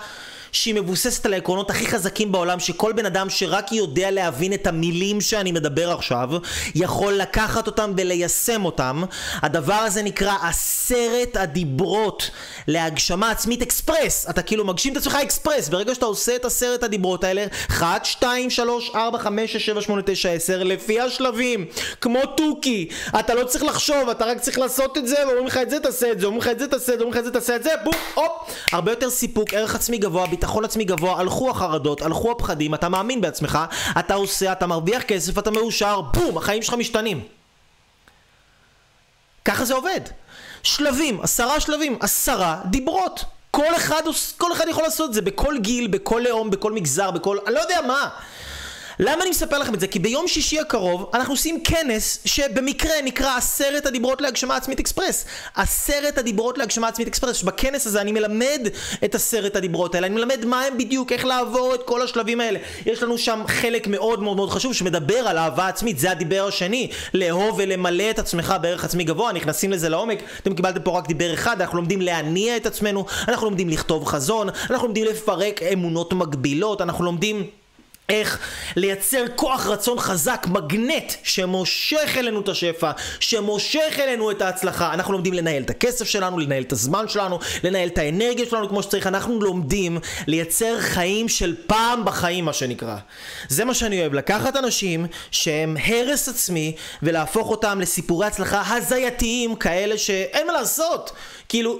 שהיא 0.55 0.75
מבוססת 0.75 1.27
על 1.27 1.35
העקרונות 1.35 1.71
הכי 1.71 1.87
חזקים 1.87 2.33
בעולם, 2.33 2.61
שכל 2.61 2.93
בן 2.93 3.07
אדם 3.07 3.31
שרק 3.31 3.73
יודע 3.73 4.11
להבין 4.11 4.53
את 4.53 4.67
המילים 4.67 5.21
שאני 5.21 5.53
מדבר 5.53 5.91
עכשיו, 5.91 6.31
יכול 6.75 7.13
לקחת 7.13 7.67
אותם 7.67 7.93
וליישם 7.97 8.65
אותם. 8.65 9.03
הדבר 9.43 9.75
הזה 9.75 10.03
נקרא 10.03 10.35
עשרת 10.43 11.37
הדיברות 11.37 12.31
להגשמה 12.69 13.31
עצמית 13.31 13.63
אקספרס. 13.63 14.27
אתה 14.31 14.43
כאילו 14.43 14.65
מגשים 14.65 14.93
את 14.93 14.97
עצמך 14.97 15.15
אקספרס. 15.23 15.69
ברגע 15.69 15.95
שאתה 15.95 16.07
עושה 16.07 16.37
את 16.37 16.45
עשרת 16.45 16.83
הדיברות 16.83 17.25
האלה, 17.25 17.47
1, 17.71 18.05
2, 18.05 18.51
3, 18.51 18.91
4, 18.95 19.19
5, 19.19 19.53
6, 19.53 19.67
7, 19.67 19.83
8, 19.83 20.03
9, 20.07 20.31
10, 20.31 20.63
לפי 20.63 21.01
השלבים, 21.01 21.67
כמו 22.01 22.27
תוכי. 22.37 22.89
אתה 23.19 23.35
לא 23.35 23.45
צריך 23.45 23.65
לחשוב, 23.65 24.09
אתה 24.09 24.25
רק 24.25 24.41
צריך 24.41 24.59
לעשות 24.59 24.99
את 24.99 25.09
זה, 25.09 25.17
ואומרים 25.27 25.47
לך 25.47 25.59
את 25.63 25.71
זה 25.71 25.81
תעשה 25.81 26.13
את 26.13 26.21
זה, 26.21 26.27
אומרים 26.27 26.43
לך 26.43 26.49
את 26.49 26.59
זה 26.59 26.69
תעשה 26.69 26.93
את 26.93 26.99
זה, 26.99 27.05
אומרים 27.05 27.13
לך 27.13 27.19
את 27.19 27.25
זה 27.25 27.31
תעשה 27.31 27.57
את 27.57 27.63
זה, 27.63 27.71
בום, 27.85 27.95
הופ. 28.15 28.33
הרבה 28.73 28.93
יותר 28.93 29.11
סיפוק, 29.11 29.55
ערך 29.55 29.75
עצמי 29.75 29.99
גבוה, 29.99 30.27
ביטחון 30.45 30.65
עצמי 30.65 30.85
גבוה, 30.85 31.21
הלכו 31.21 31.51
החרדות, 31.51 32.03
הלכו 32.03 32.31
הפחדים, 32.31 32.75
אתה 32.75 32.89
מאמין 32.89 33.21
בעצמך, 33.21 33.59
אתה 33.99 34.15
עושה, 34.15 34.53
אתה 34.53 34.67
מרוויח 34.67 35.03
כסף, 35.03 35.39
אתה 35.39 35.51
מאושר, 35.51 36.01
בום, 36.01 36.39
החיים 36.39 36.63
שלך 36.63 36.75
משתנים. 36.75 37.21
ככה 39.45 39.65
זה 39.65 39.75
עובד. 39.75 40.01
שלבים, 40.63 41.21
עשרה 41.21 41.61
שלבים, 41.61 41.99
עשרה 42.01 42.61
דיברות. 42.65 43.25
כל 43.51 43.77
אחד, 43.77 44.03
כל 44.37 44.53
אחד 44.53 44.65
יכול 44.69 44.83
לעשות 44.83 45.09
את 45.09 45.15
זה 45.15 45.23
בכל 45.23 45.59
גיל, 45.59 45.87
בכל 45.87 46.23
לאום, 46.25 46.51
בכל 46.51 46.73
מגזר, 46.73 47.11
בכל... 47.11 47.39
אני 47.47 47.55
לא 47.55 47.61
יודע 47.61 47.81
מה. 47.87 48.09
למה 48.99 49.23
אני 49.23 49.31
מספר 49.31 49.59
לכם 49.59 49.75
את 49.75 49.81
זה? 49.81 49.87
כי 49.87 49.99
ביום 49.99 50.29
שישי 50.29 50.61
הקרוב 50.61 51.11
אנחנו 51.15 51.33
עושים 51.33 51.61
כנס 51.65 52.19
שבמקרה 52.25 52.93
נקרא 53.05 53.37
עשרת 53.37 53.87
הדיברות 53.87 54.21
להגשמה 54.21 54.57
עצמית 54.57 54.81
אקספרס. 54.81 55.25
עשרת 55.55 56.19
הדיברות 56.19 56.59
להגשמה 56.59 56.89
עצמית 56.89 57.09
אקספרס. 57.09 57.43
בכנס 57.43 57.87
הזה 57.87 58.01
אני 58.01 58.13
מלמד 58.13 58.69
את 59.05 59.15
עשרת 59.15 59.57
הדיברות 59.57 59.95
האלה, 59.95 60.07
אני 60.07 60.15
מלמד 60.15 60.45
מה 60.45 60.63
הם 60.63 60.79
בדיוק, 60.79 61.13
איך 61.13 61.25
לעבור 61.25 61.75
את 61.75 61.81
כל 61.85 62.03
השלבים 62.03 62.41
האלה. 62.41 62.59
יש 62.87 63.03
לנו 63.03 63.19
שם 63.19 63.43
חלק 63.47 63.87
מאוד 63.87 64.23
מאוד 64.23 64.37
מאוד 64.37 64.51
חשוב 64.51 64.75
שמדבר 64.75 65.19
על 65.19 65.39
אהבה 65.39 65.69
עצמית, 65.69 65.99
זה 65.99 66.11
הדיבר 66.11 66.47
השני. 66.47 66.91
לאהוב 67.15 67.55
ולמלא 67.59 68.11
את 68.11 68.19
עצמך 68.19 68.55
בערך 68.61 68.85
עצמי 68.85 69.05
גבוה, 69.05 69.33
נכנסים 69.33 69.73
לזה 69.73 69.89
לעומק. 69.89 70.19
אתם 70.43 70.55
קיבלתם 70.55 70.83
פה 70.83 70.99
רק 70.99 71.07
דיבר 71.07 71.35
אחד, 71.35 71.61
אנחנו 71.61 71.77
לומדים 71.79 72.01
להניע 72.01 72.57
את 72.57 72.67
עצמנו, 72.67 73.05
אנחנו 73.29 73.47
לומדים 73.47 73.69
לכתוב 73.69 74.05
חזון, 74.05 74.49
אנחנו 74.71 74.87
לומדים 74.87 75.05
לפרק 75.05 75.63
אמונות 75.63 76.13
מגבילות, 76.13 76.81
אנחנו 76.81 77.05
לומדים... 77.05 77.47
איך 78.09 78.39
לייצר 78.77 79.25
כוח 79.37 79.67
רצון 79.67 79.99
חזק, 79.99 80.47
מגנט, 80.51 81.13
שמושך 81.23 82.15
אלינו 82.17 82.41
את 82.41 82.49
השפע, 82.49 82.91
שמושך 83.21 83.99
אלינו 83.99 84.31
את 84.31 84.43
ההצלחה. 84.43 84.95
אנחנו 84.95 85.13
לומדים 85.13 85.35
לנהל 85.35 85.63
את 85.63 85.71
הכסף 85.71 86.05
שלנו, 86.05 86.39
לנהל 86.39 86.63
את 86.63 86.73
הזמן 86.73 87.09
שלנו, 87.09 87.39
לנהל 87.65 87.89
את 87.89 87.99
האנרגיה 87.99 88.47
שלנו 88.47 88.69
כמו 88.69 88.83
שצריך. 88.83 89.07
אנחנו 89.07 89.41
לומדים 89.41 89.99
לייצר 90.27 90.81
חיים 90.81 91.29
של 91.29 91.55
פעם 91.67 92.05
בחיים, 92.05 92.45
מה 92.45 92.53
שנקרא. 92.53 92.97
זה 93.49 93.65
מה 93.65 93.75
שאני 93.75 94.01
אוהב, 94.01 94.15
לקחת 94.15 94.57
אנשים 94.57 95.07
שהם 95.31 95.77
הרס 95.85 96.29
עצמי, 96.29 96.77
ולהפוך 97.03 97.51
אותם 97.51 97.81
לסיפורי 97.81 98.27
הצלחה 98.27 98.77
הזייתיים, 98.77 99.57
כאלה 99.57 99.99
שאין 99.99 100.47
מה 100.47 100.53
לעשות. 100.53 101.13
כאילו... 101.49 101.79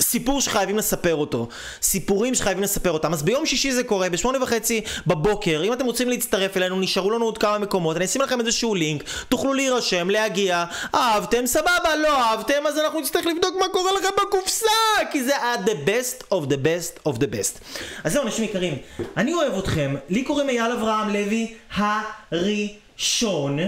סיפור 0.00 0.40
שחייבים 0.40 0.78
לספר 0.78 1.14
אותו, 1.14 1.48
סיפורים 1.82 2.34
שחייבים 2.34 2.62
לספר 2.62 2.90
אותם. 2.90 3.12
אז 3.12 3.22
ביום 3.22 3.46
שישי 3.46 3.72
זה 3.72 3.84
קורה, 3.84 4.10
בשמונה 4.10 4.42
וחצי 4.42 4.80
בבוקר, 5.06 5.62
אם 5.64 5.72
אתם 5.72 5.84
רוצים 5.84 6.08
להצטרף 6.08 6.56
אלינו, 6.56 6.80
נשארו 6.80 7.10
לנו 7.10 7.24
עוד 7.24 7.38
כמה 7.38 7.58
מקומות, 7.58 7.96
אני 7.96 8.04
אשים 8.04 8.22
לכם 8.22 8.40
איזשהו 8.40 8.74
לינק, 8.74 9.04
תוכלו 9.28 9.54
להירשם, 9.54 10.10
להגיע, 10.10 10.64
אהבתם, 10.94 11.46
סבבה, 11.46 11.96
לא 12.02 12.16
אהבתם, 12.16 12.66
אז 12.68 12.78
אנחנו 12.78 13.00
נצטרך 13.00 13.26
לבדוק 13.26 13.54
מה 13.60 13.68
קורה 13.72 13.92
לכם 13.92 14.08
בקופסה, 14.22 14.66
כי 15.12 15.24
זה 15.24 15.36
ה-the 15.36 15.88
best 15.88 16.34
of 16.34 16.46
the 16.46 16.56
best 16.64 17.08
of 17.08 17.16
the 17.16 17.34
best. 17.34 17.58
אז 18.04 18.12
זהו, 18.12 18.22
אנשים 18.22 18.44
יקרים, 18.44 18.76
אני 19.16 19.34
אוהב 19.34 19.58
אתכם, 19.58 19.94
לי 20.08 20.22
קוראים 20.22 20.48
אייל 20.48 20.72
אברהם 20.72 21.08
לוי 21.08 21.54
הראשון. 21.76 23.58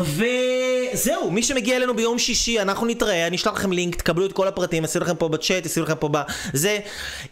וזהו, 0.00 1.30
מי 1.30 1.42
שמגיע 1.42 1.76
אלינו 1.76 1.96
ביום 1.96 2.18
שישי, 2.18 2.60
אנחנו 2.60 2.86
נתראה, 2.86 3.26
אני 3.26 3.36
אשלח 3.36 3.54
לכם 3.54 3.72
לינק, 3.72 3.94
תקבלו 3.94 4.26
את 4.26 4.32
כל 4.32 4.48
הפרטים, 4.48 4.84
אשים 4.84 5.02
לכם 5.02 5.16
פה 5.16 5.28
בצ'אט, 5.28 5.66
אשים 5.66 5.82
לכם 5.82 5.94
פה 5.98 6.08
בזה. 6.08 6.78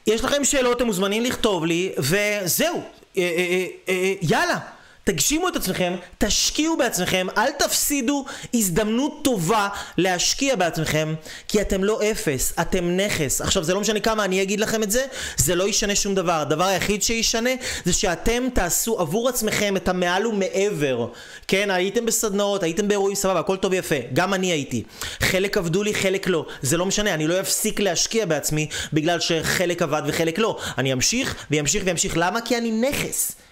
יש 0.07 0.25
לכם 0.25 0.45
שאלות, 0.45 0.77
אתם 0.77 0.87
מוזמנים 0.87 1.25
לכתוב 1.25 1.65
לי, 1.65 1.93
וזהו, 1.99 2.83
אה, 3.19 3.23
אה, 3.23 3.67
אה, 3.89 4.15
יאללה. 4.23 4.76
תגשימו 5.07 5.49
את 5.49 5.57
עצמכם, 5.57 5.95
תשקיעו 6.19 6.77
בעצמכם, 6.77 7.27
אל 7.37 7.51
תפסידו 7.51 8.25
הזדמנות 8.55 9.21
טובה 9.25 9.69
להשקיע 9.99 10.57
בעצמכם, 10.57 11.15
כי 11.49 11.61
אתם 11.61 11.85
לא 11.85 12.01
אפס, 12.11 12.53
אתם 12.61 12.97
נכס. 12.97 13.41
עכשיו, 13.41 13.65
זה 13.65 13.75
לא 13.75 13.81
משנה 13.81 14.01
כמה 14.01 14.25
אני 14.25 14.43
אגיד 14.43 14.61
לכם 14.61 14.83
את 14.83 14.91
זה, 14.91 15.07
זה 15.37 15.55
לא 15.55 15.69
ישנה 15.69 15.95
שום 15.95 16.15
דבר. 16.15 16.33
הדבר 16.33 16.65
היחיד 16.65 17.03
שישנה 17.03 17.51
זה 17.85 17.93
שאתם 17.93 18.49
תעשו 18.55 19.01
עבור 19.01 19.29
עצמכם 19.29 19.77
את 19.77 19.89
המעל 19.89 20.27
ומעבר. 20.27 21.09
כן, 21.49 21.71
הייתם 21.71 22.07
בסדנאות, 22.07 22.63
הייתם 22.63 22.89
באירועים 22.89 23.17
סבבה, 23.17 23.41
הכל 23.41 23.57
טוב 23.57 23.73
ויפה. 23.73 23.97
גם 24.13 24.35
אני 24.35 24.53
הייתי. 24.53 24.83
חלק 25.21 25.57
עבדו 25.57 25.83
לי, 25.83 25.95
חלק 25.95 26.27
לא. 26.27 26.47
זה 26.63 26.77
לא 26.77 26.87
משנה, 26.87 27.15
אני 27.15 27.27
לא 27.27 27.41
אפסיק 27.41 27.81
להשקיע 27.81 28.27
בעצמי 28.27 28.69
בגלל 28.93 29.21
שחלק 29.21 29.83
עבד 29.83 30.03
וחלק 30.07 30.39
לא. 30.39 30.59
אני 30.79 30.93
אמשיך 30.93 31.47
וימשיך 31.51 31.83
וימשיך. 31.87 32.15
למה? 32.17 32.41
כי 32.41 32.59
אני 32.59 32.71
נכס. 32.71 33.46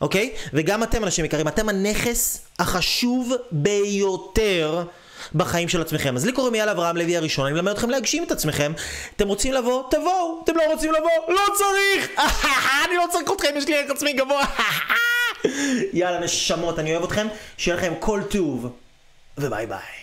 אוקיי? 0.00 0.32
וגם 0.52 0.82
אתם 0.82 1.04
אנשים 1.04 1.24
יקרים, 1.24 1.48
אתם 1.48 1.68
הנכס 1.68 2.46
החשוב 2.58 3.32
ביותר 3.52 4.84
בחיים 5.34 5.68
של 5.68 5.80
עצמכם. 5.80 6.16
אז 6.16 6.26
לי 6.26 6.32
קוראים 6.32 6.54
אייל 6.54 6.68
אברהם 6.68 6.96
לוי 6.96 7.16
הראשון, 7.16 7.46
אני 7.46 7.54
מלמד 7.54 7.72
אתכם 7.72 7.90
להגשים 7.90 8.24
את 8.24 8.30
עצמכם. 8.30 8.72
אתם 9.16 9.28
רוצים 9.28 9.52
לבוא? 9.52 9.82
תבואו. 9.90 10.40
אתם 10.44 10.56
לא 10.56 10.62
רוצים 10.72 10.92
לבוא? 10.92 11.34
לא 11.34 11.42
צריך! 11.58 12.20
אני 12.84 12.96
לא 12.96 13.04
צריך 13.10 13.32
אתכם, 13.32 13.48
יש 13.56 13.66
לי 13.66 13.78
ערך 13.78 13.90
עצמי 13.90 14.12
גבוה. 14.12 14.44
יאללה 15.92 16.20
נשמות, 16.20 16.78
אני 16.78 16.92
אוהב 16.96 17.04
אתכם, 17.04 17.26
שיהיה 17.56 17.76
לכם 17.76 17.92
כל 18.00 18.20
טוב, 18.30 18.72
וביי 19.38 19.66
ביי. 19.66 19.99